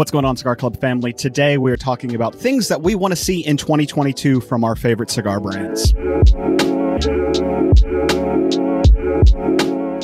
What's 0.00 0.10
going 0.10 0.24
on, 0.24 0.34
Cigar 0.34 0.56
Club 0.56 0.80
family? 0.80 1.12
Today 1.12 1.58
we 1.58 1.70
are 1.70 1.76
talking 1.76 2.14
about 2.14 2.34
things 2.34 2.68
that 2.68 2.80
we 2.80 2.94
want 2.94 3.12
to 3.12 3.16
see 3.16 3.40
in 3.40 3.58
2022 3.58 4.40
from 4.40 4.64
our 4.64 4.74
favorite 4.74 5.10
cigar 5.10 5.40
brands. 5.40 5.92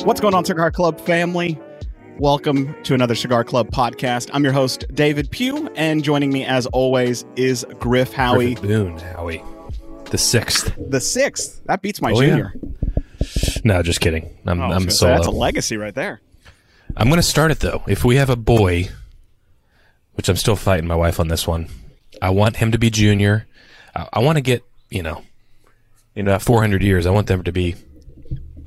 What's 0.05 0.21
going 0.21 0.35
on, 0.35 0.45
Cigar 0.45 0.69
Club 0.69 1.01
family? 1.01 1.59
Welcome 2.19 2.75
to 2.83 2.93
another 2.93 3.15
Cigar 3.15 3.43
Club 3.43 3.71
podcast. 3.71 4.29
I'm 4.33 4.43
your 4.43 4.53
host, 4.53 4.85
David 4.93 5.31
Pugh, 5.31 5.67
and 5.75 6.03
joining 6.03 6.31
me 6.31 6.45
as 6.45 6.67
always 6.67 7.25
is 7.35 7.65
Griff 7.79 8.13
Howie. 8.13 8.53
Griffin 8.53 8.67
Boone, 8.69 8.99
Howie. 8.99 9.43
The 10.11 10.19
sixth. 10.19 10.75
The 10.77 11.01
sixth. 11.01 11.63
That 11.65 11.81
beats 11.81 12.03
my 12.03 12.11
Oh, 12.11 12.21
yeah. 12.21 12.27
junior. 12.27 12.53
No, 13.63 13.81
just 13.81 13.99
kidding. 13.99 14.29
I'm, 14.45 14.61
Oh, 14.61 14.65
I'm 14.65 14.91
solo. 14.91 15.15
That's 15.15 15.25
a 15.25 15.31
legacy 15.31 15.75
right 15.75 15.95
there. 15.95 16.21
I'm 16.95 17.07
going 17.07 17.17
to 17.17 17.23
start 17.23 17.49
it 17.49 17.61
though. 17.61 17.83
If 17.87 18.05
we 18.05 18.17
have 18.17 18.29
a 18.29 18.35
boy, 18.35 18.89
which 20.17 20.27
I'm 20.29 20.35
still 20.35 20.55
fighting 20.55 20.87
my 20.87 20.95
wife 20.95 21.19
on 21.19 21.27
this 21.27 21.47
one, 21.47 21.69
I 22.21 22.31
want 22.31 22.57
him 22.57 22.71
to 22.71 22.77
be 22.77 22.89
junior. 22.89 23.47
I, 23.95 24.09
I 24.13 24.19
want 24.19 24.37
to 24.37 24.41
get, 24.41 24.63
you 24.89 25.03
know, 25.03 25.21
in 26.15 26.27
uh, 26.27 26.39
400 26.39 26.81
years, 26.81 27.05
I 27.05 27.11
want 27.11 27.27
them 27.27 27.43
to 27.43 27.51
be 27.51 27.75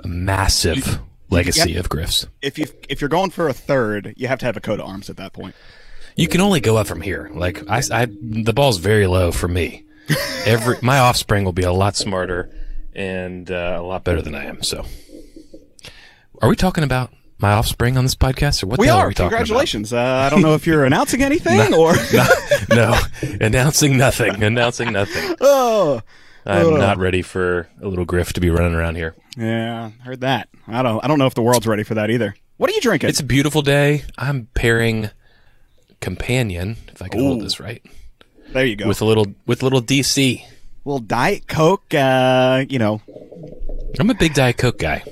a 0.03 0.09
massive 0.09 1.01
legacy 1.29 1.77
of 1.77 1.89
Griffs. 1.89 2.27
If 2.41 2.59
you 2.59 2.67
if 2.89 3.01
you're 3.01 3.09
going 3.09 3.31
for 3.31 3.49
a 3.49 3.53
third, 3.53 4.15
you 4.17 4.29
have 4.29 4.39
to 4.41 4.47
have 4.47 4.57
a 4.57 4.61
coat 4.61 4.81
of 4.81 4.87
arms 4.87 5.11
at 5.11 5.17
that 5.17 5.33
point. 5.33 5.55
You 6.17 6.29
can 6.29 6.41
only 6.41 6.61
go 6.61 6.77
up 6.77 6.87
from 6.87 7.01
here. 7.01 7.31
Like 7.33 7.69
I, 7.69 7.83
I 7.93 8.07
the 8.07 8.53
ball's 8.53 8.79
very 8.79 9.07
low 9.07 9.33
for 9.33 9.49
me. 9.49 9.85
Every 10.47 10.77
my 10.83 10.99
offspring 10.99 11.45
will 11.45 11.53
be 11.53 11.63
a 11.63 11.73
lot 11.73 11.97
smarter 11.97 12.51
and 12.95 13.51
uh, 13.51 13.77
a 13.79 13.83
lot 13.83 14.05
better 14.05 14.23
than 14.23 14.35
I 14.35 14.45
am. 14.45 14.63
So, 14.63 14.85
are 16.43 16.49
we 16.49 16.57
talking 16.57 16.85
about 16.85 17.13
my 17.41 17.53
offspring 17.53 17.97
on 17.97 18.05
this 18.05 18.15
podcast, 18.15 18.63
or 18.63 18.67
what 18.69 18.79
We 18.79 18.89
are. 18.89 19.05
are 19.05 19.09
we 19.09 19.15
Congratulations. 19.15 19.93
Uh, 19.93 19.99
I 20.01 20.29
don't 20.31 20.43
know 20.43 20.55
if 20.55 20.67
you're 20.67 20.85
announcing 20.85 21.23
anything 21.23 21.75
or. 21.75 21.95
no, 22.71 22.99
announcing 23.41 23.97
nothing. 23.97 24.43
Announcing 24.43 24.93
nothing. 24.93 25.37
oh. 25.41 26.01
I'm 26.47 26.67
Ugh. 26.75 26.79
not 26.79 26.97
ready 26.99 27.21
for 27.23 27.69
a 27.83 27.87
little 27.87 28.07
griff 28.07 28.33
to 28.33 28.41
be 28.41 28.49
running 28.49 28.75
around 28.75 28.95
here. 28.97 29.15
Yeah, 29.37 29.91
heard 30.03 30.23
that. 30.23 30.49
I 30.67 30.83
don't. 30.83 31.05
I 31.05 31.09
don't 31.09 31.19
know 31.19 31.27
if 31.27 31.35
the 31.35 31.43
world's 31.43 31.67
ready 31.67 31.83
for 31.83 31.95
that 31.95 32.11
either. 32.11 32.35
What 32.57 32.71
are 32.71 32.73
you 32.73 32.81
drinking? 32.81 33.11
It's 33.11 33.21
a 33.21 33.25
beautiful 33.25 33.61
day. 33.63 34.05
I'm 34.17 34.49
pairing 34.55 35.11
companion, 36.01 36.77
if 36.89 37.03
I 37.03 37.09
can 37.09 37.21
hold 37.21 37.43
this 37.43 37.61
right, 37.61 37.83
there 38.53 38.65
you 38.65 38.75
go. 38.77 38.89
with 38.89 39.01
a 39.03 39.05
little 39.05 39.27
with 39.47 39.61
a 39.63 39.67
little 39.67 39.83
DC. 39.83 40.43
little 40.87 40.99
Diet 41.01 41.47
Coke. 41.47 41.93
Uh, 41.95 42.65
you 42.69 42.79
know, 42.79 43.03
I'm 43.99 44.09
a 44.11 44.15
big 44.15 44.33
Diet 44.35 44.57
Coke 44.57 44.79
guy. 44.79 45.03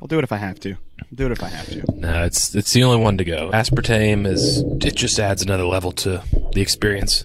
I'll 0.00 0.08
do 0.08 0.18
it 0.18 0.24
if 0.24 0.32
I 0.32 0.36
have 0.36 0.58
to. 0.60 0.76
Do 1.18 1.26
it 1.26 1.32
if 1.32 1.42
I 1.42 1.48
have 1.48 1.66
to. 1.70 1.84
No, 1.94 2.24
it's 2.24 2.54
it's 2.54 2.72
the 2.72 2.84
only 2.84 3.02
one 3.02 3.18
to 3.18 3.24
go. 3.24 3.50
Aspartame 3.50 4.24
is 4.26 4.58
it 4.80 4.94
just 4.94 5.18
adds 5.18 5.42
another 5.42 5.64
level 5.64 5.90
to 5.92 6.22
the 6.52 6.60
experience. 6.62 7.24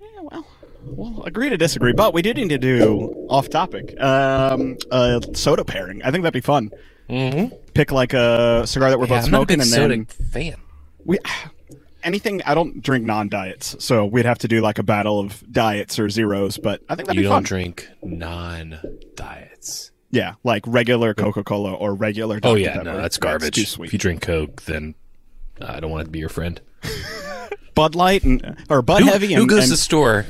Yeah, 0.00 0.06
well, 0.22 0.46
we'll 0.84 1.24
agree 1.24 1.48
to 1.48 1.56
disagree, 1.56 1.92
but 1.92 2.14
we 2.14 2.22
did 2.22 2.36
need 2.36 2.50
to 2.50 2.58
do 2.58 3.26
off 3.28 3.50
topic. 3.50 4.00
Um, 4.00 4.76
a 4.92 5.20
soda 5.34 5.64
pairing. 5.64 6.00
I 6.04 6.10
think 6.12 6.22
that'd 6.22 6.32
be 6.32 6.40
fun. 6.40 6.70
Mm-hmm. 7.10 7.54
Pick 7.74 7.90
like 7.90 8.12
a 8.14 8.66
cigar 8.66 8.90
that 8.90 8.98
we're 9.00 9.06
Yeah, 9.06 9.16
both 9.16 9.24
I'm 9.24 9.28
smoking, 9.30 9.60
and 9.60 9.68
soda 9.68 9.88
then 9.88 10.04
fan. 10.06 10.54
we 11.04 11.18
anything. 12.04 12.40
I 12.44 12.54
don't 12.54 12.80
drink 12.82 13.04
non-diets, 13.04 13.76
so 13.84 14.06
we'd 14.06 14.26
have 14.26 14.38
to 14.38 14.48
do 14.48 14.60
like 14.60 14.78
a 14.78 14.84
battle 14.84 15.18
of 15.18 15.42
diets 15.52 15.98
or 15.98 16.08
zeros. 16.08 16.56
But 16.56 16.82
I 16.88 16.94
think 16.94 17.08
that'd 17.08 17.16
You 17.16 17.22
be 17.22 17.28
don't 17.28 17.38
fun. 17.38 17.42
drink 17.42 17.88
non-diets. 18.00 19.90
Yeah, 20.14 20.34
like 20.44 20.62
regular 20.66 21.12
Coca-Cola 21.12 21.72
or 21.74 21.94
regular. 21.94 22.36
Oh, 22.36 22.40
Dr. 22.40 22.52
Oh 22.52 22.54
yeah, 22.54 22.72
Pepper. 22.74 22.84
no, 22.84 22.96
that's 22.98 23.18
garbage. 23.18 23.54
too 23.54 23.64
sweet. 23.64 23.86
If 23.88 23.92
you 23.92 23.98
drink 23.98 24.22
Coke, 24.22 24.62
then 24.62 24.94
uh, 25.60 25.66
I 25.68 25.80
don't 25.80 25.90
want 25.90 26.04
to 26.04 26.10
be 26.10 26.20
your 26.20 26.28
friend. 26.28 26.60
Bud 27.74 27.94
Light 27.96 28.22
and 28.22 28.56
or 28.70 28.82
Bud 28.82 29.02
Who, 29.02 29.08
Heavy. 29.08 29.34
who 29.34 29.46
goes 29.46 29.58
and- 29.64 29.66
to 29.66 29.70
the 29.72 29.76
store? 29.76 30.26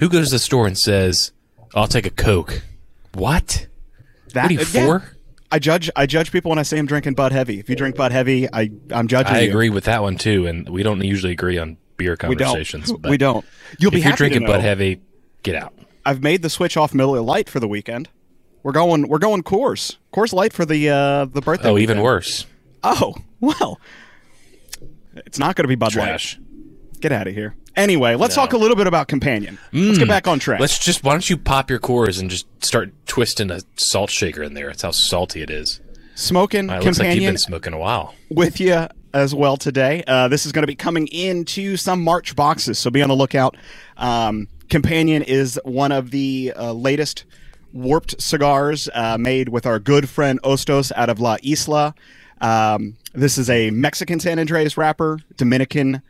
Who 0.00 0.08
goes 0.08 0.28
to 0.28 0.34
the 0.36 0.38
store 0.38 0.66
and 0.66 0.78
says, 0.78 1.32
"I'll 1.74 1.88
take 1.88 2.06
a 2.06 2.10
Coke"? 2.10 2.62
What? 3.14 3.66
that? 4.32 4.44
What 4.44 4.50
are 4.50 4.54
you 4.54 4.60
yeah. 4.72 4.98
I 5.52 5.58
judge. 5.60 5.88
I 5.94 6.06
judge 6.06 6.32
people 6.32 6.48
when 6.50 6.58
I 6.58 6.62
say 6.62 6.78
I'm 6.78 6.86
drinking 6.86 7.14
Bud 7.14 7.30
Heavy. 7.32 7.58
If 7.60 7.68
you 7.68 7.76
drink 7.76 7.94
Bud 7.96 8.10
Heavy, 8.12 8.48
I 8.52 8.70
I'm 8.90 9.06
judging 9.08 9.34
I 9.34 9.40
you. 9.42 9.50
agree 9.50 9.70
with 9.70 9.84
that 9.84 10.02
one 10.02 10.16
too, 10.16 10.46
and 10.46 10.68
we 10.68 10.82
don't 10.82 11.02
usually 11.02 11.32
agree 11.32 11.58
on 11.58 11.76
beer 11.96 12.16
We 12.28 12.34
don't. 12.34 12.48
conversations. 12.48 12.92
But 13.00 13.10
we 13.10 13.16
don't. 13.16 13.44
You'll 13.78 13.90
be 13.92 13.98
If 13.98 14.04
you're 14.04 14.14
drinking 14.16 14.46
Bud 14.46 14.60
Heavy, 14.60 15.00
get 15.44 15.54
out. 15.54 15.72
I've 16.04 16.22
made 16.22 16.42
the 16.42 16.50
switch 16.50 16.76
off 16.76 16.92
Miller 16.94 17.20
Lite 17.20 17.48
for 17.48 17.60
the 17.60 17.68
weekend. 17.68 18.08
We're 18.64 18.72
going. 18.72 19.06
We're 19.08 19.18
going 19.18 19.44
Coors. 19.44 19.98
Coors 20.12 20.32
Light 20.32 20.52
for 20.52 20.64
the 20.64 20.88
uh 20.88 21.26
the 21.26 21.40
birthday. 21.40 21.68
Oh, 21.68 21.78
even 21.78 22.00
worse. 22.00 22.46
Oh 22.82 23.14
well. 23.40 23.78
It's 25.14 25.38
not 25.38 25.54
going 25.54 25.64
to 25.64 25.68
be 25.68 25.76
Bud 25.76 25.92
Trash. 25.92 26.38
Light. 26.38 27.00
Get 27.00 27.12
out 27.12 27.28
of 27.28 27.34
here. 27.34 27.54
Anyway, 27.76 28.14
let's 28.14 28.34
talk 28.34 28.52
a 28.52 28.56
little 28.56 28.76
bit 28.76 28.86
about 28.86 29.08
Companion. 29.08 29.58
Let's 29.72 29.98
get 29.98 30.08
back 30.08 30.26
on 30.26 30.38
track. 30.38 30.58
Mm. 30.58 30.62
Let's 30.62 30.78
just 30.78 31.04
why 31.04 31.12
don't 31.12 31.28
you 31.28 31.36
pop 31.36 31.70
your 31.70 31.78
cores 31.78 32.18
and 32.18 32.30
just 32.30 32.46
start 32.64 32.92
twisting 33.06 33.50
a 33.50 33.60
salt 33.76 34.10
shaker 34.10 34.42
in 34.42 34.54
there? 34.54 34.70
It's 34.70 34.82
how 34.82 34.92
salty 34.92 35.42
it 35.42 35.50
is. 35.50 35.80
Smoking 36.14 36.70
It 36.70 36.82
looks 36.82 36.98
like 36.98 37.14
you've 37.16 37.24
been 37.24 37.38
smoking 37.38 37.72
a 37.74 37.78
while. 37.78 38.14
with 38.30 38.60
you 38.60 38.86
as 39.12 39.34
well 39.34 39.56
today. 39.56 40.02
Uh, 40.06 40.28
this 40.28 40.46
is 40.46 40.52
going 40.52 40.62
to 40.62 40.66
be 40.68 40.76
coming 40.76 41.06
into 41.08 41.76
some 41.76 42.02
March 42.02 42.34
boxes, 42.34 42.78
so 42.78 42.90
be 42.90 43.02
on 43.02 43.08
the 43.08 43.16
lookout. 43.16 43.56
Um, 43.96 44.48
Companion 44.70 45.22
is 45.22 45.60
one 45.64 45.92
of 45.92 46.10
the 46.10 46.52
uh, 46.56 46.72
latest 46.72 47.24
warped 47.74 48.20
cigars 48.22 48.88
uh, 48.94 49.18
made 49.18 49.50
with 49.50 49.66
our 49.66 49.78
good 49.78 50.08
friend 50.08 50.40
Ostos 50.42 50.92
out 50.96 51.10
of 51.10 51.20
La 51.20 51.36
Isla. 51.44 51.94
Um, 52.40 52.96
this 53.12 53.36
is 53.36 53.50
a 53.50 53.70
Mexican 53.70 54.20
San 54.20 54.38
Andrés 54.38 54.76
wrapper, 54.76 55.18
Dominican 55.36 56.00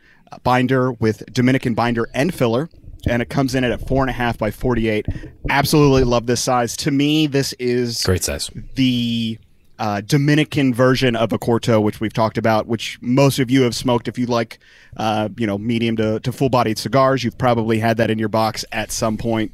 binder 0.43 0.91
with 0.93 1.23
Dominican 1.33 1.73
binder 1.73 2.07
and 2.13 2.33
filler. 2.33 2.69
And 3.07 3.21
it 3.21 3.29
comes 3.29 3.53
in 3.53 3.63
at 3.63 3.71
a 3.71 3.77
four 3.77 4.01
and 4.01 4.09
a 4.09 4.13
half 4.13 4.37
by 4.37 4.49
48. 4.49 5.05
Absolutely 5.49 6.03
love 6.03 6.25
this 6.25 6.41
size. 6.41 6.75
To 6.77 6.91
me, 6.91 7.27
this 7.27 7.53
is 7.53 8.03
Great 8.03 8.23
size. 8.23 8.49
the 8.73 9.37
uh, 9.77 10.01
Dominican 10.01 10.73
version 10.73 11.15
of 11.15 11.31
a 11.31 11.37
Corto, 11.37 11.83
which 11.83 11.99
we've 11.99 12.13
talked 12.13 12.37
about, 12.37 12.65
which 12.65 12.97
most 13.01 13.37
of 13.37 13.51
you 13.51 13.61
have 13.61 13.75
smoked. 13.75 14.07
If 14.07 14.17
you 14.17 14.25
like, 14.25 14.57
uh, 14.97 15.29
you 15.37 15.45
know, 15.45 15.57
medium 15.59 15.95
to, 15.97 16.19
to 16.21 16.31
full 16.31 16.49
bodied 16.49 16.79
cigars, 16.79 17.23
you've 17.23 17.37
probably 17.37 17.77
had 17.79 17.97
that 17.97 18.09
in 18.09 18.17
your 18.17 18.29
box 18.29 18.65
at 18.71 18.91
some 18.91 19.17
point. 19.17 19.51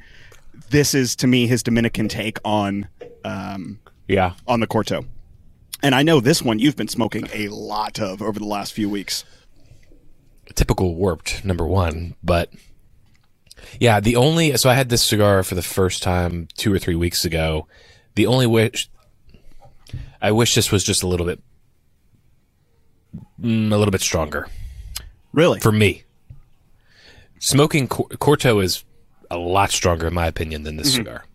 This 0.72 0.94
is 0.94 1.16
to 1.18 1.28
me 1.28 1.48
his 1.48 1.64
Dominican 1.64 2.08
take 2.08 2.40
on 2.46 2.88
um, 3.26 3.80
Yeah. 4.08 4.34
on 4.48 4.62
the 4.62 4.68
Corto, 4.68 5.06
and 5.84 5.94
I 5.94 6.02
know 6.04 6.20
this 6.22 6.42
one 6.42 6.60
you've 6.60 6.76
been 6.78 6.88
smoking 6.88 7.28
a 7.34 7.50
lot 7.50 8.00
of 8.00 8.22
over 8.22 8.40
the 8.40 8.46
last 8.46 8.72
few 8.74 8.90
weeks. 8.90 9.24
typical 10.56 10.96
warped 10.96 11.46
number 11.46 11.66
one 11.66 12.14
but 12.24 12.50
yeah 13.80 14.02
the 14.02 14.16
only 14.18 14.58
so 14.58 14.70
i 14.70 14.74
had 14.74 14.90
this 14.90 15.02
cigar 15.08 15.44
for 15.44 15.56
the 15.56 15.62
first 15.62 16.04
time 16.04 16.48
two 16.58 16.74
or 16.74 16.80
three 16.80 16.96
weeks 16.96 17.24
ago. 17.26 17.68
The 18.16 18.26
only 18.28 18.48
wish 18.48 18.90
i 20.22 20.32
wish 20.32 20.56
this 20.56 20.72
was 20.72 20.84
just 20.84 21.04
a 21.04 21.08
little 21.08 21.26
bit 21.26 21.40
mm, 23.42 23.72
a 23.72 23.78
little 23.78 23.92
bit 23.92 24.02
stronger. 24.02 24.48
Really, 25.34 25.60
for 25.62 25.72
me. 25.72 26.04
Smoking 27.40 27.88
Cor- 27.88 28.08
corto 28.10 28.62
is 28.64 28.84
a 29.32 29.38
lot 29.38 29.72
stronger 29.72 30.08
in 30.08 30.14
my 30.14 30.28
opinion 30.28 30.64
than 30.64 30.76
this 30.78 30.94
cigar 30.94 31.26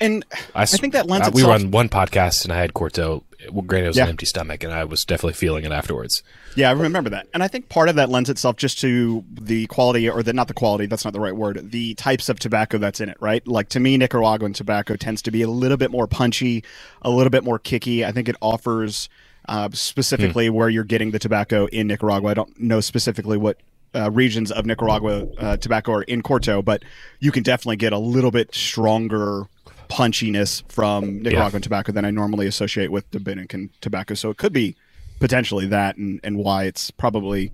and 0.00 0.24
I 0.54 0.66
think 0.66 0.94
that 0.94 1.06
lends 1.06 1.28
uh, 1.28 1.30
we 1.32 1.42
itself. 1.42 1.60
were 1.60 1.64
on 1.66 1.70
one 1.70 1.88
podcast 1.88 2.42
and 2.44 2.52
i 2.52 2.58
had 2.60 2.72
corto 2.72 3.22
granted 3.66 3.86
it 3.86 3.88
was 3.90 3.96
Yeah. 3.96 4.04
an 4.04 4.10
empty 4.10 4.26
stomach 4.26 4.64
and 4.64 4.72
i 4.72 4.82
was 4.84 5.04
definitely 5.04 5.34
feeling 5.34 5.64
it 5.64 5.70
afterwards 5.72 6.22
Yeah, 6.56 6.68
I 6.68 6.72
remember 6.72 7.08
that. 7.10 7.28
And 7.32 7.42
I 7.42 7.48
think 7.48 7.68
part 7.70 7.88
of 7.88 7.94
that 7.96 8.10
lends 8.10 8.28
itself 8.28 8.56
just 8.56 8.78
to 8.80 9.24
the 9.30 9.66
quality, 9.68 10.06
or 10.10 10.22
the 10.22 10.34
not 10.34 10.48
the 10.48 10.54
quality, 10.54 10.84
that's 10.86 11.02
not 11.02 11.14
the 11.14 11.20
right 11.20 11.34
word, 11.34 11.70
the 11.70 11.94
types 11.94 12.28
of 12.28 12.38
tobacco 12.38 12.76
that's 12.76 13.00
in 13.00 13.08
it, 13.08 13.16
right? 13.20 13.46
Like 13.48 13.70
to 13.70 13.80
me, 13.80 13.96
Nicaraguan 13.96 14.52
tobacco 14.52 14.96
tends 14.96 15.22
to 15.22 15.30
be 15.30 15.40
a 15.40 15.48
little 15.48 15.78
bit 15.78 15.90
more 15.90 16.06
punchy, 16.06 16.62
a 17.00 17.08
little 17.08 17.30
bit 17.30 17.42
more 17.42 17.58
kicky. 17.58 18.04
I 18.04 18.12
think 18.12 18.28
it 18.28 18.36
offers 18.42 19.08
uh, 19.48 19.70
specifically 19.72 20.50
where 20.50 20.68
you're 20.68 20.84
getting 20.84 21.10
the 21.12 21.18
tobacco 21.18 21.66
in 21.68 21.86
Nicaragua. 21.86 22.30
I 22.32 22.34
don't 22.34 22.60
know 22.60 22.80
specifically 22.80 23.38
what. 23.38 23.56
Uh, 23.94 24.10
regions 24.10 24.50
of 24.50 24.64
Nicaragua 24.64 25.26
uh, 25.38 25.56
tobacco 25.58 25.92
are 25.92 26.02
in 26.02 26.22
Corto, 26.22 26.64
but 26.64 26.82
you 27.20 27.30
can 27.30 27.42
definitely 27.42 27.76
get 27.76 27.92
a 27.92 27.98
little 27.98 28.30
bit 28.30 28.54
stronger 28.54 29.44
punchiness 29.90 30.62
from 30.70 31.22
Nicaraguan 31.22 31.60
tobacco 31.60 31.92
than 31.92 32.04
I 32.06 32.10
normally 32.10 32.46
associate 32.46 32.90
with 32.90 33.10
Dominican 33.10 33.68
tobacco. 33.82 34.14
So 34.14 34.30
it 34.30 34.38
could 34.38 34.54
be 34.54 34.76
potentially 35.20 35.66
that 35.66 35.98
and, 35.98 36.20
and 36.24 36.36
why 36.38 36.64
it's 36.64 36.90
probably 36.90 37.52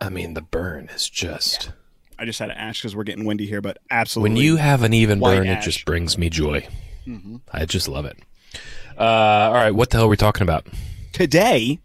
i 0.00 0.08
mean 0.08 0.34
the 0.34 0.40
burn 0.40 0.88
is 0.94 1.10
just 1.10 1.72
I 2.20 2.24
just 2.24 2.38
had 2.38 2.46
to 2.46 2.58
ash 2.58 2.80
because 2.80 2.96
we're 2.96 3.04
getting 3.04 3.24
windy 3.24 3.46
here, 3.46 3.60
but 3.60 3.78
absolutely. 3.92 4.30
When 4.30 4.36
you 4.42 4.56
have 4.56 4.82
an 4.82 4.92
even 4.92 5.20
burn, 5.20 5.46
it 5.46 5.62
just 5.62 5.84
brings 5.84 6.18
me 6.18 6.28
joy. 6.28 6.66
I 7.52 7.64
just 7.64 7.86
love 7.86 8.06
it. 8.06 8.18
Uh, 8.98 9.02
all 9.02 9.54
right, 9.54 9.70
what 9.70 9.90
the 9.90 9.98
hell 9.98 10.06
are 10.06 10.08
we 10.08 10.16
talking 10.16 10.42
about? 10.42 10.66
today, 11.12 11.80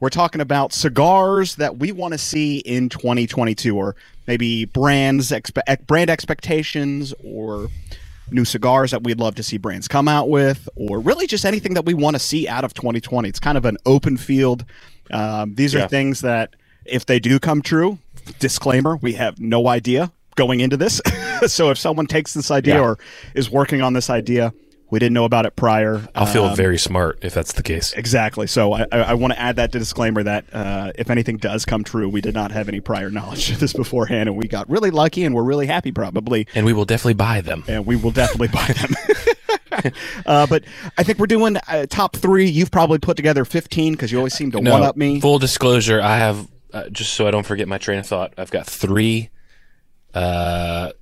we're 0.00 0.08
talking 0.10 0.40
about 0.40 0.72
cigars 0.72 1.56
that 1.56 1.78
we 1.78 1.92
want 1.92 2.12
to 2.12 2.18
see 2.18 2.58
in 2.58 2.88
2022, 2.88 3.76
or 3.76 3.96
maybe 4.26 4.64
brands, 4.64 5.30
expe- 5.30 5.86
brand 5.86 6.10
expectations, 6.10 7.12
or 7.24 7.68
new 8.30 8.44
cigars 8.44 8.90
that 8.90 9.02
we'd 9.02 9.18
love 9.18 9.34
to 9.36 9.42
see 9.42 9.56
brands 9.56 9.88
come 9.88 10.06
out 10.06 10.28
with, 10.28 10.68
or 10.76 11.00
really 11.00 11.26
just 11.26 11.44
anything 11.44 11.74
that 11.74 11.84
we 11.84 11.94
want 11.94 12.14
to 12.14 12.20
see 12.20 12.46
out 12.46 12.64
of 12.64 12.74
2020. 12.74 13.28
It's 13.28 13.40
kind 13.40 13.56
of 13.58 13.64
an 13.64 13.76
open 13.86 14.16
field. 14.16 14.64
Um, 15.10 15.54
these 15.54 15.74
are 15.74 15.78
Yeah. 15.80 15.86
things 15.88 16.20
that, 16.20 16.54
if 16.84 17.06
they 17.06 17.18
do 17.18 17.38
come 17.38 17.62
true, 17.62 17.98
disclaimer, 18.38 18.96
we 18.96 19.14
have 19.14 19.40
no 19.40 19.66
idea 19.68 20.12
going 20.36 20.60
into 20.60 20.76
this. 20.76 21.00
so 21.46 21.70
if 21.70 21.78
someone 21.78 22.06
takes 22.06 22.34
this 22.34 22.50
idea 22.50 22.74
Yeah. 22.74 22.80
or 22.82 22.98
is 23.34 23.50
working 23.50 23.80
on 23.82 23.94
this 23.94 24.10
idea, 24.10 24.52
we 24.90 24.98
didn't 24.98 25.12
know 25.12 25.24
about 25.24 25.44
it 25.44 25.54
prior. 25.54 26.02
I'll 26.14 26.26
feel 26.26 26.44
um, 26.44 26.56
very 26.56 26.78
smart 26.78 27.18
if 27.22 27.34
that's 27.34 27.52
the 27.52 27.62
case. 27.62 27.92
Exactly. 27.92 28.46
So 28.46 28.72
I, 28.72 28.86
I, 28.90 28.98
I 28.98 29.14
want 29.14 29.34
to 29.34 29.38
add 29.38 29.56
that 29.56 29.72
to 29.72 29.78
disclaimer 29.78 30.22
that 30.22 30.46
uh, 30.52 30.92
if 30.94 31.10
anything 31.10 31.36
does 31.36 31.64
come 31.64 31.84
true, 31.84 32.08
we 32.08 32.20
did 32.20 32.34
not 32.34 32.52
have 32.52 32.68
any 32.68 32.80
prior 32.80 33.10
knowledge 33.10 33.50
of 33.50 33.60
this 33.60 33.72
beforehand, 33.72 34.28
and 34.28 34.38
we 34.38 34.48
got 34.48 34.68
really 34.70 34.90
lucky, 34.90 35.24
and 35.24 35.34
we're 35.34 35.42
really 35.42 35.66
happy, 35.66 35.92
probably, 35.92 36.46
And 36.54 36.64
we 36.64 36.72
will 36.72 36.86
definitely 36.86 37.14
buy 37.14 37.40
them. 37.40 37.64
and 37.68 37.84
we 37.84 37.96
will 37.96 38.10
definitely 38.12 38.48
buy 38.48 38.66
them. 38.66 39.92
uh, 40.26 40.46
but 40.46 40.64
I 40.96 41.02
think 41.02 41.18
we're 41.18 41.26
doing 41.26 41.56
uh, 41.56 41.86
top 41.86 42.16
three. 42.16 42.48
You've 42.48 42.70
probably 42.70 42.98
put 42.98 43.16
together 43.16 43.44
fifteen 43.44 43.92
because 43.92 44.10
you 44.10 44.18
always 44.18 44.34
seem 44.34 44.50
to 44.52 44.58
one 44.58 44.82
up 44.82 44.96
me. 44.96 45.20
Full 45.20 45.38
disclosure, 45.38 46.00
I 46.00 46.16
have 46.16 46.48
uh, 46.72 46.88
just 46.88 47.12
so 47.14 47.26
I 47.26 47.30
don't 47.30 47.46
forget 47.46 47.68
my 47.68 47.78
train 47.78 47.98
of 47.98 48.06
thought. 48.06 48.34
I've 48.36 48.50
got 48.50 48.66
three 48.66 49.30
uh, 50.14 50.92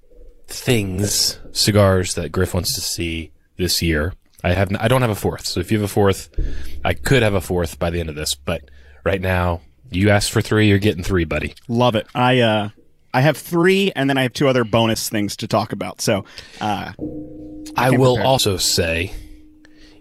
things, 0.48 1.38
cigars 1.52 2.14
that 2.14 2.32
Griff 2.32 2.52
wants 2.54 2.74
to 2.74 2.80
see 2.80 3.32
this 3.56 3.82
year. 3.82 4.12
I 4.44 4.52
have 4.52 4.70
I 4.78 4.88
don't 4.88 5.02
have 5.02 5.10
a 5.10 5.14
fourth. 5.16 5.46
So 5.46 5.60
if 5.60 5.72
you 5.72 5.78
have 5.78 5.84
a 5.84 5.92
fourth, 5.92 6.28
I 6.84 6.94
could 6.94 7.22
have 7.22 7.34
a 7.34 7.40
fourth 7.40 7.78
by 7.78 7.90
the 7.90 8.00
end 8.00 8.08
of 8.08 8.14
this. 8.14 8.34
But 8.34 8.62
right 9.04 9.20
now, 9.20 9.60
you 9.90 10.10
asked 10.10 10.30
for 10.30 10.40
three, 10.42 10.68
you're 10.68 10.78
getting 10.78 11.02
three, 11.02 11.24
buddy. 11.24 11.54
Love 11.68 11.94
it. 11.96 12.06
I 12.14 12.40
uh, 12.40 12.68
I 13.14 13.22
have 13.22 13.36
three, 13.36 13.92
and 13.96 14.08
then 14.10 14.18
I 14.18 14.22
have 14.22 14.32
two 14.34 14.46
other 14.46 14.62
bonus 14.64 15.08
things 15.08 15.36
to 15.38 15.48
talk 15.48 15.72
about. 15.72 16.00
So 16.00 16.24
uh, 16.60 16.92
I 17.76 17.90
came 17.90 18.00
will 18.00 18.14
prepared. 18.16 18.26
also 18.26 18.56
say, 18.58 19.12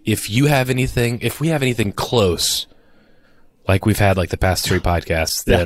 if 0.03 0.29
you 0.29 0.45
have 0.47 0.69
anything, 0.69 1.19
if 1.21 1.39
we 1.39 1.47
have 1.47 1.61
anything 1.61 1.91
close, 1.91 2.67
like 3.67 3.85
we've 3.85 3.97
had 3.99 4.17
like 4.17 4.29
the 4.29 4.37
past 4.37 4.65
three 4.65 4.79
podcasts, 4.79 5.47
Yeah. 5.47 5.61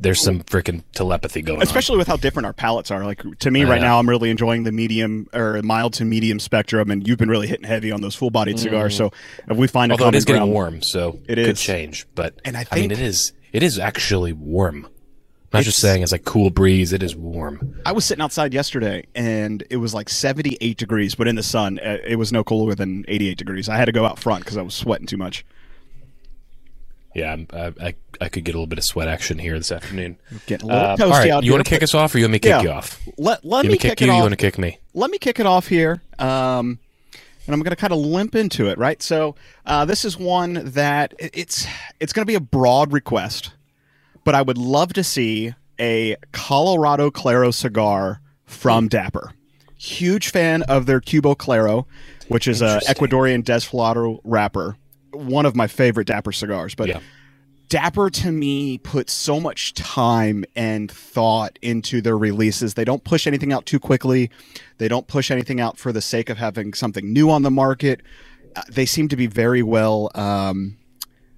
There's 0.00 0.20
some 0.20 0.40
freaking 0.40 0.82
telepathy 0.92 1.42
going 1.42 1.58
on. 1.58 1.62
especially 1.62 1.98
with 1.98 2.08
how 2.08 2.16
different 2.16 2.46
our 2.46 2.52
palates 2.52 2.90
are. 2.90 3.04
Like 3.04 3.22
to 3.40 3.50
me, 3.50 3.64
right 3.64 3.80
now, 3.80 3.98
I'm 3.98 4.08
really 4.08 4.30
enjoying 4.30 4.64
the 4.64 4.72
medium 4.72 5.28
or 5.32 5.60
mild 5.62 5.92
to 5.94 6.04
medium 6.04 6.40
spectrum, 6.40 6.90
and 6.90 7.06
you've 7.06 7.18
been 7.18 7.28
really 7.28 7.46
hitting 7.46 7.66
heavy 7.66 7.92
on 7.92 8.00
those 8.00 8.14
full 8.14 8.30
bodied 8.30 8.58
cigars. 8.58 8.96
So 8.96 9.10
if 9.48 9.56
we 9.56 9.66
find 9.66 9.92
a 9.92 9.94
Mm. 9.96 10.00
Although 10.00 10.08
it 10.08 10.12
common 10.12 10.24
getting 10.24 10.34
ground, 10.40 10.52
warm, 10.52 10.82
so 10.82 11.18
It 11.28 11.34
could 11.36 11.56
change. 11.56 12.06
But 12.14 12.40
And 12.44 12.56
I 12.56 12.60
I 12.70 12.74
mean, 12.76 12.88
think- 12.88 12.92
it 12.92 13.04
is 13.04 13.32
it 13.52 13.62
is 13.62 13.78
actually 13.78 14.32
warm. 14.32 14.86
I'm 15.52 15.58
not 15.58 15.64
just 15.64 15.80
saying 15.80 16.02
it's 16.04 16.12
like 16.12 16.24
cool 16.24 16.50
breeze. 16.50 16.92
It 16.92 17.02
is 17.02 17.16
warm. 17.16 17.74
I 17.84 17.90
was 17.90 18.04
sitting 18.04 18.22
outside 18.22 18.54
yesterday, 18.54 19.06
and 19.16 19.64
it 19.68 19.78
was 19.78 19.92
like 19.92 20.08
78 20.08 20.76
degrees, 20.78 21.16
but 21.16 21.26
in 21.26 21.34
the 21.34 21.42
sun, 21.42 21.80
uh, 21.80 21.96
it 22.06 22.14
was 22.16 22.30
no 22.30 22.44
cooler 22.44 22.76
than 22.76 23.04
88 23.08 23.36
degrees. 23.36 23.68
I 23.68 23.76
had 23.76 23.86
to 23.86 23.92
go 23.92 24.04
out 24.06 24.20
front 24.20 24.44
because 24.44 24.56
I 24.56 24.62
was 24.62 24.74
sweating 24.74 25.06
too 25.08 25.16
much. 25.16 25.44
Yeah, 27.14 27.36
I, 27.52 27.72
I 27.80 27.94
I 28.20 28.28
could 28.28 28.44
get 28.44 28.54
a 28.54 28.58
little 28.58 28.66
bit 28.68 28.78
of 28.78 28.84
sweat 28.84 29.08
action 29.08 29.38
here 29.38 29.58
this 29.58 29.72
afternoon. 29.72 30.16
Getting 30.46 30.70
a 30.70 30.72
little 30.72 30.90
Uh, 30.92 30.96
toasty 30.96 31.04
all 31.04 31.10
right, 31.10 31.30
out 31.30 31.44
you 31.44 31.52
want 31.52 31.64
to 31.64 31.68
kick 31.70 31.82
us 31.82 31.94
off, 31.94 32.14
or 32.14 32.18
you 32.18 32.24
want 32.24 32.32
me 32.32 32.38
to 32.38 32.42
kick 32.48 32.50
Yeah. 32.50 32.62
you 32.62 32.70
off? 32.70 33.00
Let 33.18 33.44
let 33.44 33.64
You 33.64 33.72
me 33.72 33.78
kick 33.78 33.92
kick 33.98 34.00
you? 34.02 34.06
it 34.06 34.10
You 34.10 34.14
off. 34.16 34.22
want 34.22 34.32
to 34.32 34.36
kick 34.36 34.58
me? 34.58 34.78
let 34.94 35.10
me 35.10 35.18
kick 35.18 35.40
it 35.40 35.46
off 35.46 35.66
here. 35.68 36.02
Um, 36.18 36.78
and 37.46 37.54
I'm 37.54 37.60
going 37.62 37.70
to 37.70 37.76
kind 37.76 37.92
of 37.92 37.98
limp 37.98 38.34
into 38.36 38.68
it, 38.68 38.78
right? 38.78 39.02
So 39.02 39.34
uh, 39.66 39.84
this 39.86 40.04
is 40.04 40.16
one 40.16 40.60
that 40.72 41.14
it's 41.18 41.66
it's 41.98 42.12
going 42.12 42.22
to 42.22 42.30
be 42.30 42.36
a 42.36 42.40
broad 42.40 42.92
request, 42.92 43.52
but 44.24 44.34
I 44.36 44.42
would 44.42 44.58
love 44.58 44.92
to 44.92 45.02
see 45.02 45.54
a 45.80 46.14
Colorado 46.30 47.10
Claro 47.10 47.50
cigar 47.50 48.20
from 48.44 48.86
Dapper. 48.86 49.32
Huge 49.76 50.28
fan 50.28 50.62
of 50.64 50.86
their 50.86 51.00
Cubo 51.00 51.36
Claro, 51.36 51.86
which 52.28 52.46
is 52.46 52.60
a 52.62 52.80
Ecuadorian 52.86 53.42
Desflorado 53.42 54.20
wrapper. 54.22 54.76
One 55.12 55.46
of 55.46 55.54
my 55.56 55.66
favorite 55.66 56.06
Dapper 56.06 56.32
cigars, 56.32 56.74
but 56.74 56.88
Yeah. 56.88 57.00
Dapper 57.68 58.10
to 58.10 58.32
me 58.32 58.78
puts 58.78 59.12
so 59.12 59.38
much 59.38 59.74
time 59.74 60.44
and 60.56 60.90
thought 60.90 61.56
into 61.62 62.00
their 62.00 62.18
releases. 62.18 62.74
They 62.74 62.84
don't 62.84 63.04
push 63.04 63.28
anything 63.28 63.52
out 63.52 63.64
too 63.64 63.78
quickly. 63.78 64.28
They 64.78 64.88
don't 64.88 65.06
push 65.06 65.30
anything 65.30 65.60
out 65.60 65.78
for 65.78 65.92
the 65.92 66.00
sake 66.00 66.28
of 66.30 66.38
having 66.38 66.74
something 66.74 67.12
new 67.12 67.30
on 67.30 67.42
the 67.42 67.50
market. 67.50 68.00
Uh, 68.56 68.62
they 68.68 68.86
seem 68.86 69.06
to 69.06 69.14
be 69.16 69.28
very 69.28 69.62
well 69.62 70.10
um, 70.16 70.78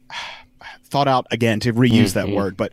thought 0.84 1.08
out. 1.08 1.26
Again, 1.30 1.60
to 1.60 1.72
reuse 1.74 2.14
that 2.14 2.28
word, 2.30 2.56
but 2.56 2.72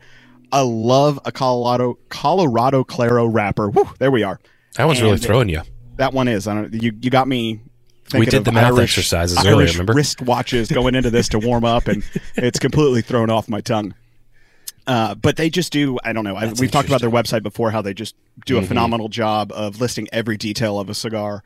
I 0.51 0.61
love 0.61 1.19
a 1.25 1.31
Colorado 1.31 1.97
Colorado 2.09 2.83
Claro 2.85 3.25
wrapper. 3.27 3.69
Whew, 3.69 3.89
there 3.99 4.11
we 4.11 4.23
are. 4.23 4.39
That 4.77 4.85
one's 4.85 5.01
really 5.01 5.13
And- 5.13 5.21
throwing 5.23 5.49
you. 5.49 5.61
That 5.97 6.13
one 6.13 6.29
is. 6.29 6.47
I 6.47 6.53
don't. 6.53 6.73
You 6.81 6.93
you 7.01 7.09
got 7.09 7.27
me. 7.27 7.59
Thinking 8.09 8.29
did 8.31 8.45
the 8.45 8.51
mouth 8.51 8.73
Irish- 8.77 8.97
exercises 8.97 9.37
Irish 9.37 9.47
earlier, 9.47 9.71
remember? 9.71 9.93
Wrist 9.93 10.21
watches 10.21 10.69
going 10.71 10.95
into 10.95 11.09
this 11.09 11.29
to 11.29 11.39
warm 11.39 11.65
up, 11.65 11.87
and 11.87 12.03
it's 12.35 12.59
completely 12.59 13.01
thrown 13.01 13.29
off 13.29 13.47
my 13.49 13.61
tongue. 13.61 13.93
Uh, 14.87 15.13
but 15.15 15.35
they 15.37 15.49
just 15.49 15.71
do. 15.71 15.99
I 16.03 16.13
don't 16.13 16.23
know. 16.23 16.35
I, 16.35 16.51
we've 16.53 16.71
talked 16.71 16.87
about 16.87 17.01
their 17.01 17.11
website 17.11 17.43
before. 17.43 17.69
How 17.71 17.81
they 17.81 17.93
just 17.93 18.15
do 18.45 18.55
Mm-hmm. 18.55 18.63
a 18.63 18.67
phenomenal 18.67 19.09
job 19.09 19.51
of 19.51 19.79
listing 19.79 20.07
every 20.11 20.37
detail 20.37 20.79
of 20.79 20.89
a 20.89 20.93
cigar. 20.95 21.43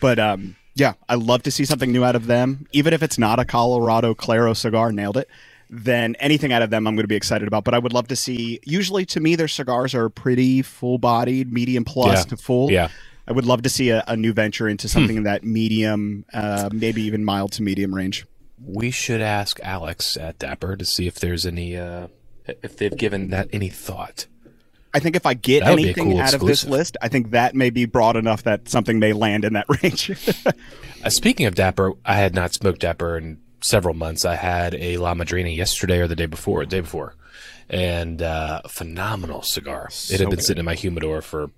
But 0.00 0.18
um, 0.18 0.56
yeah, 0.74 0.94
I 1.08 1.16
love 1.16 1.42
to 1.42 1.50
see 1.50 1.64
something 1.66 1.92
new 1.92 2.04
out 2.04 2.16
of 2.16 2.26
them, 2.26 2.66
even 2.72 2.94
if 2.94 3.02
it's 3.02 3.18
not 3.18 3.38
a 3.38 3.44
Colorado 3.44 4.14
Claro 4.14 4.54
cigar. 4.54 4.92
Nailed 4.92 5.16
it. 5.18 5.28
Then 5.68 6.14
anything 6.20 6.52
out 6.52 6.62
of 6.62 6.70
them, 6.70 6.86
I'm 6.86 6.94
going 6.94 7.02
to 7.04 7.08
be 7.08 7.16
excited 7.16 7.48
about. 7.48 7.64
But 7.64 7.74
I 7.74 7.78
would 7.80 7.92
love 7.92 8.06
to 8.08 8.16
see. 8.16 8.60
Usually, 8.64 9.04
to 9.06 9.20
me, 9.20 9.34
their 9.34 9.48
cigars 9.48 9.94
are 9.94 10.08
pretty 10.08 10.62
full-bodied, 10.62 11.52
medium 11.52 11.84
plus 11.84 12.20
Yeah. 12.20 12.22
to 12.30 12.36
full. 12.36 12.70
Yeah. 12.70 12.88
I 13.28 13.32
would 13.32 13.46
love 13.46 13.62
to 13.62 13.68
see 13.68 13.90
a, 13.90 14.04
a 14.06 14.16
new 14.16 14.32
venture 14.32 14.68
into 14.68 14.88
something 14.88 15.16
in 15.16 15.22
that 15.24 15.42
medium, 15.42 16.24
uh, 16.32 16.68
maybe 16.72 17.02
even 17.02 17.24
mild 17.24 17.52
to 17.52 17.62
medium 17.62 17.94
range. 17.94 18.24
We 18.64 18.90
should 18.90 19.20
ask 19.20 19.58
Alex 19.62 20.16
at 20.16 20.38
Dapper 20.38 20.76
to 20.76 20.84
see 20.84 21.06
if 21.06 21.16
there's 21.16 21.44
any 21.44 21.76
uh, 21.76 22.08
if 22.46 22.76
they've 22.76 22.96
given 22.96 23.30
that 23.30 23.48
any 23.52 23.68
thought. 23.68 24.26
I 24.94 24.98
think 24.98 25.14
if 25.14 25.26
I 25.26 25.34
get 25.34 25.62
That 25.62 25.72
would 25.72 25.80
anything 25.80 26.12
cool 26.12 26.20
out 26.20 26.32
of 26.32 26.40
this 26.40 26.64
list, 26.64 26.96
I 27.02 27.08
think 27.08 27.32
that 27.32 27.54
may 27.54 27.68
be 27.68 27.84
broad 27.84 28.16
enough 28.16 28.44
that 28.44 28.68
something 28.68 28.98
may 28.98 29.12
land 29.12 29.44
in 29.44 29.52
that 29.52 29.66
range. 29.82 30.10
Uh, 31.04 31.10
speaking 31.10 31.44
of 31.44 31.54
Dapper, 31.54 31.92
I 32.04 32.14
had 32.14 32.34
not 32.34 32.54
smoked 32.54 32.80
Dapper 32.80 33.18
in 33.18 33.38
several 33.60 33.94
months. 33.94 34.24
I 34.24 34.36
had 34.36 34.74
a 34.74 34.96
La 34.96 35.12
Madrina 35.12 35.50
yesterday 35.54 35.98
or 36.00 36.06
the 36.06 36.16
day 36.16 36.24
before, 36.24 36.64
the 36.64 36.70
day 36.70 36.80
before, 36.80 37.14
and 37.68 38.22
uh, 38.22 38.62
phenomenal 38.68 39.42
cigar. 39.42 39.90
it 40.08 40.18
had 40.18 40.30
been 40.30 40.30
good. 40.30 40.44
sitting 40.44 40.60
in 40.60 40.64
my 40.64 40.74
humidor 40.74 41.20
for 41.20 41.50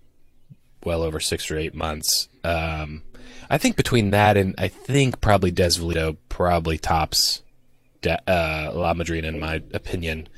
well 0.84 1.02
over 1.02 1.20
six 1.20 1.50
or 1.50 1.58
eight 1.58 1.74
months. 1.74 2.28
Um, 2.44 3.02
I 3.50 3.58
think 3.58 3.76
between 3.76 4.10
that 4.10 4.36
and 4.36 4.54
I 4.58 4.68
think 4.68 5.20
probably 5.20 5.50
Desflorado 5.52 6.16
probably 6.28 6.78
tops 6.78 7.42
Da- 8.02 8.18
uh, 8.26 8.70
La 8.74 8.94
Madrina 8.94 9.28
in 9.28 9.40
my 9.40 9.62
opinion. 9.72 10.28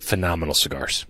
Phenomenal 0.00 0.54
cigars. 0.54 1.04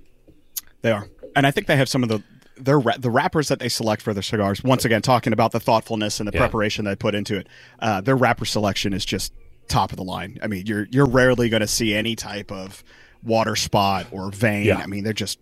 they 0.82 0.90
are, 0.90 1.08
and 1.36 1.46
I 1.46 1.50
think 1.50 1.66
they 1.66 1.76
have 1.76 1.88
some 1.88 2.02
of 2.02 2.08
the 2.08 2.22
their 2.56 2.80
the 2.98 3.10
wrappers 3.10 3.48
that 3.48 3.58
they 3.60 3.68
select 3.68 4.02
for 4.02 4.12
their 4.14 4.22
cigars. 4.22 4.64
Once 4.64 4.84
again, 4.84 5.02
talking 5.02 5.32
about 5.32 5.52
the 5.52 5.60
thoughtfulness 5.60 6.18
and 6.18 6.26
the 6.28 6.32
Yeah. 6.32 6.40
preparation 6.40 6.84
they 6.84 6.96
put 6.96 7.14
into 7.14 7.36
it, 7.36 7.46
uh, 7.80 8.00
their 8.00 8.16
wrapper 8.16 8.44
selection 8.44 8.92
is 8.92 9.04
just 9.04 9.32
top 9.68 9.90
of 9.92 9.96
the 9.98 10.02
line. 10.04 10.38
I 10.42 10.46
mean, 10.48 10.64
you're 10.66 10.88
you're 10.90 11.06
rarely 11.06 11.48
going 11.50 11.60
to 11.60 11.68
see 11.68 11.94
any 11.94 12.16
type 12.16 12.50
of 12.50 12.82
water 13.22 13.54
spot 13.54 14.06
or 14.10 14.30
vein. 14.32 14.64
Yeah. 14.64 14.78
I 14.78 14.86
mean, 14.86 15.04
they're 15.04 15.12
just 15.12 15.38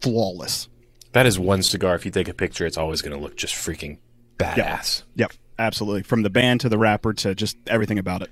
flawless. 0.00 0.68
That 1.16 1.24
is 1.24 1.38
one 1.38 1.62
cigar. 1.62 1.94
If 1.94 2.04
you 2.04 2.10
take 2.10 2.28
a 2.28 2.34
picture, 2.34 2.66
it's 2.66 2.76
always 2.76 3.00
going 3.00 3.16
to 3.16 3.22
look 3.22 3.38
just 3.38 3.54
freaking 3.54 3.96
badass. 4.36 5.02
Yep, 5.14 5.32
absolutely. 5.58 6.02
From 6.02 6.22
the 6.22 6.28
band 6.28 6.60
to 6.60 6.68
the 6.68 6.76
wrapper 6.76 7.14
to 7.14 7.34
just 7.34 7.56
everything 7.66 7.98
about 7.98 8.20
it. 8.20 8.30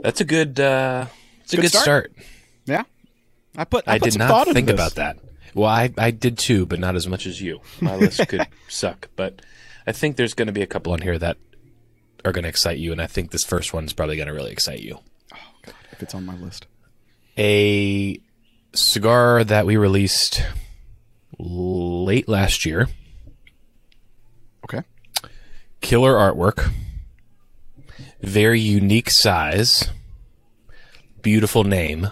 That's 0.00 0.20
a 0.20 0.24
good. 0.24 0.60
Uh, 0.60 1.06
it's 1.40 1.52
a 1.52 1.56
Good 1.56 1.62
good, 1.62 1.70
start. 1.70 1.84
start. 1.84 2.12
Yeah, 2.64 2.84
I 3.56 3.64
put 3.64 3.88
I, 3.88 3.94
I, 3.94 3.98
put 3.98 4.10
did 4.12 4.20
not 4.20 4.28
thought 4.28 4.54
think 4.54 4.70
about 4.70 4.94
that. 4.94 5.18
Well, 5.52 5.68
I, 5.68 5.92
I 5.98 6.12
did 6.12 6.38
too, 6.38 6.64
but 6.64 6.78
not 6.78 6.94
as 6.94 7.08
much 7.08 7.26
as 7.26 7.42
you. 7.42 7.60
My 7.80 7.96
list 7.96 8.28
could 8.28 8.46
suck, 8.68 9.08
but 9.16 9.42
I 9.84 9.90
think 9.90 10.14
there's 10.14 10.34
going 10.34 10.46
to 10.46 10.52
be 10.52 10.62
a 10.62 10.66
couple 10.68 10.92
on 10.92 11.00
here 11.00 11.18
that 11.18 11.38
are 12.24 12.30
going 12.30 12.44
to 12.44 12.48
excite 12.48 12.78
you, 12.78 12.92
and 12.92 13.02
I 13.02 13.08
think 13.08 13.32
this 13.32 13.42
first 13.42 13.74
one 13.74 13.84
is 13.84 13.92
probably 13.92 14.14
going 14.14 14.28
to 14.28 14.32
really 14.32 14.52
excite 14.52 14.78
you. 14.78 15.00
Oh 15.34 15.38
God, 15.64 15.74
if 15.90 16.04
it's 16.04 16.14
on 16.14 16.24
my 16.24 16.36
list. 16.36 16.68
A 17.36 18.20
cigar 18.74 19.42
that 19.42 19.66
we 19.66 19.76
released 19.76 20.44
late 21.38 22.28
last 22.28 22.64
year, 22.66 22.88
Okay. 24.64 24.82
killer 25.80 26.14
artwork, 26.14 26.70
very 28.22 28.60
unique 28.60 29.10
size, 29.10 29.88
beautiful 31.22 31.64
name. 31.64 32.08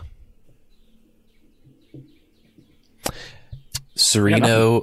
Sereno 3.95 4.83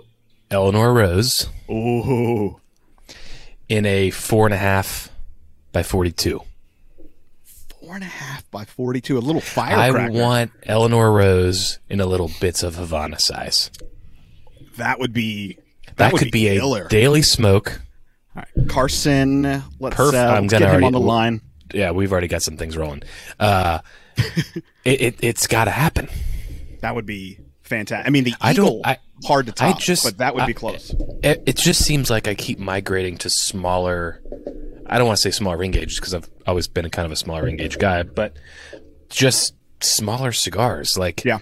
Eleanor 0.50 0.93
Rose 0.93 1.48
Ooh, 1.69 2.60
in 3.67 3.86
a 3.86 4.10
four 4.12 4.45
and 4.48 4.53
a 4.53 4.57
half 4.57 5.10
by 5.71 5.83
42. 5.83 6.41
four 7.79 7.95
and 7.95 8.03
a 8.03 8.07
half 8.07 8.50
by 8.51 8.63
forty-two. 8.65 9.17
A 9.17 9.19
little 9.19 9.41
fire. 9.41 9.98
I 9.98 10.10
want 10.10 10.51
Eleanor 10.63 11.12
Rose 11.12 11.79
in 11.89 12.00
a 12.00 12.05
little 12.05 12.31
bits 12.39 12.63
of 12.63 12.75
Havana 12.75 13.19
size. 13.19 13.69
That 14.81 15.00
would 15.00 15.13
be 15.13 15.57
that, 15.88 15.97
That, 15.97 16.13
would 16.13 16.19
could 16.21 16.31
be, 16.31 16.45
killer. 16.45 16.85
a 16.85 16.89
daily 16.89 17.21
smoke 17.21 17.81
All 18.35 18.43
right, 18.57 18.67
Carson. 18.69 19.43
Let's, 19.79 19.95
Perf- 19.95 20.13
uh, 20.13 20.33
I'm 20.35 20.43
let's 20.43 20.53
get 20.53 20.61
him 20.61 20.69
already- 20.69 20.85
on 20.85 20.91
the 20.93 21.00
line. 21.00 21.41
Yeah, 21.73 21.91
we've 21.91 22.11
already 22.11 22.27
got 22.27 22.41
some 22.41 22.57
things 22.57 22.75
rolling. 22.75 23.03
Uh, 23.39 23.79
it, 24.83 25.01
it 25.01 25.15
it's 25.23 25.47
got 25.47 25.65
to 25.65 25.71
happen. 25.71 26.09
That 26.81 26.95
would 26.95 27.05
be 27.05 27.39
fantastic. 27.63 28.05
I 28.07 28.09
mean, 28.09 28.23
the 28.25 28.33
I 28.41 28.51
eagle 28.51 28.81
I- 28.83 28.97
hard 29.25 29.45
to 29.47 29.51
top, 29.51 29.75
I 29.75 29.79
just- 29.79 30.03
but 30.03 30.17
that 30.17 30.35
would 30.35 30.45
be 30.47 30.53
close. 30.53 30.93
It, 31.23 31.43
it 31.45 31.55
just 31.57 31.83
seems 31.85 32.09
like 32.09 32.27
I 32.27 32.35
keep 32.35 32.59
migrating 32.59 33.17
to 33.19 33.29
smaller. 33.29 34.21
I 34.88 34.97
don't 34.97 35.07
want 35.07 35.17
to 35.17 35.21
say 35.21 35.31
smaller 35.31 35.57
ring 35.57 35.71
gauges 35.71 36.00
because 36.00 36.13
I've 36.13 36.29
always 36.45 36.67
been 36.67 36.85
a 36.85 36.89
kind 36.89 37.05
of 37.05 37.11
a 37.11 37.15
smaller 37.15 37.43
ring 37.43 37.55
gauge 37.57 37.77
guy, 37.79 38.03
but 38.03 38.35
just 39.09 39.53
smaller 39.81 40.31
cigars. 40.33 40.97
Like, 40.97 41.23
Yeah. 41.23 41.39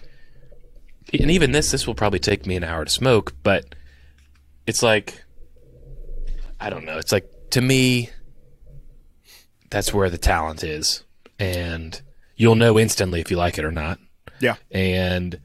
And 1.13 1.32
even 1.32 1.51
this, 1.51 1.72
this 1.72 1.88
will 1.88 1.96
probably 1.96 2.20
take 2.20 2.46
me 2.46 2.56
an 2.56 2.63
hour 2.63 2.86
to 2.86 2.92
smoke, 2.92 3.34
but 3.44 3.75
it's 4.68 4.84
like, 4.84 5.24
I 6.60 6.70
don't 6.70 6.86
know. 6.86 6.98
It's 6.98 7.12
like 7.12 7.30
to 7.51 7.62
me, 7.62 8.10
that's 9.70 9.94
where 9.94 10.10
the 10.10 10.18
talent 10.18 10.63
is, 10.63 11.04
and 11.38 12.01
you'll 12.36 12.56
know 12.56 12.78
instantly 12.80 13.22
if 13.22 13.32
you 13.32 13.38
like 13.38 13.58
it 13.58 13.66
or 13.66 13.72
not. 13.72 14.00
Yeah. 14.42 14.56
and 14.72 15.39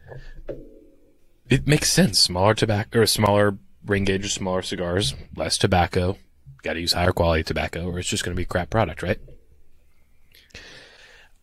it 1.50 1.66
makes 1.66 1.92
sense. 1.92 2.20
Smaller 2.20 2.54
tobacco 2.54 3.00
or 3.00 3.06
smaller 3.06 3.58
ring 3.84 4.04
gauges, 4.04 4.32
smaller 4.32 4.62
cigars, 4.62 5.14
less 5.36 5.58
tobacco. 5.58 6.16
Got 6.62 6.74
to 6.74 6.80
use 6.80 6.92
higher 6.92 7.12
quality 7.12 7.42
tobacco, 7.42 7.86
or 7.86 7.98
it's 7.98 8.08
just 8.08 8.24
going 8.24 8.34
to 8.34 8.36
be 8.36 8.44
a 8.44 8.46
crap 8.46 8.70
product, 8.70 9.02
right? 9.02 9.18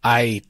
I. 0.04 0.42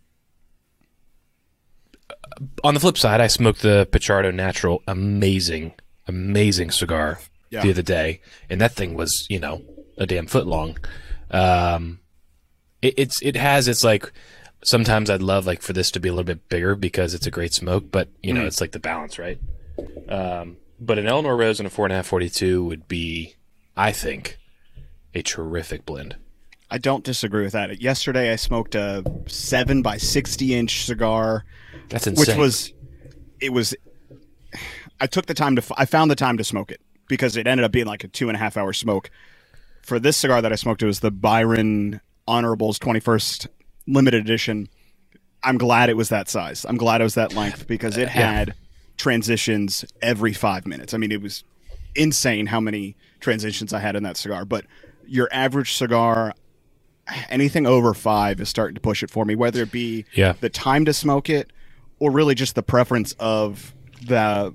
On 2.63 2.73
the 2.73 2.79
flip 2.79 2.97
side, 2.97 3.21
I 3.21 3.27
smoked 3.27 3.61
the 3.61 3.87
Pichardo 3.91 4.33
Natural, 4.33 4.81
amazing, 4.87 5.73
amazing 6.07 6.71
cigar 6.71 7.19
Yeah. 7.49 7.61
the 7.63 7.69
other 7.71 7.81
day, 7.81 8.21
and 8.49 8.59
that 8.61 8.73
thing 8.73 8.93
was, 8.95 9.25
you 9.29 9.39
know, 9.39 9.61
a 9.97 10.05
damn 10.05 10.27
foot 10.27 10.47
long. 10.47 10.77
Um, 11.29 11.99
it, 12.81 12.93
it's 12.97 13.21
it 13.21 13.35
has 13.35 13.67
its 13.67 13.83
like 13.83 14.11
sometimes 14.63 15.09
I'd 15.09 15.21
love 15.21 15.45
like 15.45 15.61
for 15.61 15.73
this 15.73 15.91
to 15.91 15.99
be 15.99 16.09
a 16.09 16.11
little 16.13 16.23
bit 16.25 16.47
bigger 16.49 16.75
because 16.75 17.13
it's 17.13 17.27
a 17.27 17.31
great 17.31 17.53
smoke, 17.53 17.85
but 17.91 18.09
you 18.21 18.33
know, 18.33 18.45
it's 18.45 18.61
like 18.61 18.71
the 18.71 18.79
balance, 18.79 19.17
right? 19.19 19.39
Um, 20.09 20.57
but 20.79 20.97
an 20.99 21.07
Eleanor 21.07 21.35
Rose 21.37 21.59
and 21.59 21.67
a 21.67 21.69
four 21.69 21.85
and 21.85 21.93
a 21.93 21.97
half 21.97 22.07
forty 22.07 22.29
two 22.29 22.63
would 22.65 22.87
be, 22.87 23.35
I 23.77 23.91
think, 23.91 24.37
a 25.13 25.21
terrific 25.21 25.85
blend. 25.85 26.15
I 26.71 26.77
don't 26.77 27.03
disagree 27.03 27.43
with 27.43 27.51
that. 27.51 27.81
Yesterday, 27.81 28.31
I 28.31 28.37
smoked 28.37 28.75
a 28.75 29.03
seven 29.27 29.81
by 29.81 29.97
sixty 29.97 30.55
inch 30.55 30.85
cigar, 30.85 31.43
That's 31.89 32.07
insane. 32.07 32.25
which 32.25 32.37
was, 32.37 32.73
it 33.41 33.51
was. 33.51 33.75
I 35.01 35.07
took 35.07 35.25
the 35.25 35.33
time 35.33 35.57
to. 35.57 35.63
I 35.77 35.85
found 35.85 36.09
the 36.09 36.15
time 36.15 36.37
to 36.37 36.43
smoke 36.45 36.71
it 36.71 36.79
because 37.09 37.35
it 37.35 37.45
ended 37.45 37.65
up 37.65 37.73
being 37.73 37.87
like 37.87 38.05
a 38.05 38.07
two 38.07 38.29
and 38.29 38.37
a 38.37 38.39
half 38.39 38.55
hour 38.55 38.71
smoke. 38.71 39.11
For 39.83 39.99
this 39.99 40.15
cigar 40.15 40.41
that 40.41 40.53
I 40.53 40.55
smoked, 40.55 40.81
it 40.81 40.85
was 40.85 41.01
the 41.01 41.11
Byron 41.11 41.99
Honorables 42.27 42.79
Twenty 42.79 43.01
First 43.01 43.47
Limited 43.85 44.21
Edition. 44.21 44.69
I'm 45.43 45.57
glad 45.57 45.89
it 45.89 45.97
was 45.97 46.09
that 46.09 46.29
size. 46.29 46.65
I'm 46.69 46.77
glad 46.77 47.01
it 47.01 47.03
was 47.03 47.15
that 47.15 47.33
length 47.33 47.67
because 47.67 47.97
it 47.97 48.07
uh, 48.07 48.11
had 48.11 48.53
transitions 48.95 49.83
every 50.01 50.33
five 50.33 50.65
minutes. 50.65 50.93
I 50.93 50.97
mean, 50.97 51.11
it 51.11 51.21
was 51.21 51.43
insane 51.95 52.45
how 52.45 52.59
many 52.61 52.95
transitions 53.19 53.73
I 53.73 53.79
had 53.79 53.95
in 53.95 54.03
that 54.03 54.15
cigar. 54.17 54.45
But 54.45 54.65
your 55.07 55.27
average 55.31 55.73
cigar, 55.73 56.33
anything 57.29 57.65
over 57.65 57.93
five 57.93 58.39
is 58.41 58.49
starting 58.49 58.75
to 58.75 58.81
push 58.81 59.03
it 59.03 59.09
for 59.09 59.25
me, 59.25 59.35
whether 59.35 59.61
it 59.61 59.71
be 59.71 60.05
Yeah. 60.13 60.33
the 60.39 60.49
time 60.49 60.85
to 60.85 60.93
smoke 60.93 61.29
it 61.29 61.51
or 61.99 62.11
really 62.11 62.35
just 62.35 62.55
the 62.55 62.63
preference 62.63 63.13
of 63.19 63.73
the 64.05 64.53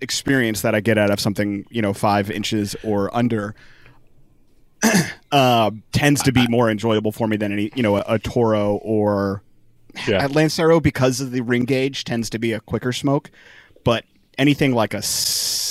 experience 0.00 0.62
that 0.62 0.74
I 0.74 0.80
get 0.80 0.96
out 0.98 1.10
of 1.10 1.20
something, 1.20 1.64
you 1.70 1.82
know, 1.82 1.92
five 1.92 2.30
inches 2.30 2.76
or 2.82 3.14
under. 3.16 3.54
uh, 5.32 5.70
tends 5.92 6.22
to 6.22 6.32
be 6.32 6.46
more 6.48 6.70
enjoyable 6.70 7.10
for 7.12 7.26
me 7.26 7.36
than 7.36 7.52
any, 7.52 7.70
you 7.74 7.82
know, 7.82 7.96
a, 7.96 8.04
a 8.06 8.18
Toro 8.18 8.76
or 8.76 9.42
yeah. 10.06 10.22
at 10.22 10.32
Lancero 10.32 10.80
because 10.80 11.20
of 11.20 11.32
the 11.32 11.40
ring 11.40 11.64
gauge 11.64 12.04
tends 12.04 12.30
to 12.30 12.38
be 12.38 12.52
a 12.52 12.60
quicker 12.60 12.92
smoke, 12.92 13.30
but 13.84 14.04
anything 14.38 14.72
like 14.72 14.94
a 14.94 15.02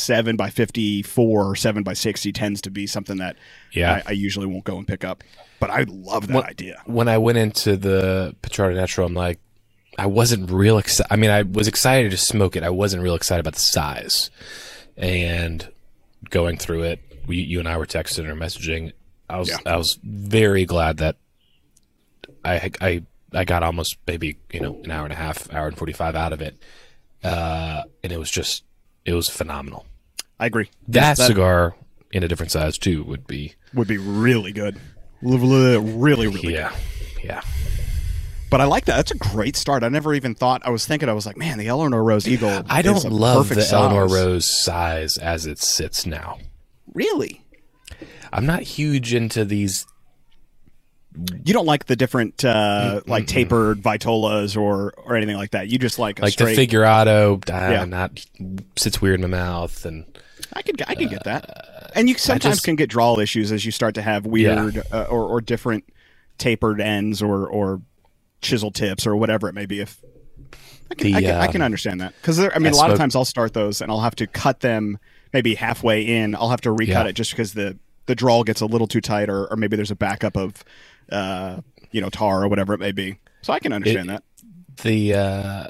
seven 0.08 0.36
by 0.36 0.50
fifty 0.50 1.04
four 1.04 1.46
or 1.50 1.56
seven 1.56 1.84
by 1.84 1.94
sixty 1.94 2.32
tends 2.32 2.62
to 2.62 2.72
be 2.72 2.88
something 2.88 3.18
that 3.18 3.36
Yeah. 3.74 4.02
I, 4.06 4.10
I 4.10 4.12
usually 4.14 4.46
won't 4.48 4.64
go 4.64 4.78
and 4.78 4.88
pick 4.88 5.04
up. 5.04 5.24
But 5.60 5.70
I 5.70 5.86
love 5.88 6.28
that 6.28 6.34
What- 6.36 6.46
idea. 6.46 6.82
when 6.86 7.08
I 7.08 7.18
went 7.18 7.38
into 7.38 7.76
the 7.78 8.36
Pichardo 8.42 8.76
Natural, 8.76 9.06
I'm 9.08 9.14
like, 9.14 9.40
I 10.00 10.06
wasn't 10.06 10.50
real 10.52 10.78
excited. 10.78 11.12
I 11.12 11.16
mean, 11.16 11.32
I 11.32 11.42
was 11.44 11.68
excited 11.68 12.12
to 12.12 12.18
smoke 12.18 12.56
it. 12.56 12.64
I 12.64 12.70
wasn't 12.70 13.02
real 13.04 13.16
excited 13.16 13.40
about 13.42 13.56
the 13.56 13.62
size. 13.62 14.30
And 14.96 15.68
going 16.30 16.58
through 16.58 16.84
it, 16.84 17.00
we, 17.28 17.38
you 17.38 17.60
and 17.60 17.68
I 17.68 17.78
were 17.78 17.86
texting 17.88 18.26
or 18.28 18.36
messaging. 18.36 18.94
I 19.30 19.38
was 19.40 19.50
Yeah. 19.50 19.58
I 19.66 19.76
was 19.78 20.00
very 20.04 20.66
glad 20.66 20.98
that 20.98 21.18
I 22.46 22.72
I 22.80 23.04
I 23.34 23.44
got 23.44 23.64
almost 23.64 23.98
maybe 24.08 24.38
you 24.54 24.60
know 24.62 24.80
an 24.84 24.92
hour 24.92 25.04
and 25.04 25.12
a 25.14 25.16
half, 25.18 25.52
hour 25.54 25.68
and 25.68 25.78
forty 25.78 25.94
five 25.94 26.16
out 26.16 26.32
of 26.34 26.42
it, 26.42 26.58
uh, 27.24 27.84
and 28.04 28.12
it 28.14 28.20
was 28.20 28.32
just 28.32 28.64
it 29.06 29.14
was 29.14 29.28
phenomenal. 29.30 29.86
I 30.39 30.46
agree. 30.46 30.70
That, 30.89 31.17
that- 31.17 31.27
cigar 31.27 31.75
in 32.12 32.24
a 32.24 32.27
different 32.27 32.51
size 32.51 32.77
too 32.77 33.03
would 33.03 33.27
be 33.27 33.53
Would 33.74 33.88
be 33.88 33.98
really 33.98 34.51
good. 34.51 34.79
Really, 35.22 35.77
really, 35.77 36.27
really 36.27 36.53
yeah 36.53 36.72
yeah 37.24 37.41
But 38.51 38.62
I 38.62 38.65
like 38.65 38.86
that. 38.86 38.96
That's 38.98 39.12
a 39.12 39.17
great 39.17 39.56
start. 39.56 39.84
I 39.84 39.89
never 39.89 40.13
even 40.13 40.36
thought. 40.36 40.62
I 40.65 40.70
was 40.70 40.86
thinking. 40.86 41.10
I 41.10 41.13
was 41.13 41.25
like, 41.25 41.38
man, 41.38 41.58
the 41.58 41.67
Eleanor 41.67 42.03
Rose 42.03 42.27
Eagle. 42.27 42.63
I 42.70 42.82
don't 42.82 43.03
love 43.12 43.50
the 43.50 43.56
perfect 43.56 43.74
Eleanor. 43.74 44.08
Rose 44.08 44.46
size 44.48 45.17
as 45.17 45.46
it 45.46 45.60
sits 45.60 46.06
now. 46.06 46.38
Really, 46.94 47.44
I'm 48.32 48.46
not 48.46 48.62
huge 48.62 49.13
into 49.13 49.44
these. 49.44 49.86
you 51.44 51.53
don't 51.53 51.65
like 51.65 51.86
the 51.88 51.96
different 51.96 52.46
uh, 52.46 53.01
like 53.08 53.25
tapered 53.27 53.82
vitolas 53.82 54.56
or 54.56 54.94
or 54.98 55.15
anything 55.15 55.36
like 55.36 55.51
that. 55.51 55.67
You 55.67 55.79
just 55.79 55.98
like 56.00 56.20
a 56.20 56.24
Like 56.24 56.34
straight. 56.34 56.56
the 56.56 56.67
figurado, 56.67 57.41
uh, 57.51 57.72
Yeah. 57.72 57.86
not 57.86 58.24
sits 58.77 59.01
weird 59.01 59.15
in 59.20 59.29
my 59.29 59.36
mouth, 59.38 59.84
and 59.86 60.06
I 60.54 60.62
could 60.62 60.82
I 60.88 60.96
can 60.96 61.08
get 61.10 61.24
that. 61.25 61.92
And 61.96 62.08
you 62.10 62.18
sometimes 62.18 62.56
just- 62.58 62.66
can 62.66 62.75
get 62.75 62.89
drawl 62.89 63.20
issues 63.20 63.51
as 63.51 63.66
you 63.66 63.72
start 63.72 63.96
to 63.96 64.01
have 64.01 64.25
weird 64.25 64.82
uh, 64.92 65.04
or 65.10 65.24
or 65.24 65.42
different 65.42 65.84
tapered 66.38 66.80
ends 66.82 67.22
or 67.22 67.48
or 67.48 67.82
chisel 68.42 68.72
tips 68.72 69.08
or 69.08 69.16
whatever 69.16 69.50
it 69.50 69.54
may 69.54 69.66
be. 69.66 69.80
If 69.80 70.00
I 70.92 70.96
can, 70.96 71.08
The, 71.12 71.16
I, 71.18 71.22
can, 71.22 71.36
I 71.36 71.48
can 71.48 71.62
understand 71.62 72.01
that 72.01 72.13
because 72.22 72.39
I 72.39 72.58
mean 72.60 72.68
I 72.68 72.70
a 72.70 72.75
lot 72.75 72.92
of 72.92 72.98
times 72.98 73.16
I'll 73.16 73.25
start 73.25 73.54
those 73.54 73.82
and 73.82 73.92
I'll 73.92 74.01
have 74.01 74.16
to 74.18 74.27
cut 74.27 74.60
them 74.62 74.98
maybe 75.34 75.56
halfway 75.56 76.01
in. 76.04 76.36
I'll 76.36 76.50
have 76.50 76.62
to 76.62 76.72
recut 76.72 77.06
Yeah. 77.06 77.10
it 77.10 77.13
just 77.13 77.32
because 77.32 77.54
the 77.54 77.77
the 78.06 78.16
drawl 78.16 78.44
gets 78.44 78.62
a 78.62 78.66
little 78.66 78.88
too 78.88 79.01
tight 79.01 79.30
or, 79.30 79.48
or 79.48 79.58
maybe 79.58 79.75
there's 79.75 79.92
a 79.92 79.96
backup 79.96 80.38
of 80.38 80.63
uh, 81.12 81.60
you 81.92 82.00
know 82.00 82.10
tar 82.10 82.44
or 82.44 82.48
whatever 82.48 82.74
it 82.74 82.80
may 82.80 82.92
be. 82.94 83.20
So 83.42 83.51
I 83.54 83.60
can 83.60 83.74
understand 83.74 84.10
that. 84.10 84.24
the 84.84 85.13
uh, 85.13 85.68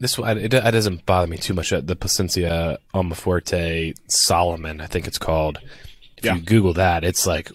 this 0.00 0.18
one 0.18 0.38
it, 0.38 0.52
it 0.52 0.70
doesn't 0.72 1.06
bother 1.06 1.26
me 1.28 1.36
too 1.36 1.54
much. 1.54 1.72
Uh, 1.72 1.80
The 1.80 1.94
Placencia 1.96 2.78
Almaforte 2.94 3.94
Solomon, 4.08 4.80
I 4.80 4.86
think 4.86 5.06
it's 5.06 5.18
called. 5.18 5.58
If 6.16 6.24
Yeah. 6.24 6.34
you 6.34 6.42
Google 6.42 6.72
that, 6.74 7.04
it's 7.04 7.26
like 7.26 7.50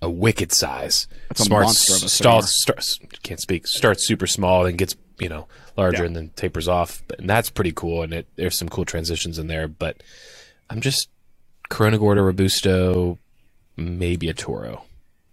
a 0.00 0.08
wicked 0.10 0.52
size. 0.52 1.06
a 1.30 1.48
monster 1.48 2.08
starts, 2.08 2.62
starts 2.62 2.98
can't 3.22 3.40
speak. 3.40 3.66
Starts 3.66 4.06
super 4.06 4.26
small 4.26 4.64
and 4.66 4.78
gets 4.78 4.96
you 5.18 5.28
know 5.28 5.46
larger 5.76 5.98
Yeah. 6.02 6.06
and 6.06 6.16
then 6.16 6.30
tapers 6.36 6.68
off. 6.68 7.02
And 7.18 7.28
that's 7.28 7.50
pretty 7.50 7.72
cool. 7.72 8.02
And 8.02 8.12
it, 8.14 8.26
there's 8.36 8.58
some 8.58 8.68
cool 8.68 8.84
transitions 8.84 9.38
in 9.38 9.46
there. 9.48 9.68
But 9.68 10.02
I'm 10.70 10.80
just 10.80 11.08
Corona 11.68 11.98
Gorda 11.98 12.22
Robusto, 12.22 13.18
maybe 13.76 14.28
a 14.28 14.34
Toro, 14.34 14.84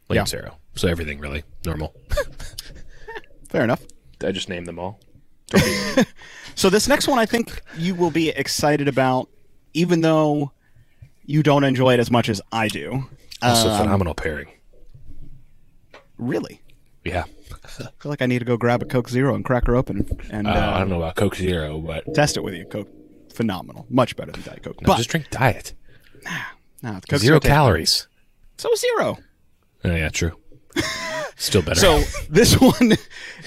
Yeah. 0.09 0.17
Lancero. 0.19 0.57
So 0.75 0.87
everything 0.87 1.19
really 1.19 1.43
normal. 1.65 1.93
Fair 3.49 3.63
enough. 3.63 3.83
I 4.23 4.31
just 4.31 4.49
named 4.49 4.67
them 4.67 4.79
all. 4.79 4.99
So 6.55 6.69
this 6.69 6.87
next 6.87 7.07
one, 7.07 7.17
I 7.17 7.25
think 7.25 7.61
you 7.77 7.95
will 7.95 8.11
be 8.11 8.29
excited 8.29 8.87
about, 8.89 9.29
even 9.73 10.01
though 10.01 10.51
you 11.25 11.41
don't 11.43 11.63
enjoy 11.63 11.93
it 11.93 11.99
as 11.99 12.11
much 12.11 12.27
as 12.29 12.41
I 12.51 12.67
do. 12.67 13.05
Also, 13.41 13.69
Um, 13.69 13.77
phenomenal 13.77 14.13
pairing. 14.13 14.47
Really, 16.17 16.61
Yeah. 17.03 17.23
I 17.63 17.67
feel 17.67 18.09
like 18.09 18.21
I 18.21 18.25
need 18.27 18.39
to 18.39 18.45
go 18.45 18.57
grab 18.57 18.81
a 18.81 18.85
Coke 18.85 19.09
Zero 19.09 19.33
and 19.33 19.43
crack 19.43 19.65
her 19.67 19.75
open 19.75 20.05
and 20.29 20.45
Uh, 20.47 20.51
uh, 20.51 20.71
I 20.75 20.79
don't 20.79 20.89
know 20.89 20.97
about 20.97 21.15
Coke 21.15 21.35
Zero, 21.35 21.79
but 21.79 22.13
test 22.13 22.37
it 22.37 22.43
with 22.43 22.53
you. 22.53 22.65
Coke, 22.65 22.89
phenomenal, 23.33 23.85
much 23.89 24.15
better 24.15 24.31
than 24.31 24.41
Diet 24.43 24.61
Coke. 24.63 24.81
no, 24.81 24.87
but 24.87 24.97
just 24.97 25.09
drink 25.09 25.29
diet. 25.31 25.73
nah, 26.23 26.31
nah, 26.83 26.99
Coke 27.09 27.19
Zero 27.19 27.39
calories. 27.39 28.07
So 28.57 28.69
zero. 28.75 29.17
Oh, 29.83 29.95
yeah, 29.95 30.09
true. 30.09 30.33
Still 31.37 31.61
better. 31.63 31.79
So 31.79 32.03
this 32.29 32.53
one 32.61 32.93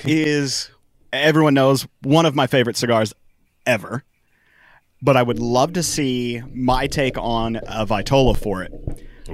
is 0.05 0.71
everyone 1.15 1.55
knows 1.55 1.87
one 2.03 2.27
of 2.27 2.35
my 2.35 2.47
favorite 2.47 2.77
cigars 2.77 3.13
ever. 3.67 4.05
But 5.03 5.17
I 5.17 5.23
would 5.23 5.39
love 5.39 5.75
to 5.75 5.83
see 5.83 6.41
my 6.55 6.87
take 6.87 7.19
on 7.19 7.57
a 7.57 7.85
Vitola 7.87 8.37
for 8.37 8.63
it. 8.63 8.73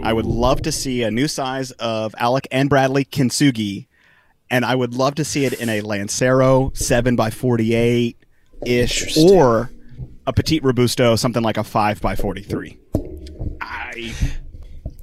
I 0.03 0.13
would 0.13 0.27
love 0.27 0.63
to 0.63 0.73
see 0.73 1.03
a 1.03 1.11
new 1.11 1.29
size 1.29 1.71
of 1.73 2.15
Alec 2.19 2.47
and 2.51 2.69
Bradley 2.69 3.05
Kintsugi, 3.05 3.87
and 4.51 4.65
I 4.65 4.75
would 4.75 4.95
love 4.95 5.15
to 5.17 5.25
see 5.25 5.45
it 5.45 5.53
in 5.61 5.69
a 5.69 5.81
Lancero 5.81 6.73
seven 6.75 7.15
by 7.17 7.31
forty 7.31 7.75
eight 7.75 8.17
ish, 8.67 9.17
or 9.17 9.71
a 10.27 10.33
Petite 10.33 10.63
Robusto, 10.65 11.17
something 11.17 11.43
like 11.43 11.57
a 11.57 11.65
five 11.65 12.01
by 12.01 12.15
forty 12.17 12.43
three. 12.43 12.79
I 13.61 14.13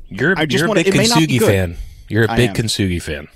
You're 0.10 0.36
I 0.38 0.46
just 0.46 0.60
you're 0.60 0.66
a 0.66 0.70
wanna- 0.70 0.84
big 0.84 0.94
it 0.94 0.98
may 0.98 1.08
not 1.08 1.20
be 1.20 1.28
Kintsugi 1.28 1.40
good. 1.40 1.48
fan. 1.48 1.78
You're 2.10 2.24
a 2.26 2.32
I 2.32 2.36
big 2.38 2.50
am. 2.52 2.56
Kintsugi 2.56 3.02
fan. 3.02 3.28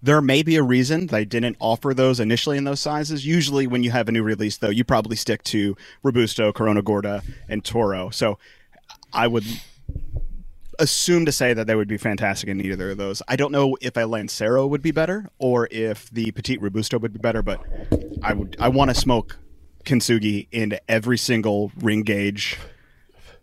There 0.00 0.20
may 0.22 0.42
be 0.42 0.56
a 0.56 0.62
reason 0.62 1.08
they 1.08 1.24
didn't 1.24 1.56
offer 1.58 1.92
those 1.92 2.20
initially 2.20 2.56
in 2.56 2.64
those 2.64 2.80
sizes. 2.80 3.26
Usually, 3.26 3.66
when 3.66 3.82
you 3.82 3.90
have 3.90 4.08
a 4.08 4.12
new 4.12 4.22
release, 4.22 4.56
though, 4.56 4.70
you 4.70 4.84
probably 4.84 5.16
stick 5.16 5.42
to 5.44 5.76
Robusto, 6.02 6.52
Corona 6.52 6.82
Gorda, 6.82 7.22
and 7.48 7.64
Toro. 7.64 8.10
So, 8.10 8.38
I 9.12 9.26
would 9.26 9.44
assume 10.78 11.26
to 11.26 11.32
say 11.32 11.52
that 11.52 11.66
they 11.66 11.74
would 11.74 11.88
be 11.88 11.96
fantastic 11.96 12.48
in 12.48 12.60
either 12.60 12.92
of 12.92 12.98
those. 12.98 13.20
I 13.26 13.36
don't 13.36 13.50
know 13.52 13.76
if 13.80 13.96
a 13.96 14.06
Lancero 14.06 14.66
would 14.66 14.82
be 14.82 14.92
better 14.92 15.28
or 15.38 15.68
if 15.70 16.08
the 16.10 16.30
Petite 16.30 16.60
Robusto 16.60 16.98
would 16.98 17.12
be 17.12 17.18
better, 17.18 17.42
but 17.42 17.60
I 18.22 18.32
would. 18.32 18.56
I 18.60 18.68
want 18.68 18.90
to 18.90 18.94
smoke 18.94 19.38
Kintsugi 19.84 20.46
into 20.52 20.80
every 20.90 21.18
single 21.18 21.72
ring 21.76 22.02
gauge 22.02 22.58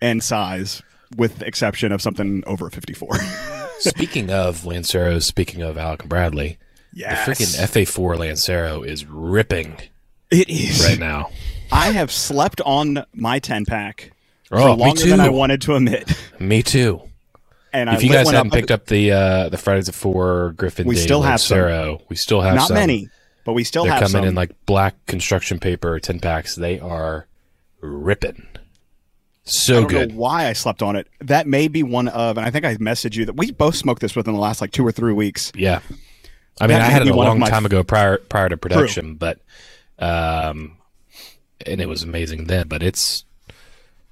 and 0.01 0.23
size, 0.23 0.81
with 1.17 1.39
the 1.39 1.47
exception 1.47 1.91
of 1.91 2.01
something 2.01 2.43
over 2.47 2.67
a 2.67 2.71
fifty-four. 2.71 3.09
speaking 3.89 4.29
of 4.29 4.65
Lanceros, 4.65 5.23
speaking 5.25 5.61
of 5.61 5.77
Alec 5.77 6.01
and 6.01 6.09
Bradley, 6.09 6.57
yes, 6.93 7.25
the 7.25 7.31
freaking 7.31 7.59
FA4 7.85 8.17
Lancero 8.19 8.83
is 8.83 9.05
ripping 9.05 9.77
it 10.31 10.49
is 10.49 10.83
right 10.87 10.99
now. 10.99 11.29
I 11.71 11.91
have 11.91 12.11
slept 12.11 12.61
on 12.61 13.05
my 13.13 13.39
10 13.39 13.65
pack 13.65 14.11
for 14.47 14.59
Oh, 14.59 14.75
me 14.75 14.81
longer 14.83 15.05
than 15.07 15.19
I 15.19 15.29
wanted 15.29 15.61
to 15.61 15.75
admit. 15.75 16.11
Me 16.39 16.61
too. 16.63 17.01
And 17.73 17.89
I 17.89 17.95
If 17.95 18.03
you 18.03 18.09
guys 18.09 18.29
haven't 18.29 18.47
up, 18.51 18.53
picked 18.53 18.71
up 18.71 18.85
the 18.85 19.11
uh, 19.11 19.49
the 19.49 19.57
Fridays 19.57 19.89
at 19.89 19.95
Four 19.95 20.53
Griffin 20.57 20.87
We 20.87 20.95
Day 20.95 21.01
still 21.01 21.21
have 21.23 21.41
some. 21.41 21.57
Lancero, 21.59 22.01
we 22.09 22.15
still 22.15 22.41
have 22.41 22.55
not 22.55 22.67
some. 22.69 22.75
many, 22.75 23.09
but 23.45 23.53
we 23.53 23.63
still 23.65 23.83
They're 23.83 23.93
have 23.93 24.01
coming 24.01 24.11
some. 24.21 24.25
in 24.25 24.35
like 24.35 24.51
black 24.65 24.95
construction 25.07 25.59
paper, 25.59 25.99
ten 25.99 26.19
packs. 26.19 26.55
They 26.55 26.79
are 26.79 27.27
ripping. 27.81 28.47
I 29.47 29.51
So 29.51 29.73
don't 29.81 29.87
good. 29.89 30.11
know 30.11 30.17
why 30.17 30.47
I 30.47 30.53
slept 30.53 30.81
on 30.81 30.95
it. 30.95 31.07
That 31.21 31.45
may 31.47 31.67
be 31.67 31.83
one 31.83 32.07
of, 32.07 32.37
and 32.37 32.45
I 32.45 32.49
think 32.51 32.65
I 32.65 32.75
messaged 32.77 33.15
you 33.15 33.25
that 33.25 33.37
we 33.37 33.51
both 33.51 33.75
smoked 33.75 34.01
this 34.01 34.15
within 34.15 34.33
the 34.33 34.39
last 34.39 34.59
like 34.61 34.71
two 34.71 34.85
or 34.85 34.91
three 34.91 35.13
weeks. 35.13 35.51
Yeah. 35.55 35.81
I 36.59 36.67
mean, 36.67 36.77
That 36.77 36.81
I 36.81 36.85
had 36.85 37.01
it 37.01 37.09
a 37.09 37.13
long 37.15 37.39
time 37.41 37.65
ago 37.65 37.83
prior 37.83 38.17
prior 38.17 38.49
to 38.49 38.57
production, 38.57 39.15
but 39.15 39.39
um, 39.99 40.77
and 41.65 41.81
it 41.81 41.87
was 41.89 42.01
amazing 42.03 42.45
then. 42.45 42.67
But 42.67 42.81
it's 42.81 43.25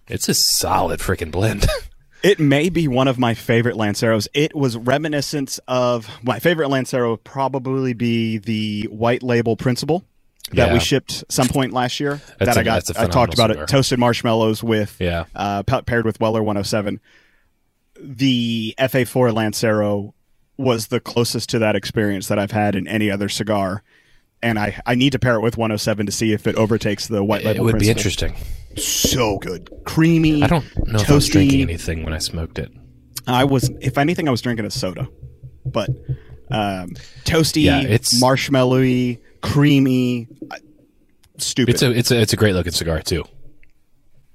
it's 0.07 0.27
a 0.29 0.33
solid 0.33 0.99
freaking 0.99 1.31
blend. 1.31 1.65
It 2.23 2.39
may 2.39 2.69
be 2.69 2.87
one 2.87 3.09
of 3.09 3.19
my 3.19 3.33
favorite 3.33 3.75
Lanceros. 3.75 4.29
It 4.33 4.55
was 4.55 4.77
reminiscent 4.77 5.59
of 5.67 6.07
my 6.23 6.39
favorite 6.39 6.69
Lancero 6.69 7.11
would 7.11 7.25
probably 7.25 7.91
be 7.91 8.37
the 8.37 8.83
white 8.89 9.21
label 9.21 9.57
Principle 9.57 10.05
that 10.51 10.71
we 10.73 10.79
shipped 10.79 11.23
some 11.29 11.47
point 11.47 11.73
last 11.73 11.99
year. 11.99 12.21
That's 12.39 12.53
that 12.55 12.57
I 12.57 12.61
a- 12.61 12.63
got. 12.63 12.97
I 12.97 13.07
talked 13.07 13.33
about 13.33 13.49
cigar. 13.49 13.63
it. 13.63 13.69
Toasted 13.69 13.99
marshmallows 13.99 14.63
with 14.63 14.97
yeah, 14.99 15.25
uh, 15.35 15.63
paired 15.63 16.05
with 16.05 16.19
Weller 16.19 16.43
107. 16.43 16.99
The 17.99 18.73
FA4 18.77 19.33
Lancero 19.33 20.13
was 20.57 20.87
the 20.87 20.99
closest 20.99 21.49
to 21.49 21.59
that 21.59 21.75
experience 21.75 22.27
that 22.27 22.39
I've 22.39 22.51
had 22.51 22.75
in 22.75 22.87
any 22.87 23.09
other 23.09 23.29
cigar. 23.29 23.83
And 24.41 24.59
I, 24.59 24.79
I 24.85 24.95
need 24.95 25.13
to 25.13 25.19
pair 25.19 25.35
it 25.35 25.41
with 25.41 25.57
107 25.57 26.05
to 26.05 26.11
see 26.11 26.33
if 26.33 26.47
it 26.47 26.55
overtakes 26.55 27.07
the 27.07 27.23
white 27.23 27.41
it 27.43 27.47
label. 27.47 27.65
would 27.65 27.79
be 27.79 27.89
interesting. 27.89 28.35
So 28.75 29.37
good, 29.37 29.69
creamy. 29.85 30.43
I 30.43 30.47
don't 30.47 30.65
know 30.87 30.99
if 30.99 31.09
I 31.09 31.13
was 31.13 31.29
drinking 31.29 31.61
anything 31.61 32.03
when 32.03 32.13
I 32.13 32.17
smoked 32.17 32.59
it. 32.59 32.71
I 33.25 33.45
was, 33.45 33.71
if 33.79 33.97
anything, 33.97 34.27
I 34.27 34.31
was 34.31 34.41
drinking 34.41 34.65
a 34.65 34.69
soda, 34.71 35.07
but 35.65 35.89
um, 36.51 36.89
toasty, 37.23 37.63
Yeah, 37.63 37.81
it's- 37.83 38.21
marshmallowy, 38.21 39.19
creamy, 39.43 40.27
uh, 40.49 40.57
stupid. 41.37 41.75
It's 41.75 41.83
a 41.83 41.91
it's 41.91 42.09
a 42.11 42.19
it's 42.19 42.33
a 42.33 42.35
great 42.35 42.55
looking 42.55 42.71
cigar 42.71 43.01
too. 43.01 43.25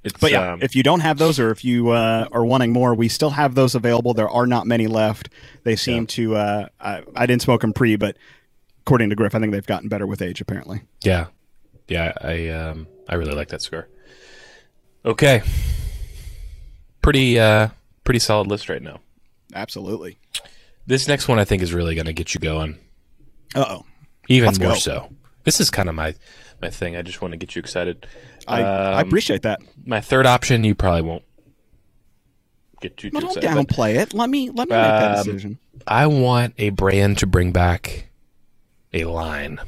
It's, 0.04 0.18
But 0.20 0.30
yeah, 0.30 0.52
um, 0.52 0.62
if 0.62 0.76
you 0.76 0.84
don't 0.84 1.00
have 1.00 1.18
those, 1.18 1.40
or 1.40 1.50
if 1.50 1.64
you 1.64 1.88
uh, 1.88 2.28
are 2.30 2.44
wanting 2.44 2.72
more, 2.72 2.94
we 2.94 3.08
still 3.08 3.30
have 3.30 3.56
those 3.56 3.74
available. 3.74 4.14
There 4.14 4.30
are 4.30 4.46
not 4.46 4.64
many 4.66 4.86
left. 4.86 5.28
They 5.64 5.74
seem 5.74 6.06
to. 6.08 6.36
Uh, 6.36 6.68
I, 6.80 7.02
I 7.16 7.26
didn't 7.26 7.42
smoke 7.42 7.62
them 7.62 7.72
pre, 7.72 7.96
but 7.96 8.16
according 8.82 9.10
to 9.10 9.16
Griff, 9.16 9.34
I 9.34 9.40
think 9.40 9.52
they've 9.52 9.66
gotten 9.66 9.88
better 9.88 10.06
with 10.06 10.22
age. 10.22 10.40
Apparently, 10.40 10.82
yeah, 11.02 11.26
yeah, 11.88 12.12
I 12.20 12.48
um 12.48 12.86
I 13.08 13.16
really 13.16 13.34
like 13.34 13.48
that 13.48 13.60
cigar. 13.62 13.88
Okay, 15.04 15.42
pretty 17.02 17.38
uh 17.40 17.68
pretty 18.04 18.20
solid 18.20 18.46
list 18.46 18.68
right 18.68 18.82
now. 18.82 19.00
absolutely. 19.54 20.18
This 20.86 21.06
next 21.08 21.28
one 21.28 21.38
I 21.38 21.44
think 21.44 21.62
is 21.62 21.74
really 21.74 21.94
going 21.94 22.06
to 22.06 22.14
get 22.14 22.32
you 22.32 22.40
going. 22.40 22.78
Uh 23.54 23.64
oh, 23.68 23.84
even 24.28 24.46
Let's 24.46 24.58
more 24.58 24.68
go. 24.72 24.74
so. 24.78 25.12
This 25.44 25.60
is 25.60 25.70
kind 25.70 25.88
of 25.88 25.94
my 25.94 26.14
my 26.60 26.70
thing. 26.70 26.96
I 26.96 27.02
just 27.02 27.22
want 27.22 27.32
to 27.32 27.38
get 27.38 27.54
you 27.56 27.60
excited. 27.60 28.06
I, 28.46 28.62
I 28.62 29.00
Um, 29.00 29.06
appreciate 29.08 29.42
that. 29.42 29.60
my 29.86 30.00
third 30.00 30.26
option. 30.26 30.64
You 30.64 30.74
probably 30.74 31.02
won't 31.02 31.22
get 32.80 32.96
too, 32.96 33.10
too 33.10 33.20
don't 33.20 33.36
excited. 33.36 33.54
but 33.54 33.68
downplay 33.68 33.94
it. 33.96 34.12
Let 34.14 34.28
me 34.30 34.50
let 34.50 34.68
me 34.68 34.74
make 34.76 34.82
that 34.84 35.18
Um, 35.18 35.24
decision. 35.26 35.58
I 35.86 36.06
want 36.06 36.54
a 36.58 36.70
brand 36.70 37.18
to 37.18 37.26
bring 37.26 37.52
back 37.52 38.08
a 38.92 39.04
line. 39.04 39.58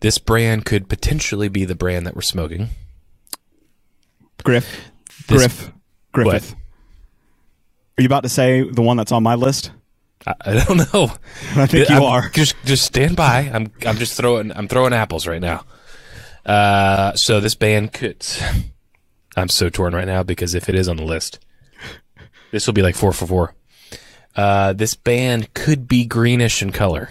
This 0.00 0.18
brand 0.18 0.64
could 0.64 0.88
potentially 0.88 1.48
be 1.48 1.64
the 1.64 1.74
brand 1.74 2.06
that 2.06 2.14
we're 2.14 2.22
smoking. 2.22 2.70
Griff, 4.42 4.90
this- 5.28 5.38
Griff, 5.38 5.72
Griffith. 6.12 6.54
Are 7.98 8.02
you 8.02 8.06
about 8.06 8.22
to 8.22 8.30
say 8.30 8.62
the 8.62 8.80
one 8.80 8.96
that's 8.96 9.12
on 9.12 9.22
my 9.22 9.34
list? 9.34 9.72
I, 10.26 10.34
I 10.46 10.64
don't 10.64 10.76
know. 10.94 11.12
I 11.56 11.66
think 11.66 11.88
you 11.88 11.94
I'm- 11.96 12.02
are. 12.02 12.28
Just 12.30 12.54
just 12.64 12.84
stand 12.84 13.16
by. 13.16 13.50
I'm 13.52 13.72
I'm 13.86 13.96
just 13.96 14.16
throwing 14.16 14.52
I'm 14.52 14.68
throwing 14.68 14.92
apples 14.92 15.26
right 15.26 15.40
now. 15.40 15.64
Uh, 16.44 17.14
so 17.14 17.40
this 17.40 17.54
band 17.54 17.92
could. 17.92 18.26
I'm 19.36 19.48
so 19.48 19.68
torn 19.68 19.94
right 19.94 20.06
now 20.06 20.22
because 20.22 20.54
if 20.54 20.68
it 20.68 20.74
is 20.74 20.88
on 20.88 20.96
the 20.96 21.04
list, 21.04 21.38
this 22.50 22.66
will 22.66 22.74
be 22.74 22.82
like 22.82 22.96
four 22.96 23.12
for 23.12 23.26
four. 23.26 23.54
Uh, 24.34 24.72
this 24.72 24.94
band 24.94 25.52
could 25.54 25.86
be 25.88 26.04
greenish 26.04 26.62
in 26.62 26.72
color. 26.72 27.10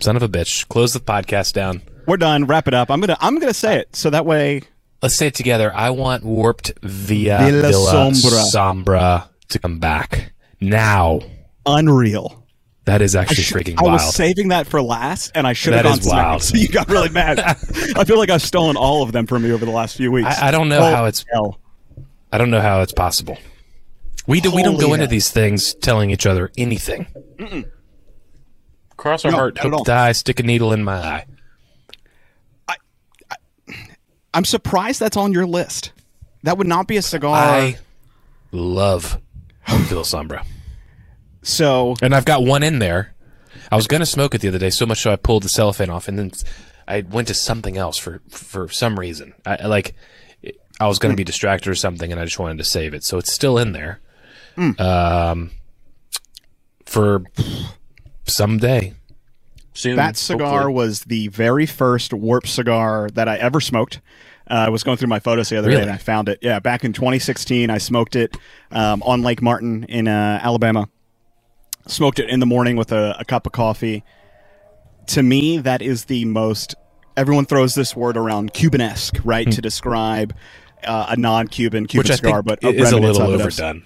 Son 0.00 0.16
of 0.16 0.22
a 0.22 0.28
bitch! 0.28 0.66
Close 0.68 0.92
the 0.92 1.00
podcast 1.00 1.52
down. 1.52 1.82
We're 2.06 2.16
done. 2.16 2.46
Wrap 2.46 2.66
it 2.66 2.74
up. 2.74 2.90
I'm 2.90 3.00
gonna 3.00 3.16
I'm 3.20 3.38
gonna 3.38 3.54
say 3.54 3.78
it 3.78 3.94
so 3.94 4.10
that 4.10 4.26
way 4.26 4.62
Let's 5.00 5.16
say 5.16 5.28
it 5.28 5.34
together. 5.34 5.72
I 5.74 5.90
want 5.90 6.24
Warped 6.24 6.72
Via 6.82 7.38
Villa 7.38 7.62
Villa, 7.70 7.92
Sombra. 7.92 8.44
Sombra 8.54 9.28
to 9.48 9.58
come 9.58 9.78
back 9.78 10.32
now. 10.62 11.20
unreal. 11.66 12.38
That 12.84 13.00
is 13.00 13.14
actually 13.14 13.44
sh- 13.44 13.52
freaking 13.52 13.78
I 13.78 13.82
wild. 13.82 13.92
was 13.94 14.14
saving 14.14 14.48
that 14.48 14.66
for 14.66 14.82
last, 14.82 15.30
and 15.36 15.46
I 15.46 15.52
should 15.52 15.72
have 15.74 15.84
That 15.84 15.88
gone 15.90 15.98
is 16.00 16.04
second. 16.04 16.18
wild. 16.18 16.42
So 16.42 16.56
you 16.56 16.68
got 16.68 16.88
really 16.88 17.10
mad. 17.10 17.38
I 17.96 18.04
feel 18.04 18.18
like 18.18 18.30
I've 18.30 18.42
stolen 18.42 18.76
all 18.76 19.02
of 19.04 19.12
them 19.12 19.26
from 19.26 19.44
you 19.44 19.54
over 19.54 19.64
the 19.64 19.70
last 19.70 19.96
few 19.96 20.10
weeks. 20.10 20.26
I, 20.40 20.48
I 20.48 20.50
don't 20.50 20.68
know 20.68 20.80
Holy 20.80 20.92
how 20.92 21.04
it's 21.04 21.24
hell. 21.32 21.60
I 22.32 22.38
don't 22.38 22.50
know 22.50 22.60
how 22.60 22.80
it's 22.82 22.92
possible. 22.92 23.38
We 24.26 24.40
do, 24.40 24.50
we 24.50 24.62
don't 24.64 24.74
Holy 24.74 24.86
go 24.86 24.94
into 24.94 25.06
these 25.06 25.30
things 25.30 25.74
telling 25.74 26.10
each 26.10 26.26
other 26.26 26.50
anything. 26.56 27.06
Cross 28.96 29.24
our 29.26 29.30
No, 29.30 29.36
heart, 29.36 29.54
not 29.56 29.64
hope 29.72 29.84
to 29.84 29.90
die, 29.90 30.12
stick 30.12 30.40
a 30.40 30.42
needle 30.42 30.72
in 30.72 30.82
my 30.82 30.94
eye. 30.96 31.26
I'm 34.34 34.44
surprised 34.44 34.98
that's 34.98 35.16
on 35.16 35.32
your 35.32 35.46
list. 35.46 35.92
That 36.42 36.56
would 36.58 36.66
not 36.66 36.88
be 36.88 36.96
a 36.96 37.02
cigar. 37.02 37.36
I 37.36 37.78
love 38.50 39.20
Villa 39.68 40.02
Sombra. 40.02 40.44
So 41.42 41.94
And 42.02 42.14
I've 42.14 42.24
got 42.24 42.42
one 42.44 42.62
in 42.62 42.78
there. 42.78 43.14
I 43.70 43.76
was 43.76 43.86
going 43.86 44.00
to 44.00 44.06
smoke 44.06 44.34
it 44.34 44.40
the 44.40 44.48
other 44.48 44.58
day, 44.58 44.70
so 44.70 44.86
much 44.86 45.00
so 45.00 45.12
I 45.12 45.16
pulled 45.16 45.42
the 45.42 45.48
cellophane 45.48 45.90
off, 45.90 46.08
and 46.08 46.18
then 46.18 46.32
I 46.86 47.02
went 47.02 47.28
to 47.28 47.34
something 47.34 47.76
else 47.78 47.96
for 47.98 48.20
for 48.28 48.68
some 48.68 48.98
reason. 48.98 49.34
I 49.46 49.56
I, 49.62 49.66
like 49.66 49.94
I 50.80 50.86
was 50.88 50.98
going 50.98 51.12
to 51.12 51.16
be 51.16 51.24
distracted 51.24 51.70
or 51.70 51.74
something, 51.74 52.10
and 52.12 52.20
I 52.20 52.24
just 52.24 52.38
wanted 52.38 52.58
to 52.58 52.64
save 52.64 52.92
it, 52.94 53.04
so 53.04 53.18
it's 53.18 53.32
still 53.32 53.56
in 53.58 53.72
there. 53.72 54.00
Um, 54.78 55.50
for 56.84 57.22
someday. 58.26 58.94
Soon, 59.74 59.96
that 59.96 60.16
cigar 60.18 60.46
hopefully. 60.64 60.74
was 60.74 61.00
the 61.04 61.28
very 61.28 61.64
first 61.64 62.12
warp 62.12 62.46
cigar 62.46 63.08
that 63.14 63.26
I 63.28 63.36
ever 63.38 63.60
smoked. 63.60 64.00
Uh, 64.50 64.64
I 64.66 64.68
was 64.68 64.82
going 64.82 64.98
through 64.98 65.08
my 65.08 65.18
photos 65.20 65.48
the 65.48 65.56
other 65.56 65.68
Really? 65.68 65.78
day 65.80 65.84
and 65.84 65.92
I 65.92 65.96
found 65.96 66.28
it. 66.28 66.40
Yeah, 66.42 66.58
back 66.58 66.84
in 66.84 66.92
2016, 66.92 67.70
I 67.70 67.78
smoked 67.78 68.14
it 68.16 68.36
um, 68.70 69.02
on 69.04 69.22
Lake 69.22 69.40
Martin 69.40 69.84
in 69.84 70.08
uh, 70.08 70.40
Alabama. 70.42 70.88
Smoked 71.86 72.18
it 72.18 72.28
in 72.30 72.40
the 72.40 72.46
morning 72.46 72.76
with 72.76 72.92
a, 72.92 73.16
a 73.18 73.24
cup 73.24 73.46
of 73.46 73.52
coffee. 73.52 74.04
To 75.08 75.22
me, 75.22 75.58
that 75.58 75.82
is 75.82 76.04
the 76.04 76.24
most. 76.24 76.74
Everyone 77.16 77.44
throws 77.44 77.74
this 77.74 77.94
word 77.96 78.16
around 78.16 78.54
Cubanesque, 78.54 79.16
right, 79.24 79.50
to 79.50 79.60
describe 79.60 80.34
uh, 80.84 81.06
a 81.10 81.16
non-Cuban 81.16 81.86
Cuban 81.86 82.06
Hmm. 82.06 82.08
which 82.08 82.10
I 82.10 82.16
cigar, 82.16 82.42
but 82.42 82.62
a 82.64 82.68
is 82.68 82.92
a 82.92 82.98
little 82.98 83.22
overdone. 83.22 83.84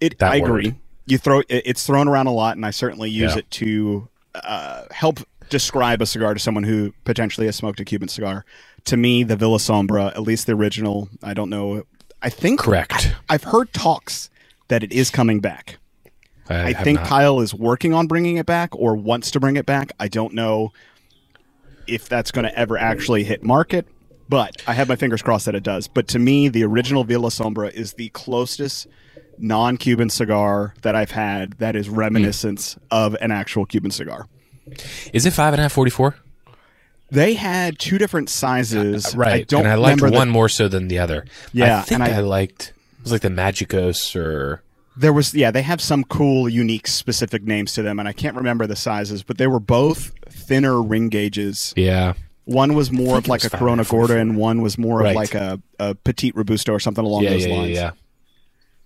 it, 0.00 0.22
I 0.22 0.36
agree. 0.36 0.74
You 1.06 1.18
throw 1.18 1.40
it, 1.40 1.46
it's 1.66 1.84
thrown 1.86 2.06
around 2.08 2.26
a 2.28 2.32
lot, 2.32 2.56
and 2.56 2.64
I 2.64 2.70
certainly 2.70 3.10
use 3.10 3.32
Yeah. 3.32 3.38
it 3.40 3.50
to 3.52 4.08
uh, 4.34 4.84
help 4.90 5.20
describe 5.50 6.00
a 6.02 6.06
cigar 6.06 6.34
to 6.34 6.40
someone 6.40 6.64
who 6.64 6.92
potentially 7.04 7.46
has 7.46 7.56
smoked 7.56 7.80
a 7.80 7.84
Cuban 7.84 8.08
cigar. 8.08 8.44
To 8.84 8.96
me, 8.96 9.24
the 9.24 9.34
Villa 9.36 9.58
Sombra, 9.58 10.08
at 10.12 10.22
least 10.22 10.46
the 10.46 10.52
original, 10.54 11.08
I 11.22 11.34
don't 11.34 11.50
know. 11.50 11.82
I 12.22 12.30
think 12.30 12.60
Correct. 12.60 13.14
I've 13.28 13.44
heard 13.44 13.72
talks 13.72 14.30
that 14.68 14.82
it 14.82 14.92
is 14.92 15.10
coming 15.10 15.40
back. 15.40 15.78
I, 16.48 16.72
have 16.72 16.84
think 16.84 17.00
not. 17.00 17.08
Kyle 17.08 17.40
is 17.40 17.54
working 17.54 17.94
on 17.94 18.06
bringing 18.06 18.36
it 18.36 18.46
back 18.46 18.74
or 18.74 18.94
wants 18.94 19.30
to 19.32 19.40
bring 19.40 19.56
it 19.56 19.66
back. 19.66 19.92
I 20.00 20.08
don't 20.08 20.34
know 20.34 20.72
if 21.86 22.08
that's 22.08 22.30
going 22.30 22.44
to 22.44 22.58
ever 22.58 22.76
actually 22.78 23.24
hit 23.24 23.42
market. 23.42 23.86
But 24.28 24.62
I 24.66 24.74
have 24.74 24.88
my 24.88 24.96
fingers 24.96 25.22
crossed 25.22 25.46
that 25.46 25.54
it 25.54 25.62
does. 25.62 25.88
But 25.88 26.08
to 26.08 26.18
me, 26.18 26.48
the 26.48 26.62
original 26.64 27.02
Villa 27.02 27.30
Sombra 27.30 27.72
is 27.72 27.94
the 27.94 28.10
closest 28.10 28.86
non-Cuban 29.38 30.10
cigar 30.10 30.74
that 30.82 30.94
I've 30.94 31.12
had 31.12 31.54
that 31.54 31.76
is 31.76 31.86
hmm. 31.86 31.94
reminiscent 31.94 32.76
of 32.90 33.16
an 33.20 33.30
actual 33.30 33.64
Cuban 33.64 33.90
cigar. 33.90 34.26
Is 35.14 35.24
it 35.24 35.32
five 35.32 35.54
and 35.54 35.60
a 35.60 35.62
half 35.64 35.72
forty 35.72 35.90
four? 35.90 36.16
They 37.10 37.34
had 37.34 37.78
two 37.78 37.96
different 37.96 38.28
sizes. 38.28 39.14
Uh, 39.14 39.18
right. 39.18 39.32
I 39.32 39.42
don't 39.44 39.60
and 39.60 39.68
I 39.68 39.76
liked 39.76 40.02
remember 40.02 40.10
the- 40.10 40.18
one 40.18 40.28
more 40.28 40.50
so 40.50 40.68
than 40.68 40.88
the 40.88 40.98
other. 40.98 41.24
Yeah, 41.54 41.78
I 41.78 41.82
think 41.82 42.02
and 42.02 42.12
I, 42.12 42.18
I- 42.18 42.20
liked 42.20 42.74
it 42.98 43.02
was 43.02 43.12
like 43.12 43.22
the 43.22 43.28
Magicos 43.28 44.14
or 44.14 44.62
There 44.98 45.12
was 45.12 45.32
yeah, 45.34 45.50
they 45.50 45.62
have 45.62 45.80
some 45.80 46.02
cool, 46.04 46.48
unique, 46.48 46.86
specific 46.88 47.42
names 47.44 47.72
to 47.74 47.82
them, 47.82 47.98
and 47.98 48.08
I 48.08 48.12
can't 48.12 48.36
remember 48.36 48.66
the 48.66 48.76
sizes, 48.76 49.22
but 49.22 49.38
they 49.38 49.46
were 49.46 49.60
both 49.60 50.12
thinner 50.28 50.82
ring 50.82 51.08
gauges. 51.08 51.72
yeah. 51.76 52.14
One 52.44 52.72
was 52.74 52.90
more 52.90 53.18
of 53.18 53.28
like 53.28 53.44
a 53.44 53.50
Corona 53.50 53.84
Gorda, 53.84 54.16
and 54.16 54.34
one 54.34 54.62
was 54.62 54.78
more 54.78 55.00
Right. 55.00 55.10
of 55.10 55.16
like 55.16 55.34
a, 55.34 55.60
a 55.78 55.94
Petite 55.94 56.34
Robusto 56.34 56.72
or 56.72 56.80
something 56.80 57.04
along 57.04 57.24
Yeah, 57.24 57.30
those 57.30 57.42
yeah, 57.46 57.52
yeah, 57.52 57.58
lines. 57.60 57.70
yeah. 57.76 57.90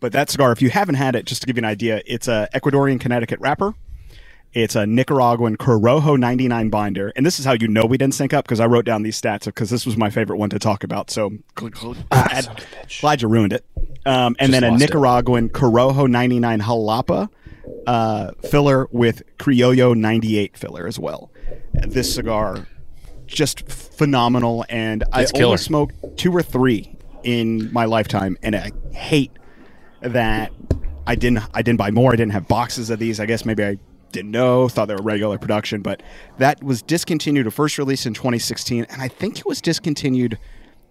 But 0.01 0.11
that 0.15 0.31
cigar, 0.31 0.51
if 0.51 0.61
you 0.61 0.69
haven't 0.71 0.97
had 0.97 1.15
it, 1.15 1.27
just 1.27 1.43
to 1.43 1.47
give 1.47 1.57
you 1.57 1.61
an 1.61 1.65
idea, 1.67 2.03
it's 2.05 2.27
a 2.27 2.49
Ecuadorian 2.53 2.99
Connecticut 2.99 3.39
wrapper. 3.39 3.73
It's 4.55 4.77
a 4.77 4.87
Nicaraguan 4.87 5.57
Corojo 5.57 6.19
99 6.19 6.69
binder. 6.69 7.13
And 7.17 7.25
this 7.25 7.39
is 7.39 7.47
how 7.47 7.53
you 7.53 7.69
know 7.69 7.87
we 7.87 7.97
didn't 7.97 8.15
sync 8.15 8.35
up 8.35 8.45
because 8.45 8.61
I 8.61 8.67
wrote 8.67 8.85
down 8.85 9.03
these 9.03 9.19
stats 9.21 9.47
because 9.47 9.71
this 9.71 9.87
was 9.87 9.97
my 9.97 10.11
favorite 10.11 10.37
one 10.37 10.51
to 10.51 10.59
talk 10.59 10.85
about. 10.85 11.11
So 11.11 11.31
glad, 11.55 11.75
son 11.79 11.91
of 11.91 12.47
a 12.47 12.67
bitch. 12.67 13.01
glad 13.01 13.23
you 13.23 13.29
ruined 13.29 13.55
it. 13.55 13.65
Um, 14.05 14.37
and 14.39 14.51
Just 14.51 14.53
then 14.53 14.65
a 14.65 14.71
lost 14.73 14.83
it. 14.83 14.87
Nicaraguan 14.87 15.49
Corojo 15.49 16.09
99 16.09 16.61
Jalapa 16.61 17.31
uh, 17.87 18.33
filler 18.43 18.89
with 18.93 19.23
Criollo 19.39 19.97
98 19.97 20.57
filler 20.57 20.87
as 20.87 20.99
well. 20.99 21.31
This 21.73 22.15
cigar, 22.15 22.67
just 23.27 23.67
phenomenal. 23.71 24.67
And 24.69 25.05
I 25.13 25.23
It's 25.23 25.33
only 25.33 25.57
smoked 25.57 26.19
two 26.19 26.33
or 26.35 26.43
three 26.43 26.95
in 27.23 27.73
my 27.73 27.87
lifetime. 27.87 28.37
And 28.43 28.55
I 28.55 28.73
hate 28.93 29.33
that 30.03 30.53
I 31.07 31.15
didn't 31.15 31.43
I 31.55 31.63
didn't 31.63 31.79
buy 31.79 31.91
more. 31.91 32.13
I 32.13 32.17
didn't 32.17 32.33
have 32.33 32.49
boxes 32.49 32.91
of 32.91 32.99
these. 32.99 33.19
I 33.19 33.27
guess 33.27 33.45
maybe 33.45 33.65
I 33.65 33.79
didn't 34.13 34.31
know, 34.31 34.69
thought 34.69 34.87
they 34.87 34.95
were 34.95 35.03
regular 35.03 35.39
production, 35.39 35.83
but 35.83 36.03
that 36.39 36.63
was 36.63 36.83
discontinued. 36.83 37.47
A 37.47 37.51
first 37.51 37.79
release 37.79 38.07
in 38.07 38.15
2016, 38.15 38.87
and 38.89 39.03
I 39.03 39.09
think 39.09 39.39
it 39.39 39.47
was 39.47 39.61
discontinued 39.61 40.39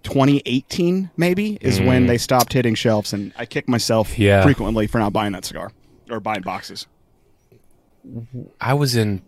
2018. 0.04 1.12
Maybe 1.18 1.58
is 1.62 1.80
when 1.80 2.08
they 2.08 2.18
stopped 2.18 2.54
hitting 2.54 2.76
shelves, 2.76 3.14
and 3.14 3.32
I 3.38 3.46
kick 3.46 3.68
myself 3.70 4.18
Yeah. 4.18 4.44
frequently 4.44 4.88
for 4.88 4.98
not 5.00 5.14
buying 5.14 5.32
that 5.34 5.46
cigar 5.46 5.72
or 6.10 6.20
buying 6.20 6.42
boxes. 6.42 6.88
I 8.60 8.74
was 8.74 8.96
in. 8.96 9.22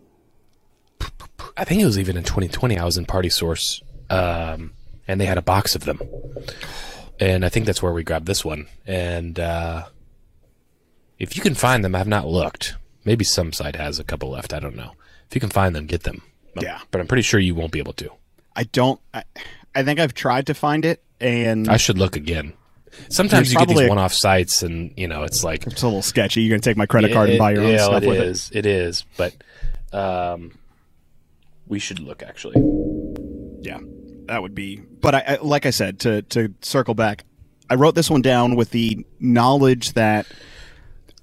I 1.56 1.64
think 1.64 1.80
it 1.80 1.84
was 1.84 1.98
even 1.98 2.16
in 2.16 2.24
2020. 2.24 2.76
I 2.78 2.84
was 2.84 2.96
in 2.98 3.04
Party 3.06 3.28
Source, 3.28 3.82
um, 4.10 4.72
and 5.06 5.20
they 5.20 5.26
had 5.26 5.38
a 5.38 5.42
box 5.42 5.74
of 5.76 5.84
them, 5.84 6.00
and 7.20 7.44
I 7.44 7.48
think 7.48 7.66
that's 7.66 7.82
where 7.82 7.92
we 7.92 8.02
grabbed 8.02 8.26
this 8.26 8.44
one. 8.44 8.66
And 8.86 9.38
uh, 9.38 9.84
if 11.18 11.36
you 11.36 11.42
can 11.42 11.54
find 11.54 11.84
them, 11.84 11.94
I've 11.94 12.08
not 12.08 12.26
looked. 12.26 12.74
Maybe 13.04 13.24
some 13.24 13.52
site 13.52 13.76
has 13.76 13.98
a 13.98 14.04
couple 14.04 14.30
left. 14.30 14.52
I 14.52 14.60
don't 14.60 14.76
know. 14.76 14.92
If 15.28 15.34
you 15.34 15.40
can 15.40 15.50
find 15.50 15.74
them, 15.74 15.86
get 15.86 16.04
them. 16.04 16.22
Yeah. 16.60 16.80
but 16.90 17.00
I'm 17.00 17.06
pretty 17.06 17.22
sure 17.22 17.40
you 17.40 17.54
won't 17.54 17.72
be 17.72 17.78
able 17.80 17.94
to. 17.94 18.10
I 18.54 18.64
don't. 18.64 19.00
I, 19.12 19.24
I 19.74 19.82
think 19.82 19.98
I've 19.98 20.14
tried 20.14 20.46
to 20.46 20.54
find 20.54 20.84
it, 20.84 21.02
and 21.20 21.68
I 21.68 21.76
should 21.76 21.98
look 21.98 22.16
again. 22.16 22.52
Sometimes 23.08 23.52
you 23.52 23.58
get 23.58 23.68
these 23.68 23.80
a- 23.80 23.88
one-off 23.88 24.12
sites, 24.12 24.62
and 24.62 24.92
you 24.96 25.08
know 25.08 25.24
it's 25.24 25.42
like 25.42 25.66
it's 25.66 25.82
a 25.82 25.86
little 25.86 26.02
sketchy. 26.02 26.42
You're 26.42 26.50
gonna 26.50 26.60
take 26.60 26.76
my 26.76 26.86
credit 26.86 27.12
card 27.12 27.30
and 27.30 27.38
buy 27.38 27.52
your 27.52 27.64
own 27.64 27.72
yeah, 27.72 27.84
stuff 27.84 28.02
it 28.04 28.08
with 28.08 28.20
is. 28.20 28.50
It 28.52 28.66
is, 28.66 29.04
but 29.16 29.34
um, 29.92 30.56
we 31.66 31.80
should 31.80 31.98
look 31.98 32.22
actually. 32.22 32.54
Yeah, 33.62 33.80
that 34.26 34.42
would 34.42 34.54
be. 34.54 34.76
But 34.76 35.16
I, 35.16 35.24
I 35.26 35.38
like 35.42 35.66
I 35.66 35.70
said 35.70 36.00
to 36.00 36.22
to 36.22 36.54
circle 36.62 36.94
back, 36.94 37.24
I 37.68 37.74
wrote 37.74 37.96
this 37.96 38.10
one 38.10 38.22
down 38.22 38.54
with 38.54 38.70
the 38.70 39.04
knowledge 39.18 39.94
that 39.94 40.26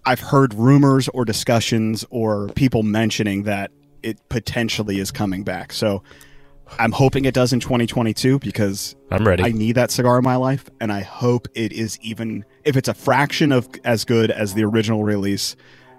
I've 0.05 0.19
heard 0.19 0.53
rumors 0.53 1.07
or 1.09 1.25
discussions 1.25 2.05
or 2.09 2.47
people 2.49 2.83
mentioning 2.83 3.43
that 3.43 3.71
it 4.03 4.17
potentially 4.29 4.99
is 4.99 5.11
coming 5.11 5.43
back. 5.43 5.71
So 5.73 6.03
I'm 6.79 6.91
hoping 6.91 7.25
it 7.25 7.33
does 7.33 7.53
in 7.53 7.59
2022 7.59 8.39
because 8.39 8.95
I'm 9.11 9.27
ready. 9.27 9.43
I 9.43 9.51
need 9.51 9.73
that 9.73 9.91
cigar 9.91 10.17
in 10.17 10.23
my 10.23 10.37
life, 10.37 10.69
and 10.79 10.91
I 10.91 11.01
hope 11.01 11.47
it 11.53 11.71
is 11.71 11.99
even 12.01 12.45
if 12.63 12.77
it's 12.77 12.87
a 12.87 12.93
fraction 12.93 13.51
of 13.51 13.69
as 13.83 14.05
good 14.05 14.31
as 14.31 14.53
the 14.53 14.63
original 14.63 15.03
release. 15.03 15.55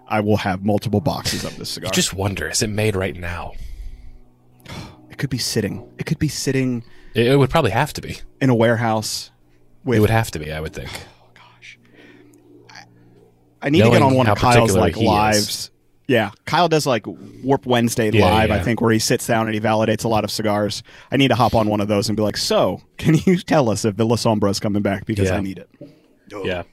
I 0.09 0.21
will 0.21 0.37
have 0.39 0.63
multiple 0.65 1.01
boxes 1.01 1.45
of 1.45 1.57
this 1.57 1.71
cigar. 1.71 1.89
You 1.89 1.93
just 1.93 2.13
wonder: 2.13 2.49
is 2.49 2.63
it 2.63 2.71
made 2.71 2.97
right 2.97 3.17
now? 3.17 3.53
it 5.11 5.19
could 5.19 5.31
be 5.31 5.39
sitting. 5.39 5.89
It 5.99 6.07
could 6.07 6.19
be 6.19 6.29
sitting 6.29 6.85
It, 7.15 7.39
would 7.39 7.51
probably 7.51 7.71
have 7.71 7.93
to 7.95 8.01
be. 8.01 8.19
in 8.41 8.51
a 8.51 8.55
warehouse. 8.55 9.31
With 9.85 9.99
It 9.99 10.01
would 10.01 10.11
have 10.11 10.31
to 10.33 10.39
be. 10.39 10.53
I 10.53 10.61
would 10.61 10.73
think. 10.73 10.91
I 13.63 13.71
need 13.71 13.83
to 13.83 13.91
get 13.91 14.03
on 14.03 14.15
one 14.15 14.27
of 14.27 14.37
Kyle's 14.39 14.75
like 14.77 14.95
he 14.97 15.03
is. 15.03 15.09
lives. 15.09 15.71
Yeah, 16.09 16.31
Kyle 16.45 16.69
does 16.69 16.85
like 16.85 17.07
Warp 17.07 17.65
Wednesday 17.65 18.11
Yeah, 18.11 18.25
live. 18.27 18.51
I 18.51 18.59
think 18.59 18.81
where 18.81 18.91
he 18.93 18.99
sits 18.99 19.27
down 19.27 19.47
and 19.47 19.55
he 19.55 19.61
validates 19.61 20.05
a 20.05 20.09
lot 20.09 20.25
of 20.25 20.31
cigars. 20.31 20.83
I 21.13 21.17
need 21.17 21.29
to 21.29 21.35
hop 21.37 21.55
on 21.55 21.69
one 21.69 21.81
of 21.81 21.87
those 21.89 22.09
and 22.09 22.17
be 22.17 22.23
like, 22.23 22.37
"So, 22.37 22.83
can 22.99 23.15
you 23.25 23.39
tell 23.39 23.71
us 23.71 23.85
if 23.85 23.95
Villa 23.95 24.17
Sombra 24.17 24.51
is 24.51 24.59
coming 24.61 24.83
back 24.83 25.07
because 25.07 25.29
Yeah. 25.29 25.37
I 25.37 25.41
need 25.41 25.59
it." 25.59 25.71
Yeah. 26.45 26.65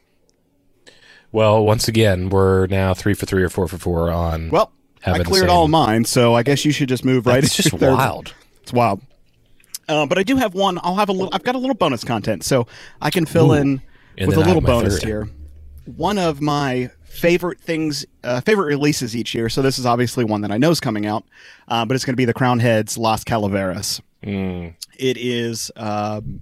Well, 1.32 1.64
once 1.64 1.88
again, 1.88 2.30
we're 2.30 2.66
now 2.68 2.94
three 2.94 3.14
for 3.14 3.26
three 3.26 3.44
or 3.44 3.50
four 3.50 3.68
for 3.68 3.78
four 3.78 4.12
on. 4.12 4.50
Well, 4.50 4.72
I 5.06 5.18
the 5.20 5.24
cleared 5.24 5.44
same- 5.48 5.50
all 5.56 5.68
mine, 5.68 6.06
so 6.06 6.34
I 6.34 6.44
guess 6.44 6.66
you 6.66 6.72
should 6.72 6.90
just 6.90 7.06
move 7.06 7.26
right. 7.28 7.44
it's 7.44 7.56
just 7.56 7.70
third. 7.78 7.94
wild. 7.94 8.34
It's 8.64 8.74
wild. 8.74 9.02
Uh, 9.88 10.06
but 10.06 10.18
I 10.18 10.24
do 10.24 10.36
have 10.38 10.54
one. 10.56 10.80
I'll 10.84 10.96
have 10.96 11.10
a 11.10 11.14
little. 11.14 11.30
I've 11.32 11.44
got 11.44 11.56
a 11.56 11.60
little 11.60 11.76
bonus 11.76 12.04
content, 12.04 12.44
so 12.44 12.68
I 13.02 13.10
can 13.12 13.26
fill 13.26 13.52
Ooh. 13.52 13.56
in 13.56 13.82
And 14.18 14.28
with 14.28 14.38
a 14.38 14.42
little 14.42 14.62
bonus 14.62 15.00
third. 15.00 15.08
here. 15.08 15.30
One 15.96 16.18
of 16.18 16.42
my 16.42 16.92
favorite 17.04 17.60
things, 17.60 18.06
uh, 18.24 18.42
favorite 18.42 18.66
releases 18.66 19.16
each 19.16 19.34
year. 19.34 19.50
So 19.50 19.62
this 19.62 19.80
is 19.80 19.86
obviously 19.86 20.24
one 20.24 20.42
that 20.42 20.52
I 20.52 20.58
know 20.58 20.72
is 20.72 20.80
coming 20.80 21.06
out, 21.06 21.26
uh, 21.68 21.86
but 21.86 21.96
it's 21.96 22.06
going 22.06 22.14
to 22.14 22.18
be 22.18 22.26
the 22.26 22.34
Crowned 22.34 22.62
Heads 22.62 22.98
Las 22.98 23.24
Calaveras. 23.24 24.02
Mm. 24.24 24.76
It 24.98 25.18
is. 25.18 25.72
Um, 25.76 26.42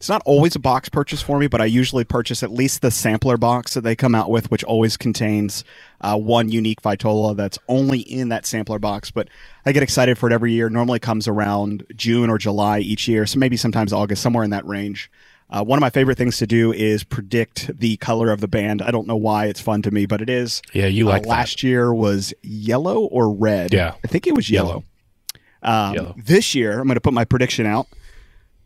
it's 0.00 0.08
not 0.08 0.22
always 0.24 0.56
a 0.56 0.58
box 0.58 0.88
purchase 0.88 1.20
for 1.20 1.38
me, 1.38 1.46
but 1.46 1.60
I 1.60 1.66
usually 1.66 2.04
purchase 2.04 2.42
at 2.42 2.50
least 2.50 2.80
the 2.80 2.90
sampler 2.90 3.36
box 3.36 3.74
that 3.74 3.82
they 3.82 3.94
come 3.94 4.14
out 4.14 4.30
with, 4.30 4.50
which 4.50 4.64
always 4.64 4.96
contains 4.96 5.62
uh, 6.00 6.16
one 6.16 6.48
unique 6.48 6.80
Vitola 6.80 7.36
that's 7.36 7.58
only 7.68 8.00
in 8.00 8.30
that 8.30 8.46
sampler 8.46 8.78
box. 8.78 9.10
But 9.10 9.28
I 9.66 9.72
get 9.72 9.82
excited 9.82 10.16
for 10.16 10.30
it 10.30 10.32
every 10.32 10.52
year. 10.52 10.70
Normally 10.70 11.00
comes 11.00 11.28
around 11.28 11.84
June 11.94 12.30
or 12.30 12.38
July 12.38 12.78
each 12.78 13.08
year, 13.08 13.26
so 13.26 13.38
maybe 13.38 13.58
sometimes 13.58 13.92
August, 13.92 14.22
somewhere 14.22 14.42
in 14.42 14.50
that 14.50 14.64
range. 14.64 15.10
Uh, 15.52 15.64
one 15.64 15.76
of 15.76 15.80
my 15.80 15.90
favorite 15.90 16.16
things 16.16 16.36
to 16.38 16.46
do 16.46 16.72
is 16.72 17.02
predict 17.02 17.76
the 17.78 17.96
color 17.96 18.30
of 18.30 18.40
the 18.40 18.46
band. 18.48 18.80
I 18.82 18.90
don't 18.92 19.06
know 19.08 19.16
why 19.16 19.46
it's 19.46 19.60
fun 19.60 19.82
to 19.82 19.90
me, 19.90 20.06
but 20.06 20.22
it 20.22 20.30
is. 20.30 20.62
Yeah, 20.72 20.86
you 20.86 21.08
Uh, 21.08 21.12
like 21.12 21.22
that. 21.24 21.28
last 21.28 21.62
year 21.64 21.92
was 21.92 22.32
yellow 22.42 23.00
or 23.00 23.32
red. 23.32 23.72
Yeah. 23.72 23.94
I 24.04 24.06
think 24.08 24.26
it 24.28 24.34
was 24.36 24.48
yellow. 24.48 24.84
Um, 25.62 25.94
Yellow. 25.94 26.14
This 26.16 26.54
year, 26.54 26.78
I'm 26.80 26.86
going 26.86 26.94
to 26.94 27.00
put 27.00 27.12
my 27.12 27.24
prediction 27.24 27.66
out. 27.66 27.86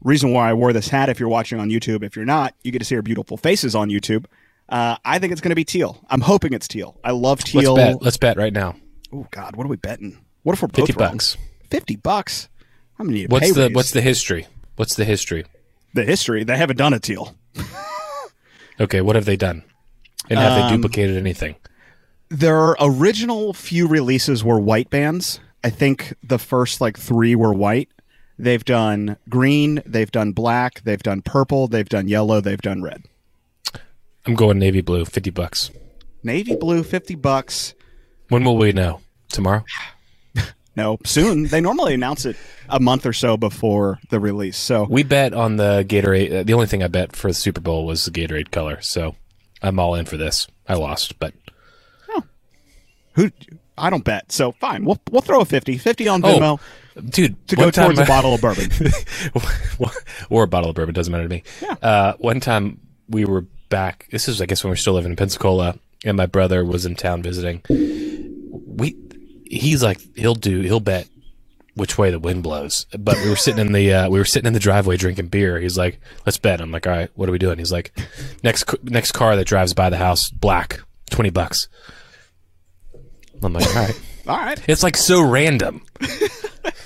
Reason 0.03 0.33
why 0.33 0.51
I 0.51 0.53
wore 0.53 0.73
this 0.75 0.89
hat, 0.89 1.09
if 1.09 1.19
you're 1.19 1.31
watching 1.31 1.59
on 1.59 1.71
YouTube, 1.71 2.03
if 2.05 2.15
you're 2.17 2.27
not, 2.27 2.55
you 2.63 2.71
get 2.71 2.81
to 2.81 2.85
see 2.85 2.95
our 2.97 3.03
beautiful 3.03 3.37
faces 3.39 3.75
on 3.75 3.89
YouTube. 3.89 4.27
Uh, 4.69 4.97
I 5.05 5.19
think 5.19 5.33
it's 5.33 5.41
going 5.41 5.51
to 5.51 5.55
be 5.57 5.65
teal. 5.65 6.05
I'm 6.11 6.21
hoping 6.21 6.53
it's 6.53 6.69
teal. 6.69 7.01
I 7.03 7.13
love 7.13 7.43
teal. 7.43 7.73
Let's 7.75 7.93
bet. 7.95 8.03
Let's 8.03 8.17
bet 8.19 8.37
right 8.37 8.53
now. 8.53 8.77
Oh 9.13 9.27
God, 9.31 9.57
what 9.57 9.65
are 9.65 9.71
we 9.71 9.77
betting? 9.77 10.19
What 10.43 10.53
if 10.53 10.61
we're 10.63 10.69
both 10.69 10.87
Fifty 10.87 10.93
wrong? 11.03 11.13
bucks. 11.13 11.37
Fifty 11.71 11.97
bucks. 11.97 12.49
I'm 12.99 13.07
gonna 13.07 13.17
need 13.17 13.31
a 13.31 13.33
What's 13.33 13.47
pay 13.47 13.53
the 13.53 13.61
raise. 13.69 13.75
What's 13.75 13.91
the 13.93 14.01
history? 14.03 14.47
What's 14.77 14.95
the 14.97 15.05
history? 15.05 15.45
The 15.95 16.05
history? 16.05 16.45
They 16.45 16.57
haven't 16.57 16.77
done 16.77 16.93
a 16.93 17.01
teal. 17.01 17.35
Okay, 18.81 19.01
what 19.01 19.15
have 19.17 19.25
they 19.25 19.37
done? 19.37 19.63
And 20.29 20.39
have 20.39 20.55
they 20.57 20.63
Um, 20.63 20.77
duplicated 20.77 21.17
anything? 21.17 21.55
Their 22.29 22.75
original 22.81 23.53
few 23.55 23.87
releases 23.87 24.43
were 24.43 24.59
white 24.59 24.91
bands. 24.91 25.39
I 25.63 25.71
think 25.71 26.15
the 26.23 26.39
first 26.39 26.81
like 26.81 26.99
three 26.99 27.35
were 27.37 27.53
white. 27.55 27.89
They've 28.39 28.65
done 28.65 29.17
green, 29.29 29.81
they've 29.87 30.11
done 30.11 30.33
black, 30.33 30.83
they've 30.83 31.03
done 31.03 31.23
purple, 31.23 31.69
they've 31.69 31.89
done 31.89 32.09
yellow, 32.09 32.41
they've 32.41 32.61
done 32.61 32.83
red. 32.83 33.05
I'm 34.27 34.35
going 34.35 34.59
navy 34.59 34.81
blue. 34.81 35.05
Fifty 35.05 35.31
bucks. 35.31 35.71
Navy 36.25 36.57
blue, 36.57 36.83
fifty 36.83 37.15
bucks. 37.15 37.75
When 38.31 38.43
will 38.43 38.57
we 38.57 38.73
know? 38.73 39.01
Tomorrow. 39.29 39.65
No, 40.77 40.99
soon. 41.05 41.45
they 41.47 41.61
normally 41.61 41.95
announce 41.95 42.25
it 42.27 42.37
a 42.69 42.81
month 42.81 43.07
or 43.07 43.13
so 43.13 43.37
before 43.37 44.01
the 44.11 44.19
release. 44.19 44.57
So 44.57 44.85
We 44.91 45.03
bet 45.05 45.33
on 45.33 45.57
the 45.57 45.85
Gatorade. 45.89 46.41
Uh, 46.41 46.43
the 46.43 46.55
only 46.55 46.67
thing 46.67 46.83
I 46.83 46.89
bet 46.89 47.15
for 47.15 47.29
the 47.29 47.35
Super 47.35 47.61
Bowl 47.61 47.87
was 47.87 48.05
the 48.05 48.11
Gatorade 48.11 48.51
color. 48.51 48.81
So 48.81 49.15
I'm 49.63 49.79
all 49.79 49.95
in 49.95 50.05
for 50.07 50.17
this. 50.17 50.47
I 50.69 50.75
lost, 50.75 51.19
but 51.19 51.33
who? 53.13 53.31
I 53.79 53.91
don't 53.91 54.05
bet. 54.05 54.31
So 54.33 54.53
fine, 54.53 54.85
we'll 54.85 55.01
we'll 55.11 55.23
throw 55.23 55.41
a 55.41 55.45
50. 55.45 55.79
50 55.79 56.09
on 56.09 56.21
Oh, 56.25 56.59
dude, 57.09 57.47
to 57.49 57.57
go 57.57 57.71
towards 57.71 57.99
I- 57.99 58.05
a 58.05 58.07
bottle 58.07 58.35
of 58.35 58.41
bourbon. 58.41 58.71
or 60.31 60.45
a 60.45 60.49
bottle 60.49 60.71
of 60.71 60.77
bourbon 60.77 60.95
doesn't 60.95 61.11
matter 61.13 61.25
to 61.25 61.29
me. 61.29 61.43
Yeah. 61.63 61.75
Uh, 61.83 62.13
one 62.19 62.41
time 62.41 62.81
we 63.09 63.25
were 63.25 63.43
back. 63.69 64.09
This 64.11 64.29
is, 64.29 64.41
I 64.41 64.47
guess, 64.47 64.63
when 64.65 64.71
we 64.71 64.73
were 64.73 64.77
still 64.77 64.95
living 64.95 65.13
in 65.13 65.17
Pensacola, 65.17 65.79
and 66.05 66.17
my 66.17 66.27
brother 66.27 66.65
was 66.65 66.87
in 66.87 66.95
town 66.97 67.23
visiting. 67.23 67.63
We, 67.69 68.97
he's 69.55 69.83
like, 69.83 70.01
he'll 70.17 70.35
do, 70.35 70.61
he'll 70.61 70.81
bet 70.81 71.09
which 71.75 71.99
way 71.99 72.11
the 72.11 72.19
wind 72.19 72.43
blows. 72.43 72.87
But 72.97 73.17
we 73.23 73.29
were 73.29 73.37
sitting 73.37 73.65
in 73.67 73.73
the 73.73 73.93
uh, 73.93 74.11
we 74.11 74.19
were 74.19 74.25
sitting 74.25 74.47
in 74.47 74.53
the 74.53 74.61
driveway 74.61 74.97
drinking 74.97 75.29
beer. 75.29 75.59
He's 75.59 75.77
like, 75.77 76.01
"Let's 76.25 76.39
bet." 76.39 76.61
I'm 76.61 76.71
like, 76.71 76.87
"All 76.87 76.93
right, 76.93 77.11
what 77.15 77.29
are 77.29 77.33
we 77.33 77.39
doing?" 77.39 77.59
He's 77.59 77.73
like, 77.73 77.93
"Next 78.43 78.65
next 78.85 79.13
car 79.13 79.37
that 79.37 79.47
drives 79.47 79.75
by 79.75 79.91
the 79.91 79.97
house, 79.97 80.31
black, 80.31 80.81
twenty 81.11 81.31
bucks." 81.31 81.69
I'm 83.43 83.53
like, 83.53 83.67
"All 83.67 83.75
right." 83.75 84.01
All 84.27 84.39
right. 84.39 84.59
It's 84.67 84.83
like 84.83 84.97
so 84.97 85.21
random. 85.23 85.83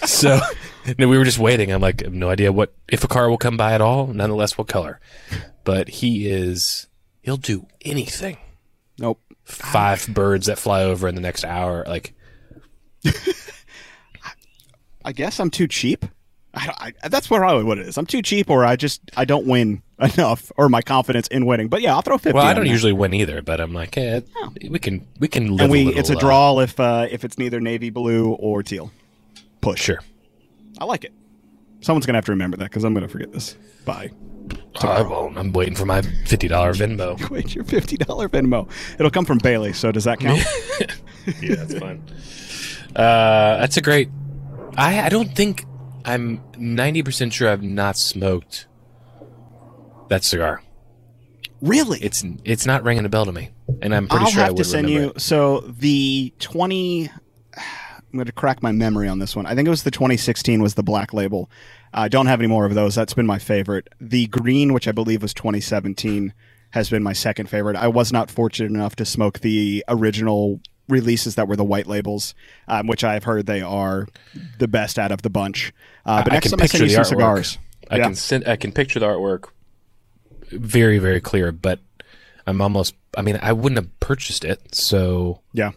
so 0.04 0.40
no, 0.98 1.06
we 1.06 1.16
were 1.18 1.24
just 1.24 1.38
waiting. 1.38 1.70
I'm 1.70 1.80
like, 1.80 2.08
no 2.10 2.30
idea 2.30 2.50
what 2.50 2.74
if 2.88 3.04
a 3.04 3.08
car 3.08 3.30
will 3.30 3.38
come 3.38 3.56
by 3.56 3.74
at 3.74 3.80
all. 3.80 4.08
Nonetheless, 4.08 4.58
what 4.58 4.66
color? 4.66 4.98
But 5.62 5.88
he 5.88 6.28
is. 6.28 6.88
He'll 7.22 7.36
do 7.36 7.66
anything. 7.82 8.38
Nope. 8.98 9.20
Five 9.44 10.08
birds 10.08 10.46
that 10.46 10.58
fly 10.58 10.82
over 10.82 11.06
in 11.06 11.14
the 11.14 11.20
next 11.20 11.44
hour. 11.44 11.84
Like 11.86 12.12
I 15.04 15.12
guess 15.12 15.40
I'm 15.40 15.50
too 15.50 15.66
cheap. 15.66 16.04
I, 16.54 16.92
I, 17.02 17.08
that's 17.08 17.28
probably 17.28 17.64
what 17.64 17.78
it 17.78 17.86
is. 17.86 17.96
I'm 17.98 18.06
too 18.06 18.22
cheap, 18.22 18.50
or 18.50 18.64
I 18.64 18.76
just 18.76 19.00
I 19.16 19.24
don't 19.24 19.46
win 19.46 19.82
enough, 19.98 20.50
or 20.56 20.68
my 20.68 20.82
confidence 20.82 21.28
in 21.28 21.46
winning. 21.46 21.68
But 21.68 21.82
yeah, 21.82 21.94
I'll 21.94 22.02
throw 22.02 22.18
fifty. 22.18 22.34
Well, 22.34 22.46
I 22.46 22.54
don't 22.54 22.64
that. 22.64 22.70
usually 22.70 22.92
win 22.92 23.14
either, 23.14 23.42
but 23.42 23.60
I'm 23.60 23.72
like, 23.72 23.96
eh, 23.96 24.20
we 24.68 24.78
can 24.78 25.06
we 25.20 25.28
can 25.28 25.52
live 25.52 25.60
And 25.62 25.70
we 25.70 25.82
a 25.82 25.84
little, 25.86 26.00
it's 26.00 26.10
a 26.10 26.16
uh, 26.16 26.20
draw 26.20 26.58
if 26.60 26.78
uh, 26.80 27.06
if 27.10 27.24
it's 27.24 27.38
neither 27.38 27.60
navy 27.60 27.90
blue 27.90 28.32
or 28.32 28.62
teal. 28.62 28.90
Push. 29.60 29.80
sure. 29.80 30.00
I 30.78 30.84
like 30.84 31.04
it. 31.04 31.12
Someone's 31.80 32.06
gonna 32.06 32.18
have 32.18 32.24
to 32.26 32.32
remember 32.32 32.56
that 32.56 32.64
because 32.64 32.84
I'm 32.84 32.94
gonna 32.94 33.08
forget 33.08 33.32
this. 33.32 33.56
Bye. 33.84 34.10
I 34.80 35.02
won't. 35.02 35.36
I'm 35.36 35.52
waiting 35.52 35.74
for 35.74 35.84
my 35.84 36.02
fifty 36.02 36.48
dollar 36.48 36.72
Venmo. 36.72 37.28
Wait, 37.30 37.54
your 37.54 37.64
fifty 37.64 37.96
dollar 37.96 38.28
Venmo. 38.28 38.68
It'll 38.98 39.10
come 39.10 39.24
from 39.24 39.38
Bailey. 39.38 39.72
So 39.72 39.92
does 39.92 40.04
that 40.04 40.20
count? 40.20 40.42
Yeah, 41.40 41.54
that's 41.56 41.78
fun. 41.78 42.02
Uh, 42.96 43.58
that's 43.58 43.76
a 43.76 43.82
great. 43.82 44.08
I 44.76 45.02
I 45.02 45.08
don't 45.10 45.36
think 45.36 45.66
I'm 46.06 46.42
ninety 46.56 47.02
percent 47.02 47.32
sure 47.34 47.48
I've 47.50 47.62
not 47.62 47.96
smoked 47.98 48.66
that 50.08 50.24
cigar. 50.24 50.62
really? 51.60 52.00
It's 52.00 52.24
it's 52.44 52.64
not 52.66 52.82
ringing 52.82 53.04
a 53.04 53.08
bell 53.10 53.26
to 53.26 53.30
me, 53.32 53.50
and 53.82 53.94
I'm 53.94 54.08
pretty 54.08 54.24
I'll 54.24 54.30
sure 54.30 54.40
I 54.40 54.44
have 54.46 54.54
would 54.54 54.64
to 54.64 54.68
send 54.68 54.86
remember 54.86 55.04
you. 55.08 55.10
it. 55.12 55.20
So 55.20 55.60
the 55.60 56.32
twenty. 56.38 57.10
I'm 57.56 58.14
going 58.16 58.24
to 58.24 58.32
crack 58.32 58.62
my 58.62 58.72
memory 58.72 59.06
on 59.06 59.18
this 59.18 59.36
one. 59.36 59.44
I 59.44 59.54
think 59.54 59.66
it 59.66 59.70
was 59.70 59.82
the 59.82 59.90
2016 59.90 60.62
was 60.62 60.74
the 60.74 60.82
black 60.82 61.12
label. 61.12 61.50
I 61.92 62.08
don't 62.08 62.24
have 62.24 62.40
any 62.40 62.48
more 62.48 62.64
of 62.64 62.74
those. 62.74 62.94
That's 62.94 63.12
been 63.12 63.26
my 63.26 63.38
favorite. 63.38 63.86
The 64.00 64.28
green, 64.28 64.72
which 64.72 64.88
I 64.88 64.92
believe 64.92 65.20
was 65.20 65.34
2017, 65.34 66.32
has 66.70 66.88
been 66.88 67.02
my 67.02 67.12
second 67.12 67.50
favorite. 67.50 67.76
I 67.76 67.88
was 67.88 68.10
not 68.10 68.30
fortunate 68.30 68.70
enough 68.70 68.96
to 68.96 69.04
smoke 69.04 69.40
the 69.40 69.84
original 69.88 70.60
releases 70.88 71.34
that 71.36 71.46
were 71.48 71.56
the 71.56 71.64
white 71.64 71.86
labels, 71.86 72.34
um, 72.66 72.86
which 72.86 73.04
I've 73.04 73.24
heard 73.24 73.46
they 73.46 73.60
are 73.60 74.06
the 74.58 74.68
best 74.68 74.98
out 74.98 75.12
of 75.12 75.22
the 75.22 75.30
bunch. 75.30 75.72
Uh, 76.06 76.22
but 76.24 76.32
I 76.32 76.36
next 76.36 76.48
can 76.50 76.58
time 76.58 76.64
I 76.64 76.66
send 76.66 76.80
you 76.82 76.86
picture 76.88 77.04
some 77.04 77.18
the 77.18 77.24
artwork. 77.24 77.44
cigars. 77.44 77.58
I 77.90 77.96
Yeah. 77.98 78.02
can 78.04 78.14
send, 78.14 78.48
I 78.48 78.56
can 78.56 78.72
picture 78.72 78.98
the 79.00 79.06
artwork 79.06 79.44
very 80.50 80.98
very 80.98 81.20
clear, 81.20 81.52
but 81.52 81.80
I'm 82.46 82.60
almost. 82.62 82.94
I 83.16 83.22
mean, 83.22 83.38
I 83.42 83.52
wouldn't 83.52 83.78
have 83.78 84.00
purchased 84.00 84.44
it, 84.44 84.74
so 84.74 85.40
Yeah. 85.52 85.72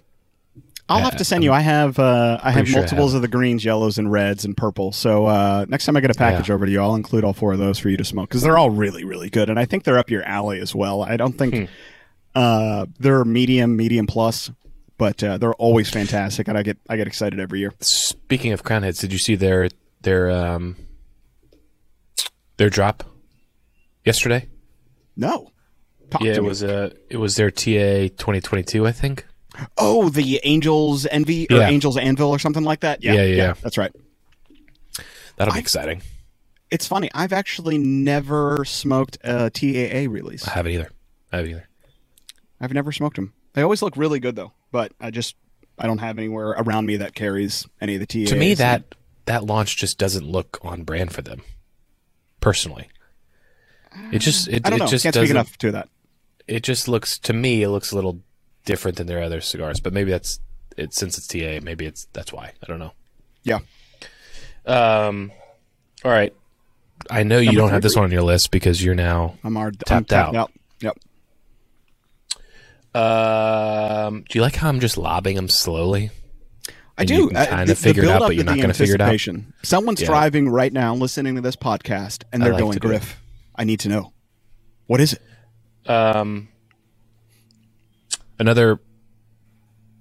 I'll 0.90 1.00
have 1.00 1.16
to 1.18 1.24
send 1.26 1.46
you. 1.46 1.54
I 1.54 1.62
have 1.62 1.98
uh, 2.00 2.38
I 2.44 2.52
have 2.52 2.54
pretty 2.66 2.72
sure 2.72 2.80
I 2.80 2.82
multiples 2.82 3.14
of 3.14 3.22
the 3.22 3.30
greens, 3.30 3.64
yellows, 3.64 3.98
and 3.98 4.12
reds 4.12 4.44
and 4.44 4.58
purple. 4.58 4.92
So 4.92 5.26
uh, 5.26 5.66
next 5.70 5.86
time 5.86 5.96
I 5.96 6.02
get 6.02 6.12
a 6.12 6.14
package 6.14 6.50
Yeah. 6.50 6.56
over 6.56 6.66
to 6.66 6.72
you, 6.72 6.82
I'll 6.82 6.96
include 6.96 7.24
all 7.24 7.32
four 7.34 7.54
of 7.54 7.60
those 7.60 7.80
for 7.80 7.88
you 7.90 7.96
to 7.98 8.04
smoke 8.04 8.28
because 8.30 8.42
they're 8.42 8.58
all 8.58 8.70
really, 8.70 9.06
really 9.06 9.30
good, 9.30 9.50
and 9.50 9.58
I 9.58 9.64
think 9.66 9.84
they're 9.86 9.98
up 9.98 10.10
your 10.10 10.24
alley 10.24 10.60
as 10.60 10.76
well. 10.76 11.02
I 11.04 11.16
don't 11.16 11.38
think 11.38 11.54
Hmm. 11.56 11.64
uh, 12.36 12.86
they're 13.00 13.24
medium, 13.24 13.78
medium 13.78 14.06
plus, 14.06 14.52
but 15.02 15.24
uh, 15.24 15.36
they're 15.40 15.56
always 15.56 15.90
fantastic, 15.90 16.48
and 16.48 16.56
I 16.56 16.62
get 16.62 16.78
I 16.88 16.96
get 16.96 17.08
excited 17.08 17.40
every 17.40 17.58
year. 17.60 17.74
Speaking 17.80 18.52
of 18.54 18.62
Crowned 18.64 18.86
Heads, 18.86 19.00
did 19.00 19.12
you 19.12 19.18
see 19.18 19.34
their 19.34 19.68
their 20.02 20.30
um 20.30 20.76
their 22.58 22.70
drop 22.70 23.04
yesterday? 24.06 24.48
No, 25.18 25.50
Talk 26.12 26.22
yeah, 26.22 26.34
it 26.34 26.42
me. 26.44 26.48
was 26.48 26.64
uh 26.64 26.92
it 27.10 27.18
was 27.18 27.36
their 27.36 27.50
TA 27.50 28.14
2022, 28.16 28.86
I 28.86 28.92
think. 28.92 29.26
Oh, 29.76 30.10
the 30.10 30.40
Angels 30.44 31.08
Envy 31.08 31.48
or 31.50 31.58
Yeah. 31.58 31.68
Angels 31.70 31.98
Anvil 31.98 32.30
or 32.30 32.38
something 32.38 32.64
like 32.64 32.82
that. 32.82 33.04
Yeah, 33.04 33.14
Yeah, 33.14 33.24
yeah, 33.24 33.36
yeah. 33.36 33.54
that's 33.60 33.78
right. 33.80 33.92
That'll 35.38 35.54
be 35.54 35.58
I- 35.58 35.62
exciting. 35.62 36.04
It's 36.70 36.88
funny. 36.88 37.10
I've 37.16 37.34
actually 37.34 37.78
never 37.80 38.64
smoked 38.66 39.18
a 39.24 39.50
TAA 39.50 40.10
release. 40.10 40.48
I 40.48 40.52
haven't 40.52 40.72
either. 40.74 40.90
I 41.32 41.38
haven't 41.38 41.52
either. 41.52 41.68
I've 42.62 42.72
never 42.74 42.92
smoked 42.94 43.16
them. 43.18 43.34
They 43.54 43.62
always 43.64 43.82
look 43.82 43.98
really 43.98 44.20
good 44.22 44.36
though, 44.38 44.54
but 44.72 44.94
I 45.00 45.12
just 45.12 45.36
I 45.78 45.88
don't 45.88 46.00
have 46.00 46.18
anywhere 46.18 46.50
around 46.50 46.86
me 46.86 46.98
that 46.98 47.16
carries 47.16 47.68
any 47.80 47.96
of 47.96 48.00
the 48.00 48.06
TAs. 48.06 48.30
To 48.30 48.36
me, 48.36 48.54
that 48.56 48.96
that 49.26 49.46
launch 49.46 49.78
just 49.78 49.98
doesn't 49.98 50.26
look 50.26 50.60
on 50.62 50.84
brand 50.84 51.14
for 51.14 51.22
them. 51.22 51.42
Personally, 52.40 52.90
it 54.12 54.20
just 54.20 54.48
it, 54.48 54.66
I 54.66 54.70
don't 54.70 54.80
it 54.80 54.84
know. 54.84 54.88
just 54.88 55.04
Can't 55.04 55.16
speak 55.16 55.30
enough 55.30 55.58
to 55.60 55.72
that. 55.74 55.90
It 56.48 56.64
just 56.64 56.88
looks 56.88 57.20
to 57.20 57.34
me. 57.34 57.64
It 57.64 57.70
looks 57.70 57.92
a 57.92 57.96
little 57.96 58.22
different 58.66 58.98
than 58.98 59.08
their 59.08 59.22
other 59.22 59.42
cigars, 59.42 59.80
but 59.80 59.94
maybe 59.94 60.12
that's 60.12 60.40
it. 60.78 60.94
Since 60.94 61.18
it's 61.18 61.28
TA, 61.28 61.64
maybe 61.64 61.86
it's 61.86 62.08
that's 62.14 62.34
why. 62.34 62.54
I 62.62 62.66
don't 62.68 62.80
know. 62.80 62.94
Yeah. 63.44 63.60
Um, 64.66 65.32
all 66.04 66.12
right. 66.12 66.34
I 67.10 67.24
know 67.24 67.40
you 67.40 67.48
Number 67.48 67.62
don't 67.62 67.68
three 67.70 67.74
have 67.74 67.82
this 67.82 67.96
one 67.96 68.06
on 68.06 68.12
your 68.12 68.22
list 68.22 68.52
because 68.52 68.84
you're 68.84 68.96
now. 68.96 69.36
I'm 69.44 69.58
our 69.58 69.68
I'm 69.68 69.74
Tapped 69.74 70.10
tapped 70.10 70.36
out. 70.36 70.52
Yep. 70.82 70.98
Um, 72.94 74.26
do 74.30 74.38
you 74.38 74.42
like 74.42 74.56
how 74.56 74.68
I'm 74.70 74.80
just 74.80 74.98
lobbing 74.98 75.36
them 75.36 75.48
slowly? 75.50 76.12
I 76.98 77.06
do. 77.06 77.32
Uh, 77.32 77.60
the- 77.62 77.66
the 77.68 77.76
figure 77.76 78.04
it 78.04 78.10
out, 78.10 78.20
but 78.22 78.36
you're 78.36 78.44
not 78.44 78.56
the 78.58 78.62
gonna 78.62 78.74
figure 78.74 78.96
it 78.96 79.02
out? 79.02 79.18
Someone's 79.64 80.02
Yeah. 80.02 80.08
driving 80.08 80.50
right 80.50 80.72
now, 80.74 80.94
listening 80.94 81.36
to 81.36 81.42
this 81.42 81.56
podcast, 81.56 82.24
and 82.32 82.44
they're 82.44 82.52
like 82.54 82.60
going, 82.62 82.74
to. 82.74 82.80
"Griff, 82.80 83.22
I 83.56 83.64
need 83.64 83.80
to 83.82 83.90
know 83.90 84.14
what 84.88 85.00
is 85.02 85.14
it." 85.14 85.22
Um, 85.90 86.50
another 88.38 88.80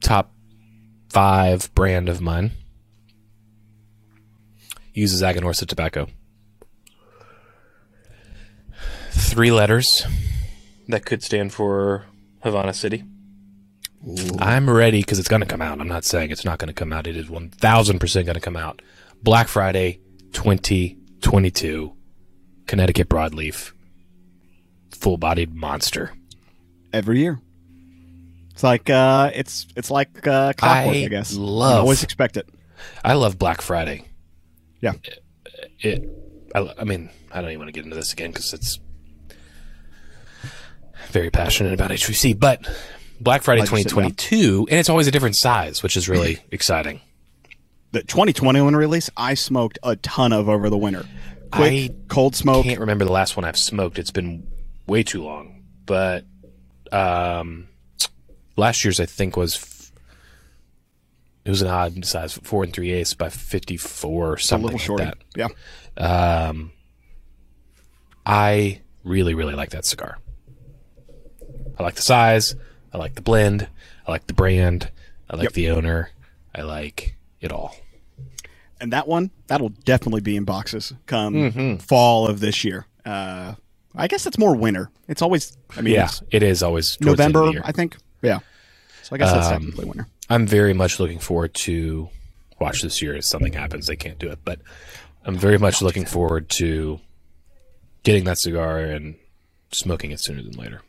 top 0.03 0.33
five 1.09 1.73
brand 1.75 2.09
of 2.09 2.21
mine 2.21 2.51
uses 4.93 5.23
Aganorsa 5.23 5.67
tobacco. 5.67 6.09
Three 9.13 9.53
letters 9.53 10.05
that 10.89 11.05
could 11.05 11.23
stand 11.23 11.53
for 11.53 12.07
Havana 12.43 12.73
City. 12.73 13.05
I'm 14.39 14.69
ready 14.71 15.01
because 15.01 15.19
it's 15.19 15.29
going 15.29 15.41
to 15.43 15.47
come 15.47 15.61
out. 15.61 15.81
I'm 15.81 15.89
not 15.89 16.05
saying 16.05 16.31
it's 16.31 16.45
not 16.45 16.59
going 16.59 16.69
to 16.69 16.75
come 16.75 16.93
out. 16.93 17.07
It 17.07 17.17
is 17.17 17.27
1000% 17.27 18.15
going 18.25 18.35
to 18.35 18.41
come 18.41 18.57
out. 18.57 18.81
Black 19.23 19.47
Friday 19.49 20.01
2022, 20.33 21.93
Connecticut 22.67 23.09
Broadleaf, 23.11 23.73
full 24.91 25.19
bodied 25.19 25.55
monster. 25.55 26.13
Every 26.93 27.21
year, 27.21 27.41
it's 28.53 28.63
like 28.65 28.91
uh, 28.91 29.31
it's 29.35 29.67
it's 29.77 29.91
like 29.91 30.27
uh, 30.27 30.55
clockwork. 30.55 30.97
I, 30.97 31.05
I 31.05 31.09
guess. 31.09 31.35
love- 31.35 31.77
I 31.77 31.79
always 31.81 32.03
expect 32.03 32.37
it. 32.37 32.49
I 33.05 33.13
love 33.13 33.39
Black 33.39 33.61
Friday. 33.61 34.05
Yeah. 34.81 34.95
It. 35.81 36.09
I, 36.55 36.73
I 36.79 36.85
mean, 36.85 37.11
I 37.31 37.41
don't 37.43 37.51
even 37.51 37.61
want 37.61 37.69
to 37.69 37.73
get 37.73 37.85
into 37.85 37.95
this 37.97 38.13
again 38.13 38.31
because 38.31 38.53
it's 38.55 38.81
very 41.09 41.31
passionate 41.31 41.73
about 41.73 41.91
HVC. 41.91 42.39
But 42.39 42.67
Black 43.21 43.43
Friday 43.43 43.63
Glad 43.63 43.71
you 43.79 43.83
said 43.85 43.91
2022, 43.91 44.67
and 44.71 44.79
it's 44.79 44.89
always 44.89 45.07
a 45.07 45.11
different 45.11 45.37
size, 45.37 45.83
which 45.83 45.97
is 45.97 46.09
really 46.09 46.39
exciting. 46.51 47.01
The 47.93 48.03
2021 48.03 48.77
release, 48.77 49.11
I 49.17 49.35
smoked 49.35 49.79
a 49.83 49.97
ton 49.97 50.33
of 50.33 50.49
over 50.49 50.71
the 50.71 50.79
winter. 50.79 51.05
Quick, 51.51 51.91
I 51.91 51.95
cold 52.09 52.37
smoke. 52.37 52.65
Can't 52.65 52.79
remember 52.81 53.05
the 53.05 53.13
last 53.13 53.37
one 53.37 53.45
I've 53.45 53.59
smoked. 53.59 53.99
It's 53.99 54.13
been 54.13 54.47
way 54.87 55.03
too 55.03 55.25
long. 55.25 55.65
But 55.87 56.25
um, 56.93 57.67
last 58.57 58.85
year's 58.85 59.01
I 59.01 59.07
think 59.07 59.37
was. 59.37 59.57
f- 59.57 59.93
It 61.45 61.51
was 61.51 61.63
an 61.63 61.69
odd 61.69 62.05
size, 62.05 62.33
four 62.35 62.63
and 62.63 62.73
three 62.73 62.93
eighths 62.93 63.15
by 63.15 63.29
fifty-four, 63.31 64.29
or 64.31 64.35
a 64.35 64.41
something 64.41 64.67
little 64.73 64.79
like 64.79 64.87
shorty. 64.87 65.05
that. 65.35 65.49
Yeah. 65.99 66.47
Um, 66.49 66.71
I 68.25 68.81
really, 69.03 69.35
really 69.35 69.55
like 69.55 69.71
that 69.71 69.85
cigar. 69.85 70.19
I 71.81 71.83
like 71.83 71.95
the 71.95 72.03
size. 72.03 72.55
I 72.93 72.99
like 72.99 73.15
the 73.15 73.23
blend. 73.23 73.67
I 74.07 74.11
like 74.11 74.27
the 74.27 74.35
brand. 74.35 74.91
I 75.31 75.37
like 75.37 75.45
Yep. 75.45 75.53
the 75.55 75.71
owner. 75.71 76.11
I 76.55 76.61
like 76.63 77.17
it 77.41 77.53
all. 77.53 77.75
and 78.83 78.93
that 78.93 79.07
one 79.09 79.31
that'll 79.47 79.69
definitely 79.71 80.21
be 80.21 80.37
in 80.37 80.45
boxes 80.45 80.93
come 81.07 81.35
Mm-hmm. 81.35 81.77
fall 81.77 82.27
of 82.27 82.41
this 82.41 82.65
year. 82.65 82.87
Uh, 83.05 83.55
I 83.95 84.09
guess 84.09 84.27
it's 84.27 84.39
more 84.39 84.55
winter. 84.55 84.91
It's 85.09 85.23
always 85.23 85.57
I 85.77 85.81
mean 85.81 85.95
Yeah, 85.95 86.11
always 86.63 86.97
the 87.01 87.11
end 87.11 87.13
of 87.13 87.19
November. 87.19 87.61
I 87.65 87.73
think. 87.73 87.97
Yeah. 88.23 88.41
So 89.03 89.15
I 89.15 89.19
guess 89.19 89.33
that's 89.33 89.47
Um, 89.47 89.53
technically 89.63 89.87
winter. 89.87 90.07
I'm 90.29 90.47
very 90.47 90.75
much 90.75 91.01
looking 91.01 91.19
forward 91.19 91.55
to 91.67 92.09
watch 92.61 92.83
this 92.83 93.01
year. 93.01 93.17
If 93.17 93.25
something 93.25 93.53
happens, 93.55 93.87
they 93.87 93.97
can't 93.97 94.19
do 94.19 94.29
it, 94.31 94.39
but 94.45 94.61
I'm 95.25 95.37
very 95.37 95.57
much 95.59 95.81
looking 95.83 96.05
forward 96.05 96.49
to 96.59 97.01
getting 98.03 98.25
that 98.25 98.39
cigar 98.39 98.79
and 98.81 99.17
smoking 99.73 100.11
it 100.11 100.21
sooner 100.21 100.43
than 100.43 100.53
later. 100.53 100.83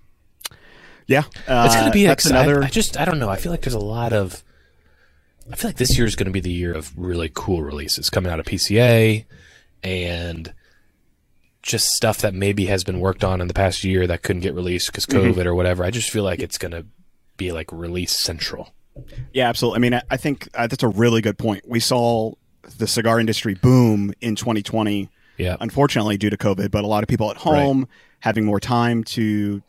Yeah, 1.11 1.23
uh, 1.47 1.63
It's 1.65 1.75
going 1.75 1.87
to 1.87 1.91
be 1.91 2.05
that's 2.05 2.25
another. 2.25 2.63
I 2.63 2.69
just 2.69 2.97
I 2.97 3.05
don't 3.05 3.19
know. 3.19 3.29
I 3.29 3.35
feel 3.35 3.51
like 3.51 3.61
there's 3.61 3.73
a 3.73 3.79
lot 3.79 4.13
of 4.13 4.43
I 5.51 5.55
feel 5.55 5.69
like 5.69 5.77
this 5.77 5.97
year 5.97 6.05
is 6.05 6.15
going 6.15 6.27
to 6.27 6.31
be 6.31 6.39
the 6.39 6.51
year 6.51 6.73
of 6.73 6.97
really 6.97 7.29
cool 7.33 7.61
releases 7.61 8.09
coming 8.09 8.31
out 8.31 8.39
of 8.39 8.45
PCA 8.45 9.25
and 9.83 10.53
just 11.61 11.89
stuff 11.89 12.19
that 12.19 12.33
maybe 12.33 12.65
has 12.65 12.83
been 12.83 12.99
worked 12.99 13.23
on 13.23 13.41
in 13.41 13.47
the 13.47 13.53
past 13.53 13.83
year 13.83 14.07
that 14.07 14.23
couldn't 14.23 14.41
get 14.41 14.53
released 14.55 14.87
because 14.87 15.05
COVID 15.05 15.33
mm-hmm. 15.33 15.47
or 15.47 15.55
whatever. 15.55 15.83
I 15.83 15.91
just 15.91 16.09
feel 16.09 16.23
like 16.23 16.39
it's 16.39 16.57
going 16.57 16.71
to 16.71 16.85
be 17.37 17.51
like 17.51 17.71
release 17.71 18.17
central. 18.17 18.73
Yeah, 19.33 19.49
absolutely. 19.49 19.77
I 19.77 19.79
mean, 19.79 19.93
I, 19.95 20.01
I 20.09 20.17
think 20.17 20.47
uh, 20.53 20.67
that's 20.67 20.83
a 20.83 20.87
really 20.87 21.21
good 21.21 21.37
point. 21.37 21.67
We 21.67 21.79
saw 21.79 22.33
the 22.77 22.87
cigar 22.87 23.19
industry 23.19 23.53
boom 23.55 24.13
in 24.21 24.35
2020. 24.35 25.09
Yeah. 25.37 25.57
Unfortunately, 25.59 26.17
due 26.17 26.29
to 26.29 26.37
COVID, 26.37 26.71
but 26.71 26.83
a 26.83 26.87
lot 26.87 27.03
of 27.03 27.09
people 27.09 27.29
at 27.31 27.37
home 27.37 27.79
right. 27.79 27.87
having 28.19 28.45
more 28.45 28.59
time 28.59 29.03
to 29.05 29.61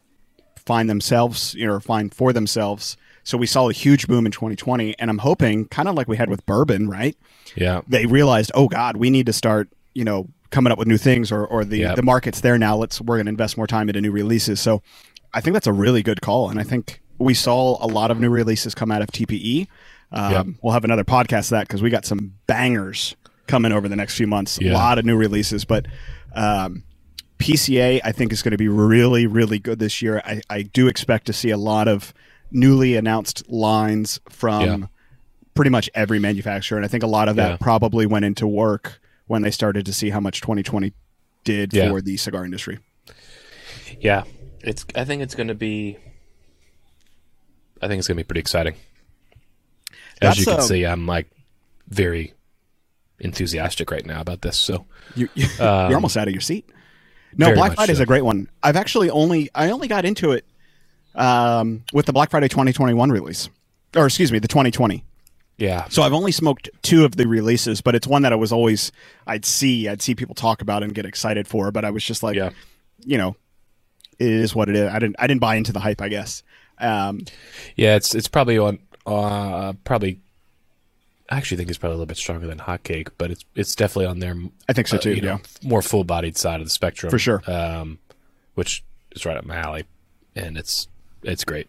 find 0.67 0.89
themselves, 0.89 1.55
you 1.55 1.67
know, 1.67 1.79
find 1.81 2.13
for 2.15 2.33
themselves. 2.33 2.97
So 3.25 3.39
we 3.39 3.47
saw 3.47 3.69
a 3.69 3.73
huge 3.73 4.09
boom 4.09 4.27
in 4.27 4.33
2020, 4.33 4.99
and 4.99 5.09
I'm 5.09 5.19
hoping, 5.19 5.67
kind 5.67 5.89
of 5.89 5.95
like 5.95 6.09
we 6.09 6.17
had 6.17 6.29
with 6.29 6.45
bourbon, 6.45 6.89
right? 6.89 7.17
Yeah. 7.55 7.83
They 7.87 8.07
realized, 8.07 8.51
oh 8.55 8.69
God, 8.69 8.97
we 8.97 9.11
need 9.11 9.27
to 9.27 9.33
start, 9.33 9.69
you 9.95 10.05
know, 10.05 10.29
coming 10.51 10.73
up 10.73 10.79
with 10.79 10.89
new 10.89 10.99
things, 10.99 11.31
or 11.33 11.47
or 11.47 11.65
the 11.65 11.79
yep. 11.79 11.97
the 11.97 12.03
market's 12.03 12.41
there 12.41 12.59
now. 12.59 12.77
Let's 12.77 13.01
we're 13.01 13.17
going 13.17 13.27
to 13.27 13.31
invest 13.31 13.57
more 13.57 13.67
time 13.67 13.89
into 13.89 14.01
new 14.01 14.11
releases. 14.11 14.61
So 14.61 14.83
I 15.33 15.41
think 15.41 15.55
that's 15.55 15.67
a 15.67 15.73
really 15.73 16.03
good 16.03 16.21
call, 16.21 16.51
and 16.51 16.59
I 16.59 16.63
think 16.63 17.01
we 17.19 17.35
saw 17.35 17.79
a 17.85 17.87
lot 17.87 18.11
of 18.11 18.21
new 18.21 18.31
releases 18.31 18.75
come 18.75 18.91
out 18.91 19.03
of 19.03 19.09
TPE. 19.09 19.69
Um, 20.11 20.33
yep. 20.33 20.47
We'll 20.63 20.75
have 20.75 20.85
another 20.85 21.05
podcast 21.05 21.45
of 21.45 21.51
that 21.51 21.69
because 21.69 21.81
we 21.81 21.91
got 21.91 22.05
some 22.05 22.35
bangers 22.47 23.17
coming 23.47 23.73
over 23.73 23.89
the 23.89 23.97
next 23.97 24.17
few 24.17 24.27
months. 24.27 24.59
Yeah. 24.61 24.73
A 24.73 24.75
lot 24.75 24.99
of 24.99 25.05
new 25.05 25.17
releases, 25.17 25.65
but 25.65 25.87
um, 26.35 26.85
PCA 27.43 28.01
I 28.05 28.13
think 28.13 28.33
is 28.33 28.43
going 28.43 28.53
to 28.53 28.59
be 28.59 28.69
really, 28.69 29.27
really 29.27 29.59
good 29.59 29.79
this 29.79 30.03
year. 30.03 30.23
I, 30.25 30.41
I, 30.49 30.63
do 30.63 30.89
expect 30.89 31.27
to 31.27 31.33
see 31.33 31.51
a 31.51 31.57
lot 31.57 31.89
of 31.89 32.15
newly 32.51 32.97
announced 32.97 33.49
lines 33.51 34.21
from 34.29 34.63
yeah. 34.63 34.87
pretty 35.55 35.71
much 35.71 35.91
every 35.95 36.19
manufacturer, 36.19 36.79
and 36.79 36.85
I 36.85 36.89
think 36.89 37.03
a 37.03 37.09
lot 37.09 37.29
of 37.29 37.37
that 37.37 37.51
yeah. 37.51 37.57
probably 37.59 38.07
went 38.07 38.25
into 38.25 38.47
work 38.47 39.01
when 39.27 39.43
they 39.43 39.51
started 39.51 39.87
to 39.87 39.93
see 39.93 40.11
how 40.11 40.21
much 40.21 40.41
2020 40.41 40.93
did 41.45 41.73
for 41.73 42.01
the 42.01 42.17
cigar 42.17 42.45
industry. 42.45 42.79
Yeah, 44.01 44.25
it's. 44.61 44.87
I 44.95 45.05
think 45.05 45.23
it's 45.23 45.35
going 45.35 45.49
to 45.49 45.55
be 45.55 45.99
I 47.83 47.89
think 47.89 47.99
it's 47.99 48.09
gonna 48.09 48.17
be 48.19 48.25
pretty 48.25 48.41
exciting. 48.41 48.75
As 50.21 50.37
That's, 50.37 50.39
you 50.39 50.45
can 50.45 50.55
uh, 50.55 50.61
see, 50.61 50.87
I'm 50.87 51.07
like 51.07 51.29
very 51.89 52.33
enthusiastic 53.19 53.91
right 53.91 54.07
now 54.07 54.21
about 54.21 54.43
this. 54.43 54.59
So 54.59 54.87
you, 55.17 55.29
are 55.61 55.87
um, 55.87 55.95
almost 55.95 56.17
out 56.17 56.29
of 56.29 56.35
your 56.35 56.41
seat. 56.41 56.71
No, 57.37 57.55
Black 57.55 57.75
Friday 57.75 57.89
so. 57.89 57.95
is 57.95 58.01
a 58.01 58.07
great 58.07 58.25
one. 58.25 58.49
I've 58.63 58.77
actually 58.77 59.11
only 59.11 59.51
I 59.55 59.71
only 59.71 59.89
got 59.89 60.05
into 60.05 60.33
it 60.33 60.45
um, 61.15 61.85
with 61.93 62.07
the 62.07 62.13
Black 62.13 62.31
Friday 62.31 62.49
2021 62.49 63.11
release, 63.11 63.49
or 63.97 64.07
excuse 64.07 64.33
me, 64.33 64.39
the 64.39 64.49
2020. 64.49 65.05
Yeah. 65.59 65.87
So 65.89 66.03
I've 66.03 66.13
only 66.13 66.33
smoked 66.33 66.71
two 66.83 67.05
of 67.05 67.17
the 67.17 67.29
releases, 67.29 67.81
but 67.81 67.95
it's 67.95 68.07
one 68.07 68.23
that 68.23 68.33
I 68.33 68.37
was 68.37 68.53
always 68.53 68.91
I'd 69.27 69.45
see 69.45 69.89
I'd 69.89 70.03
see 70.03 70.15
people 70.15 70.35
talk 70.35 70.61
about 70.63 70.83
and 70.83 70.95
get 70.95 71.07
excited 71.07 71.47
for, 71.47 71.71
but 71.71 71.85
I 71.85 71.91
was 71.91 72.05
just 72.05 72.23
like, 72.23 72.37
yeah. 72.37 72.51
you 73.05 73.19
know, 73.19 73.37
it 74.19 74.29
is 74.29 74.55
what 74.55 74.69
it 74.69 74.77
is. 74.77 74.91
I 74.91 74.99
didn't 74.99 75.17
I 75.19 75.27
didn't 75.27 75.41
buy 75.41 75.57
into 75.57 75.73
the 75.73 75.81
hype, 75.81 76.01
I 76.01 76.09
guess. 76.09 76.43
Um, 76.79 77.25
yeah, 77.77 77.97
it's 77.97 78.15
it's 78.15 78.29
probably 78.29 78.59
on 78.59 78.79
uh, 79.07 79.75
probably. 79.85 80.21
I 81.33 81.37
actually 81.37 81.57
think 81.57 81.71
it's 81.71 81.79
probably 81.79 81.95
a 81.95 81.97
little 81.97 82.07
bit 82.07 82.19
stronger 82.19 82.47
than 82.47 82.59
hotcake, 82.59 83.09
but 83.17 83.31
it's 83.31 83.43
it's 83.55 83.75
definitely 83.75 84.05
on 84.05 84.19
their. 84.19 84.37
I 84.69 84.75
think 84.75 84.87
so 84.87 84.99
uh, 84.99 85.01
too. 85.01 85.13
Uh, 85.13 85.15
yeah, 85.15 85.23
know, 85.23 85.41
more 85.63 85.81
full 85.81 86.05
bodied 86.05 86.37
side 86.37 86.61
of 86.61 86.67
the 86.67 86.71
spectrum 86.71 87.11
for 87.11 87.19
sure. 87.19 87.43
Um, 87.47 88.01
which 88.55 88.85
is 89.13 89.25
right 89.25 89.39
up 89.39 89.47
my 89.47 89.57
alley, 89.57 89.85
and 90.37 90.59
it's 90.59 90.89
it's 91.23 91.43
great. 91.43 91.69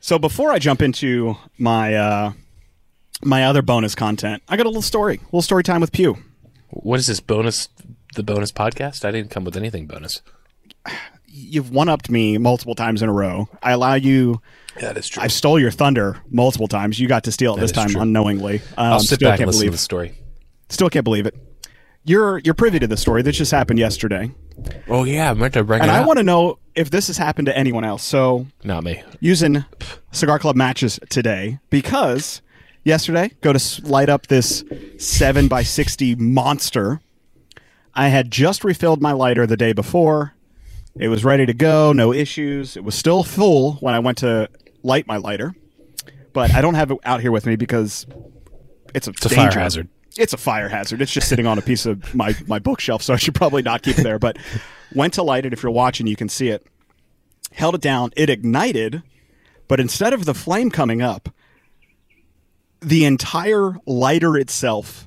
So 0.00 0.18
before 0.18 0.50
I 0.50 0.58
jump 0.58 0.82
into 0.82 1.36
my 1.56 1.94
uh, 1.94 2.32
my 3.24 3.46
other 3.46 3.62
bonus 3.62 3.94
content, 3.94 4.42
I 4.46 4.58
got 4.58 4.66
a 4.66 4.68
little 4.68 4.82
story, 4.82 5.16
a 5.16 5.24
little 5.24 5.40
story 5.40 5.62
time 5.62 5.80
with 5.80 5.92
Pew. 5.92 6.18
What 6.68 7.00
is 7.00 7.06
this 7.06 7.20
bonus? 7.20 7.70
The 8.14 8.22
bonus 8.22 8.52
podcast? 8.52 9.06
I 9.06 9.10
didn't 9.10 9.30
come 9.30 9.44
with 9.44 9.56
anything 9.56 9.86
bonus 9.86 10.20
you've 11.38 11.70
one 11.70 11.88
upped 11.88 12.10
me 12.10 12.38
multiple 12.38 12.74
times 12.74 13.02
in 13.02 13.08
a 13.08 13.12
row. 13.12 13.48
I 13.62 13.72
allow 13.72 13.94
you. 13.94 14.42
That 14.80 14.96
is 14.96 15.08
true. 15.08 15.22
I 15.22 15.28
stole 15.28 15.58
your 15.58 15.70
thunder 15.70 16.20
multiple 16.30 16.68
times. 16.68 16.98
You 16.98 17.08
got 17.08 17.24
to 17.24 17.32
steal 17.32 17.54
it 17.54 17.56
that 17.56 17.62
this 17.62 17.72
time 17.72 17.90
true. 17.90 18.00
unknowingly. 18.00 18.60
Um, 18.76 18.92
I'll 18.92 19.00
sit 19.00 19.20
back 19.20 19.40
and 19.40 19.46
listen 19.46 19.60
believe, 19.60 19.72
to 19.72 19.76
the 19.76 19.78
story. 19.78 20.14
Still 20.68 20.90
can't 20.90 21.04
believe 21.04 21.26
it. 21.26 21.34
You're 22.04 22.38
you're 22.38 22.54
privy 22.54 22.78
to 22.78 22.86
the 22.86 22.96
story 22.96 23.22
This 23.22 23.36
just 23.36 23.50
happened 23.50 23.78
yesterday. 23.78 24.30
Oh 24.88 25.04
yeah, 25.04 25.30
I 25.30 25.34
meant 25.34 25.54
to 25.54 25.64
bring 25.64 25.80
it. 25.80 25.82
and 25.82 25.90
I 25.90 26.04
want 26.06 26.18
to 26.18 26.22
know 26.22 26.58
if 26.74 26.90
this 26.90 27.08
has 27.08 27.16
happened 27.16 27.46
to 27.46 27.56
anyone 27.56 27.84
else. 27.84 28.02
So 28.02 28.46
not 28.64 28.84
me. 28.84 29.02
Using 29.20 29.64
Cigar 30.12 30.38
Club 30.38 30.56
matches 30.56 30.98
today 31.10 31.58
because 31.70 32.40
yesterday 32.84 33.32
go 33.40 33.52
to 33.52 33.82
light 33.86 34.08
up 34.08 34.28
this 34.28 34.64
seven 34.98 35.48
by 35.48 35.62
sixty 35.62 36.14
monster. 36.14 37.00
I 37.94 38.08
had 38.08 38.30
just 38.30 38.64
refilled 38.64 39.02
my 39.02 39.12
lighter 39.12 39.46
the 39.46 39.56
day 39.56 39.72
before 39.72 40.34
it 40.98 41.08
was 41.08 41.24
ready 41.24 41.46
to 41.46 41.54
go, 41.54 41.92
no 41.92 42.12
issues. 42.12 42.76
It 42.76 42.84
was 42.84 42.94
still 42.94 43.22
full 43.22 43.74
when 43.74 43.94
I 43.94 43.98
went 44.00 44.18
to 44.18 44.48
light 44.82 45.06
my 45.06 45.16
lighter, 45.16 45.54
but 46.32 46.52
I 46.52 46.60
don't 46.60 46.74
have 46.74 46.90
it 46.90 46.98
out 47.04 47.20
here 47.20 47.32
with 47.32 47.46
me 47.46 47.56
because 47.56 48.06
it's 48.94 49.06
a, 49.06 49.10
it's 49.10 49.26
a 49.26 49.30
fire 49.30 49.50
hazard. 49.50 49.88
It's 50.16 50.32
a 50.32 50.36
fire 50.36 50.68
hazard. 50.68 51.00
It's 51.00 51.12
just 51.12 51.28
sitting 51.28 51.46
on 51.46 51.58
a 51.58 51.62
piece 51.62 51.86
of 51.86 52.14
my, 52.14 52.34
my 52.46 52.58
bookshelf, 52.58 53.02
so 53.02 53.14
I 53.14 53.16
should 53.16 53.34
probably 53.34 53.62
not 53.62 53.82
keep 53.82 53.98
it 53.98 54.02
there. 54.02 54.18
But 54.18 54.38
went 54.92 55.14
to 55.14 55.22
light 55.22 55.46
it. 55.46 55.52
If 55.52 55.62
you're 55.62 55.70
watching, 55.70 56.06
you 56.06 56.16
can 56.16 56.28
see 56.28 56.48
it. 56.48 56.66
Held 57.52 57.76
it 57.76 57.80
down. 57.80 58.10
It 58.16 58.28
ignited, 58.28 59.02
but 59.68 59.78
instead 59.78 60.12
of 60.12 60.24
the 60.24 60.34
flame 60.34 60.70
coming 60.70 61.00
up, 61.00 61.28
the 62.80 63.04
entire 63.04 63.76
lighter 63.86 64.36
itself 64.36 65.06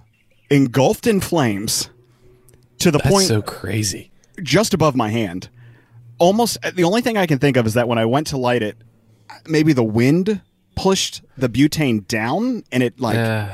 engulfed 0.50 1.08
in 1.08 1.20
flames 1.20 1.90
to 2.80 2.92
the 2.92 2.98
That's 2.98 3.10
point 3.10 3.28
so 3.28 3.42
crazy 3.42 4.12
just 4.42 4.74
above 4.74 4.96
my 4.96 5.10
hand 5.10 5.50
almost 6.22 6.58
the 6.76 6.84
only 6.84 7.02
thing 7.02 7.18
I 7.18 7.26
can 7.26 7.40
think 7.40 7.58
of 7.58 7.66
is 7.66 7.74
that 7.74 7.88
when 7.88 7.98
I 7.98 8.06
went 8.06 8.28
to 8.28 8.38
light 8.38 8.62
it, 8.62 8.78
maybe 9.48 9.74
the 9.74 9.84
wind 9.84 10.40
pushed 10.76 11.22
the 11.36 11.50
butane 11.50 12.08
down, 12.08 12.64
and 12.72 12.84
it 12.84 13.00
like 13.00 13.18
uh, 13.18 13.50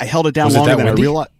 I 0.00 0.04
held 0.04 0.26
it 0.26 0.34
down 0.34 0.52
longer 0.52 0.76
than 0.76 0.84
windy? 0.84 1.02
I 1.02 1.02
realized. 1.02 1.30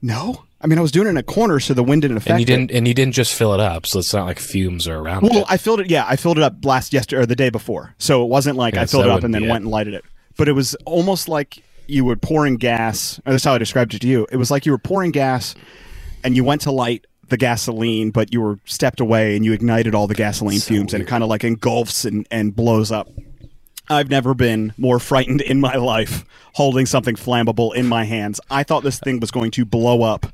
No, 0.00 0.44
I 0.60 0.66
mean 0.68 0.78
I 0.78 0.82
was 0.82 0.92
doing 0.92 1.08
it 1.08 1.10
in 1.10 1.16
a 1.16 1.22
corner, 1.22 1.58
so 1.58 1.74
the 1.74 1.82
wind 1.82 2.02
didn't 2.02 2.18
affect. 2.18 2.30
And 2.30 2.40
you 2.40 2.46
didn't, 2.46 2.70
it. 2.70 2.76
and 2.76 2.86
you 2.86 2.94
didn't 2.94 3.14
just 3.14 3.34
fill 3.34 3.54
it 3.54 3.60
up, 3.60 3.86
so 3.86 3.98
it's 3.98 4.12
not 4.12 4.26
like 4.26 4.38
fumes 4.38 4.86
are 4.86 4.98
around. 4.98 5.22
Well, 5.22 5.40
it. 5.40 5.46
I 5.48 5.56
filled 5.56 5.80
it. 5.80 5.90
Yeah, 5.90 6.04
I 6.06 6.16
filled 6.16 6.38
it 6.38 6.44
up 6.44 6.64
last 6.64 6.92
yesterday 6.92 7.22
or 7.22 7.26
the 7.26 7.36
day 7.36 7.50
before, 7.50 7.94
so 7.98 8.22
it 8.22 8.28
wasn't 8.28 8.56
like 8.56 8.76
I 8.76 8.86
filled 8.86 9.06
it 9.06 9.10
up 9.10 9.24
and 9.24 9.34
then 9.34 9.48
went 9.48 9.62
and 9.62 9.70
lighted 9.70 9.94
it. 9.94 10.04
But 10.36 10.48
it 10.48 10.52
was 10.52 10.76
almost 10.84 11.28
like 11.28 11.64
you 11.88 12.04
were 12.04 12.16
pouring 12.16 12.56
gas. 12.56 13.18
That's 13.24 13.44
how 13.44 13.54
I 13.54 13.58
described 13.58 13.94
it 13.94 14.00
to 14.00 14.06
you. 14.06 14.26
It 14.30 14.36
was 14.36 14.50
like 14.50 14.66
you 14.66 14.72
were 14.72 14.78
pouring 14.78 15.10
gas, 15.10 15.54
and 16.22 16.36
you 16.36 16.44
went 16.44 16.60
to 16.62 16.70
light 16.70 17.06
the 17.28 17.36
gasoline, 17.36 18.10
but 18.10 18.32
you 18.32 18.40
were 18.40 18.58
stepped 18.64 19.00
away 19.00 19.36
and 19.36 19.44
you 19.44 19.52
ignited 19.52 19.94
all 19.94 20.06
the 20.06 20.14
gasoline 20.14 20.58
so 20.58 20.68
fumes, 20.68 20.92
weird. 20.92 21.00
and 21.00 21.08
it 21.08 21.10
kind 21.10 21.22
of 21.22 21.28
like 21.28 21.44
engulfs 21.44 22.04
and, 22.04 22.26
and 22.30 22.54
blows 22.54 22.90
up. 22.90 23.08
I've 23.88 24.10
never 24.10 24.34
been 24.34 24.72
more 24.76 24.98
frightened 24.98 25.40
in 25.40 25.60
my 25.60 25.76
life 25.76 26.24
holding 26.54 26.86
something 26.86 27.16
flammable 27.16 27.74
in 27.74 27.86
my 27.86 28.04
hands. 28.04 28.40
I 28.50 28.62
thought 28.62 28.82
this 28.82 28.98
thing 28.98 29.20
was 29.20 29.30
going 29.30 29.50
to 29.52 29.64
blow 29.64 30.02
up. 30.02 30.26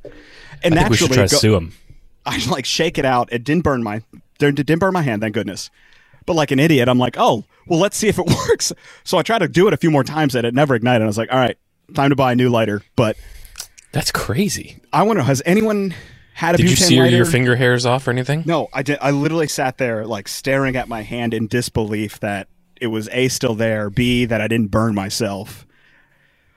And 0.62 0.74
I 0.74 0.82
naturally, 0.82 1.10
we 1.10 1.14
try 1.16 1.26
to 1.26 1.36
sue 1.36 1.54
him. 1.54 1.72
I 2.26 2.42
like 2.46 2.64
shake 2.64 2.96
it 2.96 3.04
out. 3.04 3.30
It 3.32 3.44
didn't 3.44 3.64
burn 3.64 3.82
my 3.82 4.02
it 4.40 4.54
didn't 4.54 4.78
burn 4.78 4.92
my 4.92 5.02
hand, 5.02 5.22
thank 5.22 5.34
goodness. 5.34 5.70
But 6.26 6.34
like 6.34 6.50
an 6.50 6.58
idiot, 6.58 6.88
I'm 6.88 6.98
like, 6.98 7.16
oh, 7.18 7.44
well, 7.66 7.78
let's 7.78 7.96
see 7.96 8.08
if 8.08 8.18
it 8.18 8.26
works. 8.48 8.72
So 9.04 9.18
I 9.18 9.22
tried 9.22 9.40
to 9.40 9.48
do 9.48 9.68
it 9.68 9.74
a 9.74 9.76
few 9.76 9.90
more 9.90 10.04
times, 10.04 10.34
and 10.34 10.46
it 10.46 10.54
never 10.54 10.74
ignited. 10.74 11.02
I 11.02 11.06
was 11.06 11.18
like, 11.18 11.30
all 11.30 11.38
right, 11.38 11.56
time 11.94 12.10
to 12.10 12.16
buy 12.16 12.32
a 12.32 12.36
new 12.36 12.48
lighter. 12.48 12.82
But 12.96 13.16
that's 13.92 14.10
crazy. 14.10 14.78
I 14.92 15.02
wonder, 15.02 15.22
has 15.22 15.42
anyone 15.44 15.94
had 16.34 16.56
a 16.56 16.58
Did 16.58 16.70
you 16.70 16.76
sear 16.76 17.04
lighter. 17.04 17.16
your 17.16 17.26
finger 17.26 17.54
hairs 17.54 17.86
off 17.86 18.08
or 18.08 18.10
anything? 18.10 18.42
No, 18.44 18.68
I 18.72 18.82
did. 18.82 18.98
I 19.00 19.12
literally 19.12 19.46
sat 19.46 19.78
there 19.78 20.04
like 20.04 20.26
staring 20.26 20.74
at 20.74 20.88
my 20.88 21.02
hand 21.02 21.32
in 21.32 21.46
disbelief 21.46 22.18
that 22.20 22.48
it 22.80 22.88
was 22.88 23.08
a 23.12 23.28
still 23.28 23.54
there, 23.54 23.88
b 23.88 24.24
that 24.24 24.40
I 24.40 24.48
didn't 24.48 24.72
burn 24.72 24.96
myself. 24.96 25.64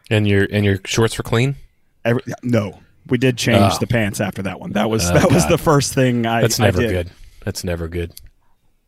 And 0.10 0.28
your 0.28 0.48
and 0.52 0.66
your 0.66 0.80
shorts 0.84 1.18
were 1.20 1.24
clean. 1.24 1.58
Every, 2.04 2.24
no, 2.42 2.80
we 3.08 3.20
did 3.20 3.38
change 3.38 3.74
oh. 3.76 3.78
the 3.80 3.86
pants 3.86 4.20
after 4.20 4.42
that 4.42 4.60
one. 4.60 4.72
That 4.72 4.90
was 4.90 5.10
oh, 5.12 5.14
that 5.14 5.24
God. 5.24 5.34
was 5.34 5.48
the 5.48 5.60
first 5.60 5.94
thing 5.94 6.26
I. 6.26 6.42
That's 6.42 6.58
never 6.58 6.82
I 6.82 6.88
good. 6.88 7.12
That's 7.46 7.64
never 7.64 7.88
good. 7.88 8.14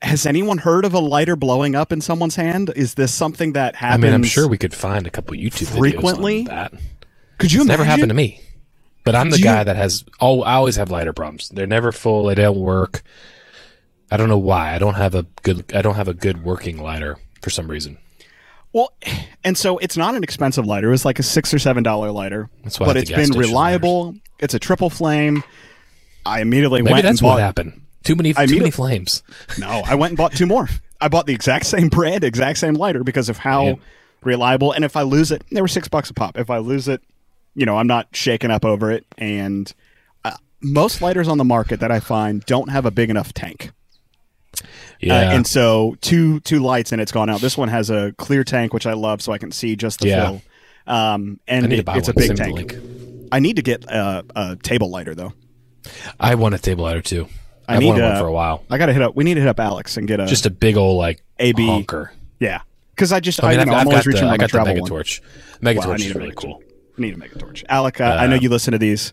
Has 0.01 0.25
anyone 0.25 0.57
heard 0.57 0.85
of 0.85 0.95
a 0.95 0.99
lighter 0.99 1.35
blowing 1.35 1.75
up 1.75 1.91
in 1.91 2.01
someone's 2.01 2.35
hand? 2.35 2.71
Is 2.75 2.95
this 2.95 3.13
something 3.13 3.53
that 3.53 3.75
happens? 3.75 4.05
I 4.05 4.07
mean, 4.07 4.13
I'm 4.15 4.23
sure 4.23 4.47
we 4.47 4.57
could 4.57 4.73
find 4.73 5.05
a 5.05 5.11
couple 5.11 5.35
YouTube 5.35 5.77
frequently. 5.77 6.45
videos 6.45 6.49
on 6.49 6.55
that. 6.55 6.73
Could 7.37 7.51
you? 7.51 7.59
It's 7.59 7.65
imagine? 7.65 7.67
never 7.67 7.83
happened 7.83 8.09
to 8.09 8.15
me. 8.15 8.41
But 9.09 9.15
I'm 9.15 9.31
the 9.31 9.37
Do 9.37 9.43
guy 9.43 9.59
you, 9.59 9.65
that 9.65 9.75
has 9.75 10.05
oh 10.21 10.43
I 10.43 10.53
always 10.53 10.75
have 10.75 10.91
lighter 10.91 11.13
problems. 11.13 11.49
They're 11.49 11.65
never 11.65 11.91
full. 11.91 12.25
They 12.25 12.35
don't 12.35 12.59
work. 12.59 13.01
I 14.11 14.17
don't 14.17 14.29
know 14.29 14.37
why. 14.37 14.75
I 14.75 14.77
don't 14.77 14.93
have 14.93 15.15
a 15.15 15.23
good 15.41 15.73
I 15.73 15.81
don't 15.81 15.95
have 15.95 16.07
a 16.07 16.13
good 16.13 16.43
working 16.43 16.77
lighter 16.77 17.17
for 17.41 17.49
some 17.49 17.67
reason. 17.67 17.97
Well, 18.71 18.93
and 19.43 19.57
so 19.57 19.79
it's 19.79 19.97
not 19.97 20.13
an 20.13 20.21
expensive 20.21 20.67
lighter. 20.67 20.93
It's 20.93 21.05
like 21.05 21.17
a 21.17 21.23
six 21.23 21.51
or 21.55 21.57
seven 21.57 21.81
dollar 21.81 22.11
lighter. 22.11 22.51
That's 22.61 22.79
why 22.79 22.85
but 22.85 22.97
it's 22.97 23.09
been 23.09 23.31
reliable. 23.31 24.05
Lighters. 24.05 24.21
It's 24.41 24.53
a 24.53 24.59
triple 24.59 24.91
flame. 24.91 25.43
I 26.23 26.41
immediately 26.41 26.83
Maybe 26.83 26.93
went. 26.93 27.03
That's 27.05 27.19
and 27.19 27.25
bought, 27.25 27.33
what 27.37 27.41
happened. 27.41 27.81
Too 28.03 28.15
many. 28.15 28.33
too 28.33 28.59
many 28.59 28.69
flames. 28.69 29.23
No, 29.57 29.81
I 29.87 29.95
went 29.95 30.11
and 30.11 30.17
bought 30.19 30.33
two 30.33 30.45
more. 30.45 30.69
I 31.01 31.07
bought 31.07 31.25
the 31.25 31.33
exact 31.33 31.65
same 31.65 31.89
brand, 31.89 32.23
exact 32.23 32.59
same 32.59 32.75
lighter 32.75 33.03
because 33.03 33.27
of 33.27 33.39
how 33.39 33.79
reliable. 34.21 34.71
And 34.71 34.85
if 34.85 34.95
I 34.95 35.01
lose 35.01 35.31
it, 35.31 35.43
they 35.51 35.61
were 35.61 35.67
six 35.67 35.87
bucks 35.87 36.11
a 36.11 36.13
pop. 36.13 36.37
If 36.37 36.51
I 36.51 36.59
lose 36.59 36.87
it, 36.87 37.01
you 37.55 37.65
know, 37.65 37.77
I'm 37.77 37.87
not 37.87 38.07
shaken 38.13 38.51
up 38.51 38.63
over 38.65 38.91
it. 38.91 39.05
And 39.17 39.71
uh, 40.25 40.31
most 40.61 41.01
lighters 41.01 41.27
on 41.27 41.37
the 41.37 41.43
market 41.43 41.79
that 41.81 41.91
I 41.91 41.99
find 41.99 42.43
don't 42.45 42.69
have 42.69 42.85
a 42.85 42.91
big 42.91 43.09
enough 43.09 43.33
tank. 43.33 43.71
Yeah. 44.99 45.13
Uh, 45.15 45.31
and 45.35 45.47
so 45.47 45.95
two 46.01 46.39
two 46.41 46.59
lights 46.59 46.91
and 46.91 47.01
it's 47.01 47.11
gone 47.11 47.29
out. 47.29 47.39
This 47.41 47.57
one 47.57 47.69
has 47.69 47.89
a 47.89 48.13
clear 48.17 48.43
tank, 48.43 48.73
which 48.73 48.85
I 48.85 48.93
love, 48.93 49.21
so 49.21 49.31
I 49.31 49.37
can 49.37 49.51
see 49.51 49.75
just 49.75 50.01
the 50.01 50.09
Yeah. 50.09 50.25
fill. 50.25 50.41
Um, 50.87 51.39
and 51.47 51.71
it- 51.71 51.87
it's 51.87 52.07
a 52.09 52.13
big 52.13 52.35
tank. 52.35 52.55
link. 52.55 52.75
I 53.31 53.39
need 53.39 53.57
to 53.57 53.61
get 53.61 53.85
a, 53.85 54.25
a 54.35 54.55
table 54.57 54.89
lighter 54.89 55.13
though. 55.15 55.33
I 56.19 56.35
want 56.35 56.55
a 56.55 56.57
table 56.57 56.83
lighter 56.83 57.01
too. 57.01 57.27
I 57.67 57.75
I've 57.75 57.81
need 57.81 57.89
wanted 57.89 58.03
one 58.03 58.17
for 58.17 58.25
a 58.27 58.31
while. 58.31 58.63
I 58.69 58.77
got 58.79 58.87
to 58.87 58.93
hit 58.93 59.01
up. 59.03 59.15
We 59.15 59.23
need 59.23 59.35
to 59.35 59.41
hit 59.41 59.47
up 59.49 59.59
Alex 59.59 59.95
and 59.97 60.07
get 60.07 60.19
a 60.19 60.25
Just 60.25 60.47
a 60.47 60.49
big 60.49 60.75
old 60.75 60.97
like 60.97 61.21
AB. 61.37 61.65
honker. 61.65 62.11
yeah. 62.39 62.61
Because 62.95 63.13
I 63.13 63.19
just 63.21 63.41
I 63.43 63.51
mean, 63.51 63.59
I, 63.59 63.61
I've, 63.61 63.67
you 63.67 63.71
know, 63.71 63.77
I've 63.77 63.81
I'm 63.81 63.85
got 63.85 63.91
always 63.93 64.03
the, 64.03 64.09
reaching 64.09 64.23
I 64.23 64.27
on 64.27 64.31
my 64.33 64.37
got 64.37 64.45
the 64.45 64.49
travel 64.49 64.67
Mega 64.73 64.81
one. 64.81 64.89
Torch. 64.89 65.21
Well, 65.21 65.31
I 65.53 65.57
Mega 65.61 65.81
Torch 65.81 65.99
need 65.99 66.05
is 66.07 66.15
really 66.15 66.33
cool. 66.35 66.63
I 66.99 67.01
need 67.01 67.13
a 67.13 67.17
mega 67.17 67.37
torch. 67.39 67.63
Alec, 67.69 68.01
uh, 68.01 68.03
I 68.19 68.27
know 68.27 68.35
Uh, 68.35 68.39
you 68.39 68.49
listen 68.49 68.73
to 68.73 68.77
these. 68.77 69.11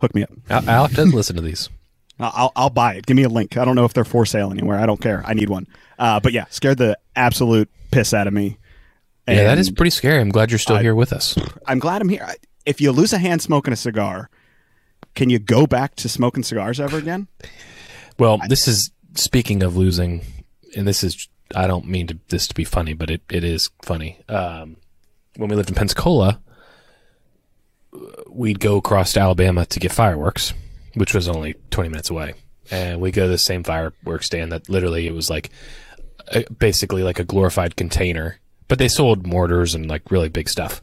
Hook 0.00 0.14
me 0.14 0.22
up. 0.22 0.30
Alec 0.68 0.92
does 0.92 1.12
listen 1.12 1.36
to 1.36 1.42
these. 1.42 1.68
I'll, 2.20 2.52
I'll 2.56 2.70
buy 2.70 2.94
it. 2.94 3.04
Give 3.06 3.16
me 3.16 3.24
a 3.24 3.28
link. 3.28 3.56
I 3.58 3.64
don't 3.64 3.74
know 3.74 3.84
if 3.84 3.92
they're 3.92 4.04
for 4.04 4.24
sale 4.24 4.50
anywhere. 4.50 4.78
I 4.78 4.86
don't 4.86 5.00
care. 5.00 5.22
I 5.26 5.34
need 5.34 5.50
one. 5.50 5.66
Uh, 5.98 6.20
but 6.20 6.32
yeah, 6.32 6.46
scared 6.50 6.78
the 6.78 6.98
absolute 7.14 7.68
piss 7.90 8.14
out 8.14 8.26
of 8.26 8.32
me. 8.32 8.56
Yeah, 9.28 9.44
that 9.44 9.58
is 9.58 9.70
pretty 9.70 9.90
scary. 9.90 10.20
I'm 10.20 10.30
glad 10.30 10.50
you're 10.50 10.58
still 10.58 10.76
I- 10.76 10.82
here 10.82 10.94
with 10.94 11.12
us. 11.12 11.36
I'm 11.66 11.78
glad 11.78 12.00
I'm 12.00 12.08
here. 12.08 12.26
If 12.64 12.80
you 12.80 12.92
lose 12.92 13.12
a 13.12 13.18
hand 13.18 13.42
smoking 13.42 13.72
a 13.72 13.76
cigar, 13.76 14.30
can 15.14 15.30
you 15.30 15.38
go 15.38 15.66
back 15.66 15.94
to 15.96 16.08
smoking 16.08 16.42
cigars 16.42 16.80
ever 16.80 16.96
again? 16.98 17.28
Well, 18.18 18.40
this 18.48 18.66
is 18.68 18.90
speaking 19.14 19.62
of 19.62 19.76
losing, 19.76 20.22
and 20.76 20.86
this 20.86 21.02
is 21.04 21.28
I 21.54 21.66
don't 21.66 21.86
mean 21.86 22.06
to, 22.08 22.18
this 22.28 22.48
to 22.48 22.54
be 22.54 22.64
funny, 22.64 22.92
but 22.94 23.10
it, 23.10 23.22
it 23.30 23.44
is 23.44 23.70
funny. 23.82 24.18
Um, 24.28 24.76
when 25.36 25.48
we 25.48 25.56
lived 25.56 25.68
in 25.68 25.74
Pensacola, 25.74 26.40
we'd 28.28 28.60
go 28.60 28.76
across 28.76 29.12
to 29.14 29.20
Alabama 29.20 29.66
to 29.66 29.80
get 29.80 29.92
fireworks, 29.92 30.52
which 30.94 31.14
was 31.14 31.28
only 31.28 31.54
20 31.70 31.90
minutes 31.90 32.10
away, 32.10 32.34
and 32.70 33.00
we 33.00 33.10
go 33.10 33.24
to 33.24 33.28
the 33.28 33.38
same 33.38 33.62
fireworks 33.62 34.26
stand 34.26 34.52
that 34.52 34.68
literally 34.68 35.06
it 35.06 35.12
was 35.14 35.30
like 35.30 35.50
uh 36.32 36.42
basically 36.58 37.02
like 37.02 37.18
a 37.18 37.24
glorified 37.24 37.76
container, 37.76 38.38
but 38.68 38.78
they 38.78 38.88
sold 38.88 39.26
mortars 39.26 39.74
and 39.74 39.88
like 39.88 40.10
really 40.10 40.28
big 40.28 40.48
stuff, 40.48 40.80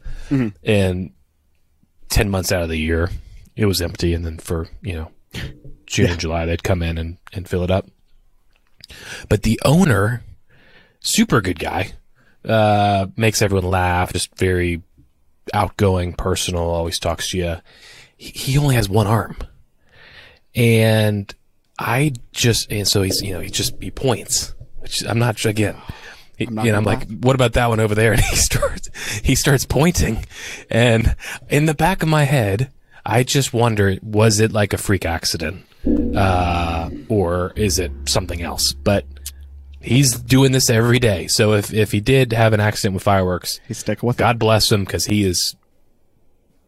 and 0.64 1.10
10 2.08 2.30
months 2.30 2.52
out 2.52 2.62
of 2.62 2.68
the 2.68 2.78
year 2.78 3.10
it 3.56 3.66
was 3.66 3.80
empty. 3.80 4.14
And 4.14 4.24
then 4.24 4.38
for 4.38 4.68
you 4.82 4.94
know 4.94 5.10
june 5.86 6.10
and 6.10 6.20
july 6.20 6.46
they'd 6.46 6.62
come 6.62 6.82
in 6.82 6.96
and, 6.98 7.18
and 7.32 7.48
fill 7.48 7.62
it 7.64 7.70
up. 7.70 7.86
But 9.28 9.42
the 9.42 9.60
owner 9.64 10.22
super 11.00 11.40
good 11.40 11.58
guy 11.58 11.92
uh, 12.44 13.06
makes 13.16 13.42
everyone 13.42 13.70
laugh 13.70 14.12
just 14.12 14.36
very 14.36 14.82
outgoing 15.52 16.12
personal 16.12 16.62
always 16.62 16.98
talks 16.98 17.30
to 17.30 17.38
you 17.38 17.56
he, 18.16 18.56
only 18.56 18.74
has 18.74 18.88
one 18.88 19.06
arm 19.06 19.36
and 20.54 21.34
i 21.78 22.12
just 22.32 22.70
and 22.70 22.86
so 22.88 23.02
he's 23.02 23.20
you 23.20 23.32
know 23.34 23.40
he 23.40 23.50
just 23.50 23.74
he 23.82 23.90
points 23.90 24.54
which 24.78 25.04
i'm 25.06 25.18
not 25.18 25.38
sure 25.38 25.50
again 25.50 25.76
he- 26.36 26.46
not 26.46 26.64
you 26.64 26.72
know, 26.72 26.78
I'm 26.78 26.84
like, 26.84 27.08
what 27.20 27.34
about 27.36 27.52
that 27.52 27.68
one 27.68 27.78
over 27.78 27.94
there? 27.94 28.12
And 28.14 28.20
he 28.20 28.36
starts, 28.36 28.88
he 29.22 29.34
starts 29.36 29.64
pointing, 29.64 30.24
and 30.68 31.14
in 31.48 31.66
the 31.66 31.74
back 31.74 32.02
of 32.02 32.08
my 32.08 32.24
head, 32.24 32.72
I 33.06 33.22
just 33.22 33.52
wonder, 33.52 33.98
was 34.02 34.40
it 34.40 34.50
like 34.50 34.72
a 34.72 34.78
freak 34.78 35.04
accident, 35.04 35.64
uh, 36.16 36.90
or 37.08 37.52
is 37.54 37.78
it 37.78 37.92
something 38.06 38.42
else? 38.42 38.72
But 38.72 39.06
he's 39.84 40.18
doing 40.18 40.52
this 40.52 40.70
every 40.70 40.98
day, 40.98 41.26
so 41.26 41.52
if 41.52 41.72
if 41.72 41.92
he 41.92 42.00
did 42.00 42.32
have 42.32 42.52
an 42.52 42.60
accident 42.60 42.94
with 42.94 43.02
fireworks, 43.02 43.60
He's 43.66 43.78
sticking 43.78 44.06
with 44.06 44.16
God 44.16 44.38
bless 44.38 44.70
him 44.72 44.84
because 44.84 45.06
he 45.06 45.24
is, 45.24 45.54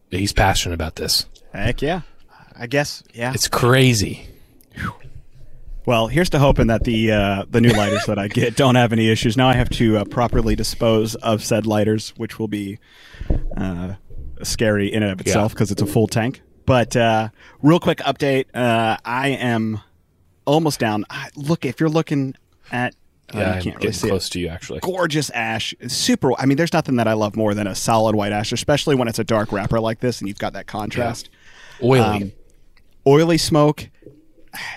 he's 0.09 0.33
passionate 0.33 0.75
about 0.75 0.95
this. 0.95 1.25
Heck 1.53 1.81
yeah. 1.81 2.01
I 2.55 2.67
guess 2.67 3.03
yeah. 3.13 3.33
It's 3.33 3.47
crazy. 3.47 4.27
Well, 5.85 6.07
here's 6.07 6.29
to 6.31 6.39
hoping 6.39 6.67
that 6.67 6.83
the 6.83 7.13
uh, 7.13 7.45
the 7.49 7.61
new 7.61 7.69
lighters 7.69 8.05
that 8.07 8.19
I 8.19 8.27
get 8.27 8.57
don't 8.57 8.75
have 8.75 8.91
any 8.91 9.09
issues. 9.09 9.37
Now 9.37 9.47
I 9.47 9.53
have 9.53 9.69
to 9.69 9.99
uh, 9.99 10.03
properly 10.03 10.53
dispose 10.53 11.15
of 11.15 11.41
said 11.41 11.65
lighters, 11.65 12.09
which 12.17 12.37
will 12.39 12.49
be 12.49 12.79
uh, 13.55 13.93
scary 14.43 14.91
in 14.91 15.01
and 15.01 15.13
of 15.13 15.21
itself 15.21 15.53
because 15.53 15.71
it's 15.71 15.81
a 15.81 15.85
full 15.85 16.07
tank. 16.07 16.41
But 16.65 16.97
uh, 16.97 17.29
real 17.61 17.79
quick 17.79 17.99
update: 17.99 18.47
uh, 18.53 18.97
I 19.05 19.29
am 19.29 19.79
almost 20.45 20.79
down. 20.81 21.05
I, 21.09 21.29
look, 21.37 21.63
if 21.63 21.79
you're 21.79 21.87
looking 21.87 22.35
at, 22.69 22.93
uh, 23.33 23.37
Yeah, 23.37 23.39
you 23.39 23.45
I'm 23.45 23.53
can't 23.53 23.65
really 23.65 23.77
getting 23.79 23.93
see 23.93 24.07
it. 24.07 24.09
close 24.11 24.29
to 24.29 24.39
you 24.39 24.47
actually. 24.47 24.79
Gorgeous 24.79 25.29
ash, 25.31 25.73
super. 25.87 26.31
I 26.39 26.45
mean, 26.45 26.57
there's 26.57 26.73
nothing 26.73 26.95
that 26.97 27.07
I 27.07 27.13
love 27.13 27.35
more 27.35 27.53
than 27.53 27.67
a 27.67 27.75
solid 27.75 28.15
white 28.15 28.31
ash, 28.31 28.51
especially 28.51 28.95
when 28.95 29.07
it's 29.07 29.19
a 29.19 29.23
dark 29.23 29.51
wrapper 29.51 29.79
like 29.79 29.99
this, 29.99 30.19
and 30.19 30.27
you've 30.27 30.39
got 30.39 30.53
that 30.53 30.67
contrast 30.67 31.29
Oily. 31.83 31.99
um, 31.99 32.31
oily 33.05 33.37
smoke. 33.37 33.89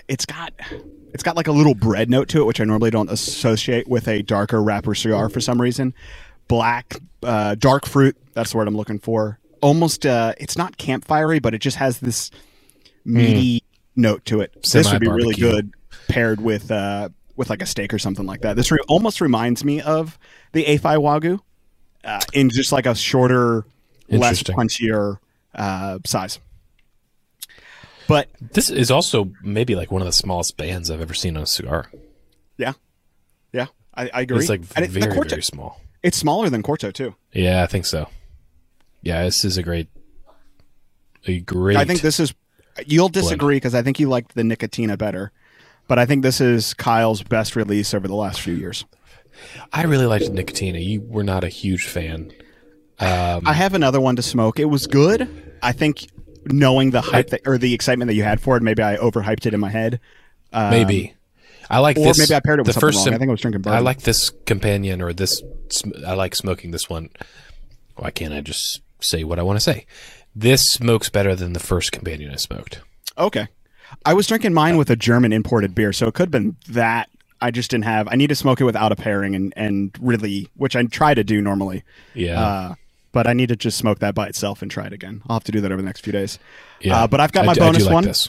It's 0.09 0.26
got 0.26 0.53
it's 1.14 1.22
got 1.22 1.36
like 1.36 1.46
a 1.46 1.53
little 1.53 1.74
bread 1.74 2.11
note 2.11 2.28
to 2.30 2.40
it, 2.42 2.44
which 2.44 2.61
I 2.61 2.64
normally 2.64 2.90
don't 2.90 3.11
associate 3.11 3.88
with 3.88 4.07
a 4.09 4.22
darker 4.22 4.62
wrapper 4.62 4.94
cigar 4.94 5.28
for 5.28 5.40
some 5.40 5.61
reason. 5.61 5.94
Black, 6.48 6.96
uh, 7.22 7.55
dark 7.55 7.86
fruit. 7.86 8.16
That's 8.34 8.51
the 8.53 8.57
word 8.59 8.68
I'm 8.68 8.76
looking 8.76 8.98
for. 8.98 9.38
Almost, 9.62 10.05
uh, 10.07 10.34
it's 10.38 10.57
not 10.59 10.76
campfirey, 10.78 11.40
but 11.40 11.55
it 11.55 11.59
just 11.59 11.76
has 11.76 12.01
this 12.01 12.30
meaty 13.05 13.62
note 13.96 14.24
to 14.26 14.40
it. 14.40 14.62
this 14.72 14.90
would 14.90 15.01
be 15.01 15.09
really 15.09 15.34
good 15.34 15.72
paired 16.09 16.40
with 16.40 16.70
uh, 16.70 17.09
with 17.41 17.49
like 17.49 17.62
a 17.62 17.66
steak 17.66 17.95
or 17.95 17.99
something 17.99 18.26
like 18.26 18.43
that. 18.43 18.55
This 18.55 18.70
re- 18.70 18.78
almost 18.86 19.22
reminds 19.22 19.64
me 19.64 19.80
of 19.80 20.18
the 20.53 20.62
A5 20.66 20.80
Wagyu 21.01 21.41
uh, 22.05 22.20
in 22.34 22.51
just 22.51 22.70
like 22.70 22.84
a 22.84 22.95
shorter, 22.95 23.64
less 24.11 24.43
punchier 24.43 25.16
uh, 25.55 25.99
size. 26.05 26.38
But 28.07 28.28
This 28.53 28.68
is 28.68 28.91
also 28.91 29.32
maybe 29.43 29.74
like 29.74 29.91
one 29.91 30.03
of 30.03 30.07
the 30.07 30.12
smallest 30.12 30.59
bands 30.59 30.91
I've 30.91 31.01
ever 31.01 31.14
seen 31.14 31.34
on 31.38 31.43
a 31.45 31.47
cigar. 31.47 31.91
yeah, 32.59 32.74
yeah, 33.55 33.66
I, 33.95 34.11
I 34.12 34.20
agree. 34.20 34.41
It's 34.41 34.49
like 34.51 34.61
And 34.76 34.84
it- 34.84 34.91
very, 34.91 35.11
Corto- 35.11 35.30
very 35.30 35.43
small. 35.43 35.80
It's 36.03 36.18
smaller 36.18 36.51
than 36.51 36.62
Corto 36.62 36.93
too. 36.93 37.14
Yeah, 37.32 37.62
I 37.62 37.66
think 37.66 37.86
so. 37.86 38.09
Yeah, 39.03 39.22
this 39.24 39.45
is 39.47 39.57
a 39.57 39.62
great, 39.62 39.88
a 41.26 41.41
great. 41.41 41.76
I 41.78 41.84
think 41.86 42.03
this 42.03 42.20
is. 42.20 42.34
You'll 42.86 43.09
disagree 43.11 43.57
because 43.57 43.74
I 43.74 43.82
think 43.82 43.99
you 43.99 44.09
liked 44.09 44.34
the 44.34 44.43
Nicotina 44.43 44.97
better, 44.99 45.32
but 45.91 45.99
I 45.99 46.07
think 46.07 46.22
this 46.22 46.41
is 46.41 46.72
Kyle's 46.72 47.20
best 47.24 47.57
release 47.57 47.95
over 47.95 48.07
the 48.07 48.14
last 48.14 48.41
few 48.41 48.55
years. 48.55 48.84
I 49.72 49.82
really 49.82 50.07
liked 50.07 50.26
Nicotina. 50.26 50.80
You 50.80 51.01
were 51.01 51.24
not 51.24 51.43
a 51.43 51.49
huge 51.49 51.88
fan. 51.88 52.30
Um, 53.01 53.43
I 53.45 53.55
have 53.55 53.74
another 53.74 54.01
one 54.01 54.14
to 54.14 54.22
smoke. 54.22 54.61
It 54.61 54.66
was 54.66 54.86
good. 54.86 55.28
I 55.61 55.72
think 55.72 56.07
knowing 56.45 56.93
the 56.93 57.01
hype 57.01 57.30
that, 57.30 57.41
or 57.45 57.59
the 57.59 57.74
excitement 57.74 58.07
that 58.07 58.14
you 58.14 58.22
had 58.22 58.41
for 58.41 58.57
it, 58.57 58.62
maybe 58.62 58.84
I 58.84 58.99
overhyped 58.99 59.47
it 59.47 59.53
in 59.53 59.59
my 59.59 59.68
head. 59.68 59.99
Um, 60.53 60.70
maybe. 60.70 61.14
I 61.68 61.80
like 61.80 61.97
or 61.97 62.05
this. 62.05 62.20
maybe 62.20 62.36
I 62.36 62.41
paired 62.41 62.61
it 62.61 62.62
with 62.62 62.68
the 62.68 62.72
something 62.74 62.88
first 62.88 63.03
sim- 63.03 63.14
I 63.14 63.18
think 63.18 63.28
I 63.28 63.32
was 63.32 63.41
drinking 63.41 63.66
I 63.66 63.80
like 63.80 64.03
this 64.03 64.30
companion 64.47 65.03
or 65.03 65.12
this. 65.12 65.43
I 66.07 66.14
like 66.14 66.36
smoking 66.36 66.70
this 66.70 66.88
one. 66.88 67.11
Why 67.97 68.12
can't 68.12 68.32
I 68.32 68.43
just 68.43 68.80
say 69.01 69.24
what 69.24 69.41
I 69.41 69.43
want 69.43 69.57
to 69.57 69.61
say? 69.61 69.86
This 70.36 70.62
smokes 70.70 71.09
better 71.09 71.34
than 71.34 71.53
the 71.53 71.59
first 71.59 71.91
companion 71.91 72.30
I 72.30 72.36
smoked. 72.36 72.80
Okay. 73.18 73.49
I 74.05 74.14
was 74.14 74.26
drinking 74.26 74.55
mine 74.55 74.76
with 74.76 74.91
a 74.91 74.97
German 74.97 75.32
imported 75.32 75.74
beer, 75.74 75.93
so 75.93 76.07
it 76.07 76.14
could 76.14 76.24
have 76.26 76.30
been 76.30 76.57
that. 76.68 77.09
I 77.43 77.51
just 77.51 77.70
didn't 77.70 77.84
have. 77.84 78.07
I 78.11 78.16
need 78.16 78.26
to 78.28 78.34
smoke 78.34 78.61
it 78.61 78.64
without 78.64 78.93
a 78.93 78.97
pairing, 78.97 79.34
and 79.34 79.53
and 79.57 79.97
really, 80.01 80.49
which 80.57 80.76
I 80.76 80.82
try 80.84 81.14
to 81.14 81.24
do 81.24 81.41
normally. 81.41 81.82
Yeah. 82.14 82.41
Uh, 82.41 82.74
but 83.12 83.26
I 83.26 83.32
need 83.32 83.49
to 83.49 83.57
just 83.57 83.76
smoke 83.78 83.99
that 84.01 84.14
by 84.14 84.26
itself 84.28 84.62
and 84.62 84.70
try 84.70 84.86
it 84.86 84.93
again. 84.93 85.22
I'll 85.28 85.36
have 85.36 85.45
to 85.45 85.53
do 85.53 85.61
that 85.62 85.72
over 85.72 85.80
the 85.82 85.86
next 85.86 86.01
few 86.01 86.12
days. 86.12 86.38
yeah. 86.80 87.03
uh, 87.03 87.07
but 87.09 87.18
I've 87.18 87.32
got 87.32 87.45
I 87.45 87.47
my 87.47 87.53
I 87.53 87.55
bonus 87.57 87.84
like 87.86 87.95
one. 87.95 88.05
this. 88.05 88.28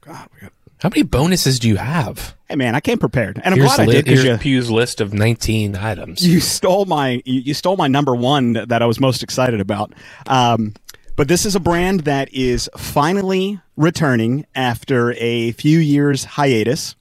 God, 0.00 0.28
we 0.34 0.40
got- 0.42 0.52
How 0.82 0.88
many 0.90 1.02
bonuses 1.02 1.58
do 1.58 1.68
you 1.68 1.76
have? 1.76 2.34
Hey 2.48 2.54
man, 2.56 2.74
I 2.76 2.80
came 2.80 2.98
prepared, 2.98 3.40
and 3.42 3.54
I'm 3.54 3.58
Here's, 3.60 3.74
glad 3.74 3.88
I 3.88 3.92
did 3.92 4.04
because 4.04 4.22
here's 4.22 4.36
you, 4.36 4.40
Pew's 4.42 4.70
list 4.70 5.00
of 5.00 5.12
19 5.12 5.74
items. 5.76 6.24
you 6.26 6.38
stole 6.40 6.84
my 6.84 7.20
you, 7.24 7.40
you 7.40 7.54
stole 7.54 7.76
my 7.76 7.88
number 7.88 8.14
one 8.14 8.52
that 8.52 8.82
I 8.82 8.86
was 8.86 9.00
most 9.00 9.22
excited 9.22 9.60
about. 9.60 9.92
Um, 10.26 10.74
but 11.16 11.26
this 11.28 11.44
is 11.46 11.56
a 11.56 11.60
brand 11.60 12.00
that 12.00 12.32
is 12.32 12.68
finally 12.76 13.58
returning 13.76 14.46
after 14.54 15.12
a 15.18 15.52
few 15.52 15.78
years 15.78 16.24
hiatus, 16.24 16.94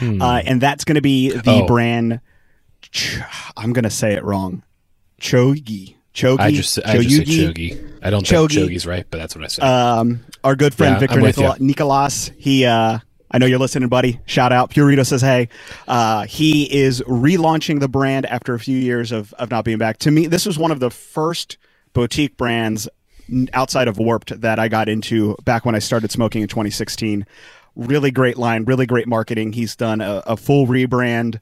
uh, 0.00 0.42
and 0.44 0.60
that's 0.60 0.84
going 0.84 0.96
to 0.96 1.00
be 1.02 1.30
the 1.30 1.40
Hmm. 1.40 1.48
Oh. 1.62 1.66
brand. 1.66 2.20
Ch- 2.92 3.18
I'm 3.56 3.72
going 3.72 3.84
to 3.84 3.90
say 3.90 4.14
it 4.14 4.24
wrong. 4.24 4.62
Chogi. 5.20 5.94
Chogi. 6.14 6.40
I 6.40 6.50
just, 6.50 6.78
I 6.84 6.98
just 6.98 7.16
say 7.16 7.24
chogi. 7.24 7.98
I 8.02 8.10
don't 8.10 8.24
Chogi. 8.24 8.54
think 8.54 8.70
chogi's 8.70 8.86
right, 8.86 9.06
but 9.10 9.18
that's 9.18 9.36
what 9.36 9.44
I 9.44 9.48
say. 9.48 9.62
um, 9.62 10.20
our 10.42 10.56
good 10.56 10.74
friend 10.74 10.94
Yeah, 10.94 10.98
Victor 11.00 11.20
Nicola- 11.20 11.56
Nicolas. 11.60 12.30
He, 12.36 12.64
uh, 12.64 12.98
I 13.30 13.38
know 13.38 13.46
you're 13.46 13.58
listening, 13.60 13.88
buddy. 13.88 14.18
Shout 14.26 14.52
out. 14.52 14.70
Purito 14.70 15.06
says, 15.06 15.20
hey. 15.20 15.48
Uh, 15.86 16.24
he 16.24 16.64
is 16.82 17.00
relaunching 17.02 17.78
the 17.78 17.88
brand 17.88 18.26
after 18.26 18.54
a 18.54 18.58
few 18.58 18.76
years 18.76 19.12
of, 19.12 19.32
of 19.34 19.50
not 19.50 19.64
being 19.64 19.78
back. 19.78 19.98
To 19.98 20.10
me, 20.10 20.26
this 20.26 20.46
was 20.46 20.58
one 20.58 20.72
of 20.72 20.80
the 20.80 20.90
first 20.90 21.56
boutique 21.92 22.36
brands 22.36 22.88
outside 23.52 23.88
of 23.88 23.98
Warped 23.98 24.40
that 24.40 24.58
I 24.58 24.68
got 24.68 24.88
into 24.88 25.36
back 25.44 25.64
when 25.64 25.74
I 25.74 25.78
started 25.78 26.10
smoking 26.10 26.42
in 26.42 26.48
2016. 26.48 27.26
Really 27.76 28.10
great 28.10 28.36
line, 28.36 28.64
really 28.64 28.86
great 28.86 29.06
marketing. 29.06 29.52
He's 29.52 29.76
done 29.76 30.00
a, 30.00 30.22
a 30.26 30.36
full 30.36 30.66
rebrand. 30.66 31.40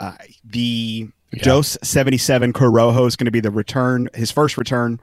Uh, 0.00 0.12
the 0.44 1.08
Dose 1.42 1.76
77 1.82 2.52
Corojo 2.52 3.06
is 3.06 3.16
going 3.16 3.26
to 3.26 3.30
be 3.30 3.40
the 3.40 3.50
return, 3.50 4.08
his 4.14 4.30
first 4.30 4.56
return. 4.56 5.00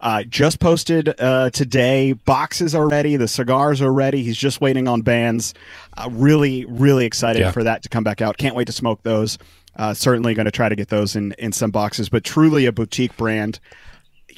Uh, 0.00 0.22
just 0.24 0.60
posted 0.60 1.18
uh, 1.20 1.48
today. 1.50 2.12
Boxes 2.12 2.74
are 2.74 2.88
ready. 2.88 3.16
The 3.16 3.28
cigars 3.28 3.80
are 3.80 3.92
ready. 3.92 4.22
He's 4.22 4.36
just 4.36 4.60
waiting 4.60 4.88
on 4.88 5.00
bands. 5.02 5.54
Uh, 5.96 6.08
really, 6.12 6.64
really 6.66 7.06
excited 7.06 7.40
Yeah. 7.40 7.50
for 7.50 7.64
that 7.64 7.82
to 7.82 7.88
come 7.88 8.04
back 8.04 8.20
out. 8.20 8.36
Can't 8.36 8.54
wait 8.54 8.66
to 8.66 8.72
smoke 8.72 9.02
those. 9.04 9.38
Uh, 9.74 9.94
certainly 9.94 10.34
going 10.34 10.44
to 10.46 10.50
try 10.50 10.68
to 10.68 10.76
get 10.76 10.88
those 10.88 11.16
in 11.16 11.32
in 11.38 11.52
some 11.52 11.70
boxes. 11.70 12.08
But 12.08 12.24
truly 12.24 12.66
a 12.66 12.72
boutique 12.72 13.16
brand. 13.16 13.58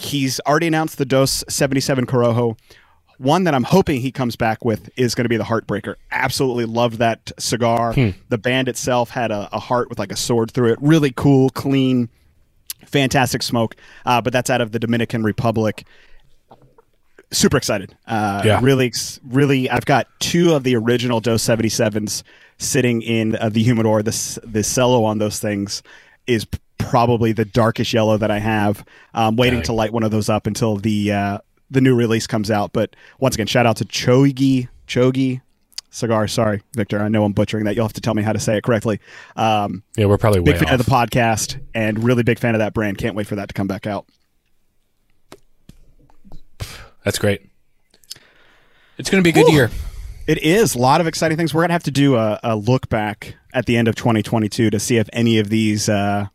He's 0.00 0.38
already 0.46 0.68
announced 0.68 0.96
the 0.98 1.04
Dose 1.04 1.42
77 1.48 2.06
Corojo. 2.06 2.56
One 3.18 3.42
that 3.44 3.54
I'm 3.54 3.64
hoping 3.64 4.00
he 4.00 4.12
comes 4.12 4.36
back 4.36 4.64
with 4.64 4.88
is 4.96 5.16
going 5.16 5.24
to 5.24 5.28
be 5.28 5.36
the 5.36 5.42
Heartbreaker. 5.44 5.96
Absolutely 6.12 6.66
loved 6.66 6.98
that 6.98 7.32
cigar. 7.36 7.92
The 8.28 8.38
band 8.38 8.68
itself 8.68 9.10
had 9.10 9.32
a, 9.32 9.48
a 9.52 9.58
heart 9.58 9.88
with 9.90 9.98
like 9.98 10.12
a 10.12 10.16
sword 10.16 10.52
through 10.52 10.72
it. 10.74 10.78
Really 10.80 11.10
cool, 11.10 11.50
clean, 11.50 12.08
fantastic 12.86 13.42
smoke. 13.42 13.74
Uh, 14.06 14.20
but 14.20 14.32
that's 14.32 14.50
out 14.50 14.60
of 14.60 14.70
the 14.70 14.78
Dominican 14.78 15.24
Republic. 15.24 15.84
Super 17.32 17.56
excited. 17.56 17.92
Uh, 18.06 18.42
Yeah. 18.44 18.60
Really, 18.62 18.92
really. 19.26 19.68
I've 19.68 19.84
got 19.84 20.06
two 20.20 20.54
of 20.54 20.62
the 20.62 20.76
original 20.76 21.20
Dose 21.20 21.42
77s 21.44 22.22
sitting 22.58 23.02
in 23.02 23.34
uh, 23.34 23.48
the 23.48 23.64
humidor. 23.64 24.04
The, 24.04 24.40
the 24.44 24.62
cello 24.62 25.02
on 25.02 25.18
those 25.18 25.40
things 25.40 25.82
is 26.28 26.46
probably 26.78 27.32
the 27.32 27.44
darkest 27.44 27.92
yellow 27.92 28.16
that 28.16 28.30
I 28.30 28.38
have. 28.38 28.84
I'm 29.12 29.34
waiting 29.36 29.58
Dang. 29.60 29.66
to 29.66 29.72
light 29.72 29.92
one 29.92 30.04
of 30.04 30.10
those 30.12 30.28
up 30.28 30.46
until 30.46 30.76
the 30.76 31.10
uh, 31.12 31.38
the 31.70 31.80
new 31.80 31.94
release 31.96 32.26
comes 32.26 32.50
out. 32.50 32.72
But 32.72 32.94
once 33.18 33.34
again, 33.34 33.46
shout 33.48 33.66
out 33.66 33.76
to 33.78 33.84
Chogi 33.84 34.68
Chogi 34.86 35.40
cigar. 35.90 36.28
Sorry, 36.28 36.62
Victor. 36.74 37.00
I 37.02 37.08
know 37.08 37.24
I'm 37.24 37.32
butchering 37.32 37.64
that. 37.64 37.74
You'll 37.74 37.86
have 37.86 37.92
to 37.94 38.00
tell 38.00 38.14
me 38.14 38.22
how 38.22 38.32
to 38.32 38.38
say 38.38 38.56
it 38.56 38.62
correctly. 38.62 39.00
Um, 39.36 39.82
Yeah, 39.96 40.06
we're 40.06 40.18
probably 40.18 40.40
big 40.40 40.56
fan 40.56 40.68
off. 40.68 40.80
of 40.80 40.86
the 40.86 40.90
podcast 40.90 41.60
and 41.74 42.02
really 42.04 42.22
big 42.22 42.38
fan 42.38 42.54
of 42.54 42.60
that 42.60 42.74
brand. 42.74 42.98
Can't 42.98 43.14
wait 43.16 43.26
for 43.26 43.34
that 43.36 43.48
to 43.48 43.54
come 43.54 43.66
back 43.66 43.86
out. 43.86 44.06
That's 47.04 47.18
great. 47.18 47.42
It's 48.98 49.08
going 49.10 49.22
to 49.22 49.32
be 49.32 49.38
a 49.38 49.44
good 49.44 49.52
year. 49.52 49.70
It 50.28 50.42
is 50.42 50.74
a 50.74 50.78
lot 50.78 51.00
of 51.00 51.06
exciting 51.06 51.36
things. 51.38 51.54
We're 51.54 51.62
gonna 51.62 51.72
have 51.72 51.82
to 51.84 51.90
do 51.90 52.16
a, 52.16 52.38
a 52.42 52.54
look 52.54 52.88
back 52.88 53.34
at 53.54 53.64
the 53.66 53.76
end 53.78 53.88
of 53.88 53.94
2022 53.96 54.68
to 54.70 54.78
see 54.78 54.98
if 54.98 55.08
any 55.12 55.38
of 55.38 55.48
these 55.48 55.88
uh, 55.88 56.26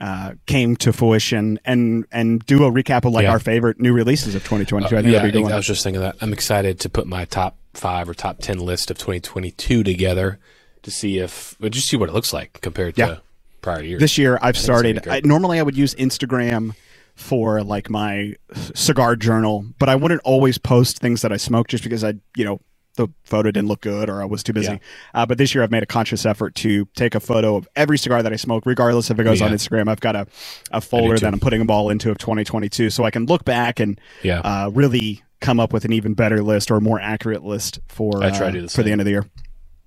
uh, 0.00 0.32
came 0.46 0.74
to 0.76 0.92
fruition 0.92 1.58
and 1.64 2.04
and 2.10 2.44
do 2.46 2.64
a 2.64 2.70
recap 2.70 3.04
of 3.04 3.12
like 3.12 3.22
Yeah. 3.22 3.30
our 3.30 3.38
favorite 3.38 3.80
new 3.80 3.92
releases 3.92 4.34
of 4.34 4.42
2022. 4.42 4.86
I 4.96 5.02
think 5.02 5.12
yeah, 5.12 5.18
that'd 5.20 5.32
be 5.32 5.40
a 5.42 5.46
I 5.46 5.56
was 5.56 5.66
just 5.66 5.84
thinking 5.84 6.02
that. 6.02 6.16
I'm 6.20 6.32
excited 6.32 6.80
to 6.80 6.88
put 6.88 7.06
my 7.06 7.24
top 7.26 7.56
five 7.74 8.08
or 8.08 8.14
top 8.14 8.38
ten 8.40 8.58
list 8.58 8.90
of 8.90 8.98
2022 8.98 9.84
together 9.84 10.40
to 10.82 10.90
see 10.90 11.18
if, 11.18 11.56
just 11.70 11.88
see 11.88 11.96
what 11.96 12.08
it 12.08 12.12
looks 12.12 12.32
like 12.32 12.58
compared 12.60 12.98
Yeah. 12.98 13.06
to 13.06 13.22
prior 13.62 13.82
years. 13.82 14.00
This 14.00 14.18
year, 14.18 14.38
I've 14.42 14.56
started. 14.58 15.06
I, 15.06 15.20
normally, 15.24 15.60
I 15.60 15.62
would 15.62 15.76
use 15.76 15.94
Instagram 15.94 16.74
for 17.14 17.62
like 17.62 17.88
my 17.90 18.34
cigar 18.74 19.14
journal, 19.16 19.64
but 19.78 19.88
I 19.88 19.94
wouldn't 19.96 20.22
always 20.24 20.58
post 20.58 20.98
things 20.98 21.22
that 21.22 21.32
I 21.32 21.36
smoke 21.36 21.68
just 21.68 21.82
because 21.84 22.02
I, 22.04 22.14
you 22.36 22.44
know, 22.44 22.60
the 22.98 23.08
photo 23.24 23.50
didn't 23.50 23.68
look 23.68 23.80
good 23.80 24.10
or 24.10 24.20
I 24.20 24.26
was 24.26 24.42
too 24.42 24.52
busy. 24.52 24.72
Yeah. 24.72 24.78
Uh, 25.14 25.24
but 25.24 25.38
this 25.38 25.54
year, 25.54 25.64
I've 25.64 25.70
made 25.70 25.82
a 25.82 25.86
conscious 25.86 26.26
effort 26.26 26.54
to 26.56 26.84
take 26.94 27.14
a 27.14 27.20
photo 27.20 27.56
of 27.56 27.66
every 27.74 27.96
cigar 27.96 28.22
that 28.22 28.32
I 28.32 28.36
smoke, 28.36 28.66
regardless 28.66 29.10
if 29.10 29.18
it 29.18 29.24
goes 29.24 29.40
on 29.40 29.50
Instagram. 29.52 29.88
I've 29.88 30.00
got 30.00 30.14
a, 30.14 30.26
a 30.70 30.82
folder 30.82 31.16
that 31.18 31.32
I'm 31.32 31.40
putting 31.40 31.60
them 31.60 31.70
all 31.70 31.88
into 31.88 32.10
of 32.10 32.18
2022, 32.18 32.90
so 32.90 33.04
I 33.04 33.10
can 33.10 33.24
look 33.24 33.46
back 33.46 33.80
and 33.80 33.98
Yeah. 34.22 34.40
uh, 34.40 34.70
really 34.74 35.22
come 35.40 35.58
up 35.58 35.72
with 35.72 35.86
an 35.86 35.92
even 35.94 36.12
better 36.14 36.42
list 36.42 36.70
or 36.70 36.80
more 36.80 37.00
accurate 37.00 37.44
list 37.44 37.78
for 37.88 38.22
I 38.22 38.28
try 38.30 38.38
to 38.38 38.46
uh, 38.46 38.50
do 38.50 38.60
the 38.62 38.68
for 38.68 38.82
the 38.82 38.92
end 38.92 39.00
of 39.00 39.04
the 39.06 39.12
year. 39.12 39.26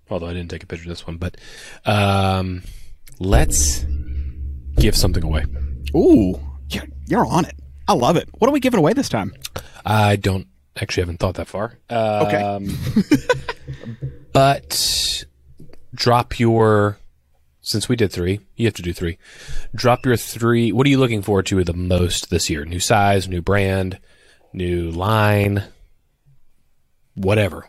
Although 0.10 0.28
I 0.28 0.34
didn't 0.34 0.50
take 0.50 0.64
a 0.64 0.68
picture 0.68 0.86
of 0.86 0.90
this 0.90 1.06
one, 1.06 1.18
but 1.18 1.38
um, 1.86 2.64
let's 3.20 3.86
give 4.78 4.96
something 4.96 5.24
away. 5.24 5.46
Ooh, 5.96 6.40
you're, 6.70 6.84
you're 7.08 7.26
on 7.26 7.46
it. 7.46 7.56
I 7.88 7.94
love 7.94 8.16
it. 8.16 8.30
What 8.38 8.48
are 8.50 8.54
we 8.54 8.60
giving 8.60 8.78
away 8.78 8.94
this 8.94 9.10
time? 9.10 9.34
I 9.86 10.16
don't 10.16 10.48
actually 10.80 11.02
haven't 11.02 11.20
thought 11.20 11.36
that 11.36 11.48
far. 11.48 11.78
Um, 11.90 12.78
but 14.34 15.26
drop 15.94 16.40
your 16.40 16.98
since 17.62 17.88
we 17.88 17.96
did 17.96 18.12
three, 18.12 18.40
you 18.56 18.66
have 18.66 18.74
to 18.76 18.82
do 18.82 18.92
three. 18.92 19.18
Drop 19.76 20.06
your 20.06 20.18
three. 20.18 20.72
What 20.72 20.88
are 20.88 20.90
you 20.90 20.98
looking 20.98 21.22
forward 21.22 21.46
to 21.48 21.64
the 21.64 21.74
most 21.74 22.30
this 22.30 22.50
year? 22.50 22.66
New 22.66 22.80
size, 22.80 23.28
new 23.28 23.42
brand, 23.42 24.00
new 24.52 24.90
line, 24.90 25.64
whatever. 27.14 27.68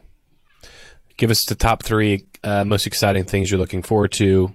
Give 1.18 1.30
us 1.30 1.44
the 1.44 1.54
top 1.54 1.82
three 1.82 2.26
uh, 2.42 2.64
most 2.64 2.86
exciting 2.86 3.24
things 3.24 3.50
you're 3.50 3.60
looking 3.60 3.82
forward 3.82 4.12
to, 4.12 4.52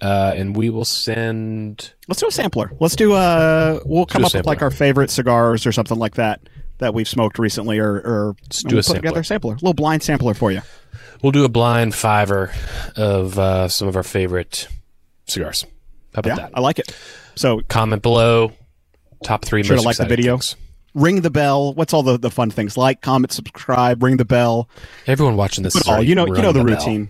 uh, 0.00 0.32
and 0.36 0.54
we 0.56 0.68
will 0.68 0.84
send. 0.84 1.92
Let's 2.08 2.20
do 2.20 2.26
a 2.26 2.32
sampler. 2.32 2.72
Let's 2.80 2.96
do 2.96 3.14
a. 3.14 3.80
We'll 3.84 4.06
come 4.06 4.22
do 4.22 4.26
up 4.26 4.34
with 4.34 4.46
like 4.46 4.62
our 4.62 4.70
favorite 4.70 5.10
cigars 5.10 5.64
or 5.64 5.72
something 5.72 5.98
like 5.98 6.16
that 6.16 6.40
that 6.82 6.94
we've 6.94 7.08
smoked 7.08 7.38
recently, 7.38 7.78
or 7.78 7.94
or 7.94 8.36
do 8.68 8.78
a 8.78 8.82
put 8.82 8.96
together 8.96 9.20
a 9.20 9.24
sampler, 9.24 9.52
a 9.52 9.56
little 9.56 9.72
blind 9.74 10.02
sampler 10.02 10.34
for 10.34 10.52
you. 10.52 10.60
We'll 11.22 11.32
do 11.32 11.44
a 11.44 11.48
blind 11.48 11.94
fiver 11.94 12.52
of 12.96 13.38
uh, 13.38 13.68
some 13.68 13.88
of 13.88 13.96
our 13.96 14.02
favorite 14.02 14.68
cigars. 15.26 15.64
How 16.14 16.20
about 16.20 16.28
Yeah, 16.28 16.36
that? 16.36 16.50
I 16.54 16.60
like 16.60 16.78
it. 16.78 16.94
So 17.34 17.60
comment 17.68 18.02
below 18.02 18.52
top 19.24 19.44
three 19.44 19.62
Sure 19.62 19.76
to 19.76 19.82
like 19.82 19.96
the 19.96 20.04
video. 20.04 20.34
things. 20.36 20.56
ring 20.94 21.22
the 21.22 21.30
bell. 21.30 21.72
What's 21.74 21.94
all 21.94 22.02
the, 22.02 22.18
the 22.18 22.30
fun 22.30 22.50
things? 22.50 22.76
Like, 22.76 23.00
comment, 23.00 23.32
subscribe, 23.32 24.02
ring 24.02 24.16
the 24.18 24.24
bell. 24.24 24.68
Everyone 25.06 25.36
watching 25.36 25.64
this, 25.64 25.74
all 25.88 26.02
you 26.02 26.14
know. 26.14 26.26
You 26.26 26.42
know 26.42 26.52
the, 26.52 26.64
bell. 26.64 26.76
routine. 26.76 27.08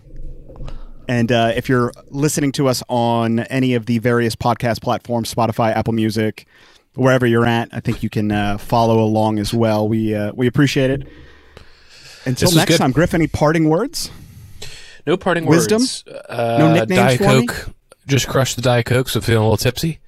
And 1.08 1.32
uh, 1.32 1.52
if 1.56 1.68
you're 1.68 1.92
listening 2.10 2.52
to 2.52 2.68
us 2.68 2.82
on 2.88 3.40
any 3.40 3.74
of 3.74 3.86
the 3.86 3.98
various 3.98 4.36
podcast 4.36 4.80
platforms, 4.82 5.34
Spotify, 5.34 5.74
Apple 5.74 5.92
Music, 5.94 6.46
wherever 6.94 7.26
you're 7.26 7.46
at, 7.46 7.68
I 7.72 7.80
think 7.80 8.02
you 8.02 8.10
can 8.10 8.30
uh, 8.32 8.58
follow 8.58 9.00
along 9.00 9.38
as 9.38 9.52
well. 9.54 9.88
We 9.88 10.14
uh, 10.14 10.32
we 10.34 10.46
appreciate 10.46 10.90
it. 10.90 11.06
Until 12.24 12.52
next 12.52 12.72
good. 12.72 12.78
time, 12.78 12.92
Griff. 12.92 13.14
Any 13.14 13.26
parting 13.26 13.68
words? 13.68 14.10
No 15.06 15.16
parting 15.16 15.46
Wisdom? 15.46 15.82
words. 15.82 16.04
Uh, 16.06 16.56
No 16.58 16.72
nicknames 16.72 17.18
Diet 17.18 17.18
for 17.18 17.40
me? 17.68 17.72
Just 18.06 18.28
crushed 18.28 18.56
the 18.56 18.62
Diet 18.62 18.86
Coke, 18.86 19.08
so 19.08 19.20
feeling 19.20 19.40
a 19.40 19.44
little 19.44 19.56
tipsy. 19.56 19.98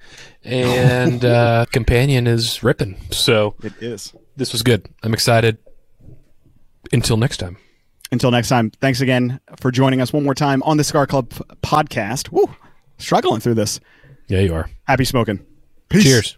And 0.43 1.23
uh, 1.25 1.65
Companion 1.71 2.27
is 2.27 2.63
ripping. 2.63 2.97
So 3.11 3.55
It 3.63 3.73
is. 3.81 4.13
this 4.37 4.53
was 4.53 4.61
good. 4.63 4.87
I'm 5.03 5.13
excited. 5.13 5.57
Until 6.93 7.17
next 7.17 7.37
time. 7.37 7.57
Until 8.11 8.31
next 8.31 8.47
time, 8.49 8.69
thanks 8.79 9.01
again 9.01 9.39
for 9.59 9.71
joining 9.71 9.99
us 9.99 10.13
one 10.13 10.23
more 10.23 10.35
time 10.35 10.61
on 10.63 10.77
the 10.77 10.83
Cigar 10.83 11.07
Club 11.07 11.29
podcast. 11.61 12.31
Woo, 12.31 12.53
struggling 12.97 13.41
through 13.41 13.55
this. 13.55 13.79
Yeah, 14.27 14.39
you 14.39 14.53
are. 14.53 14.69
Happy 14.87 15.03
smoking. 15.03 15.45
Peace. 15.89 16.03
Cheers. 16.03 16.37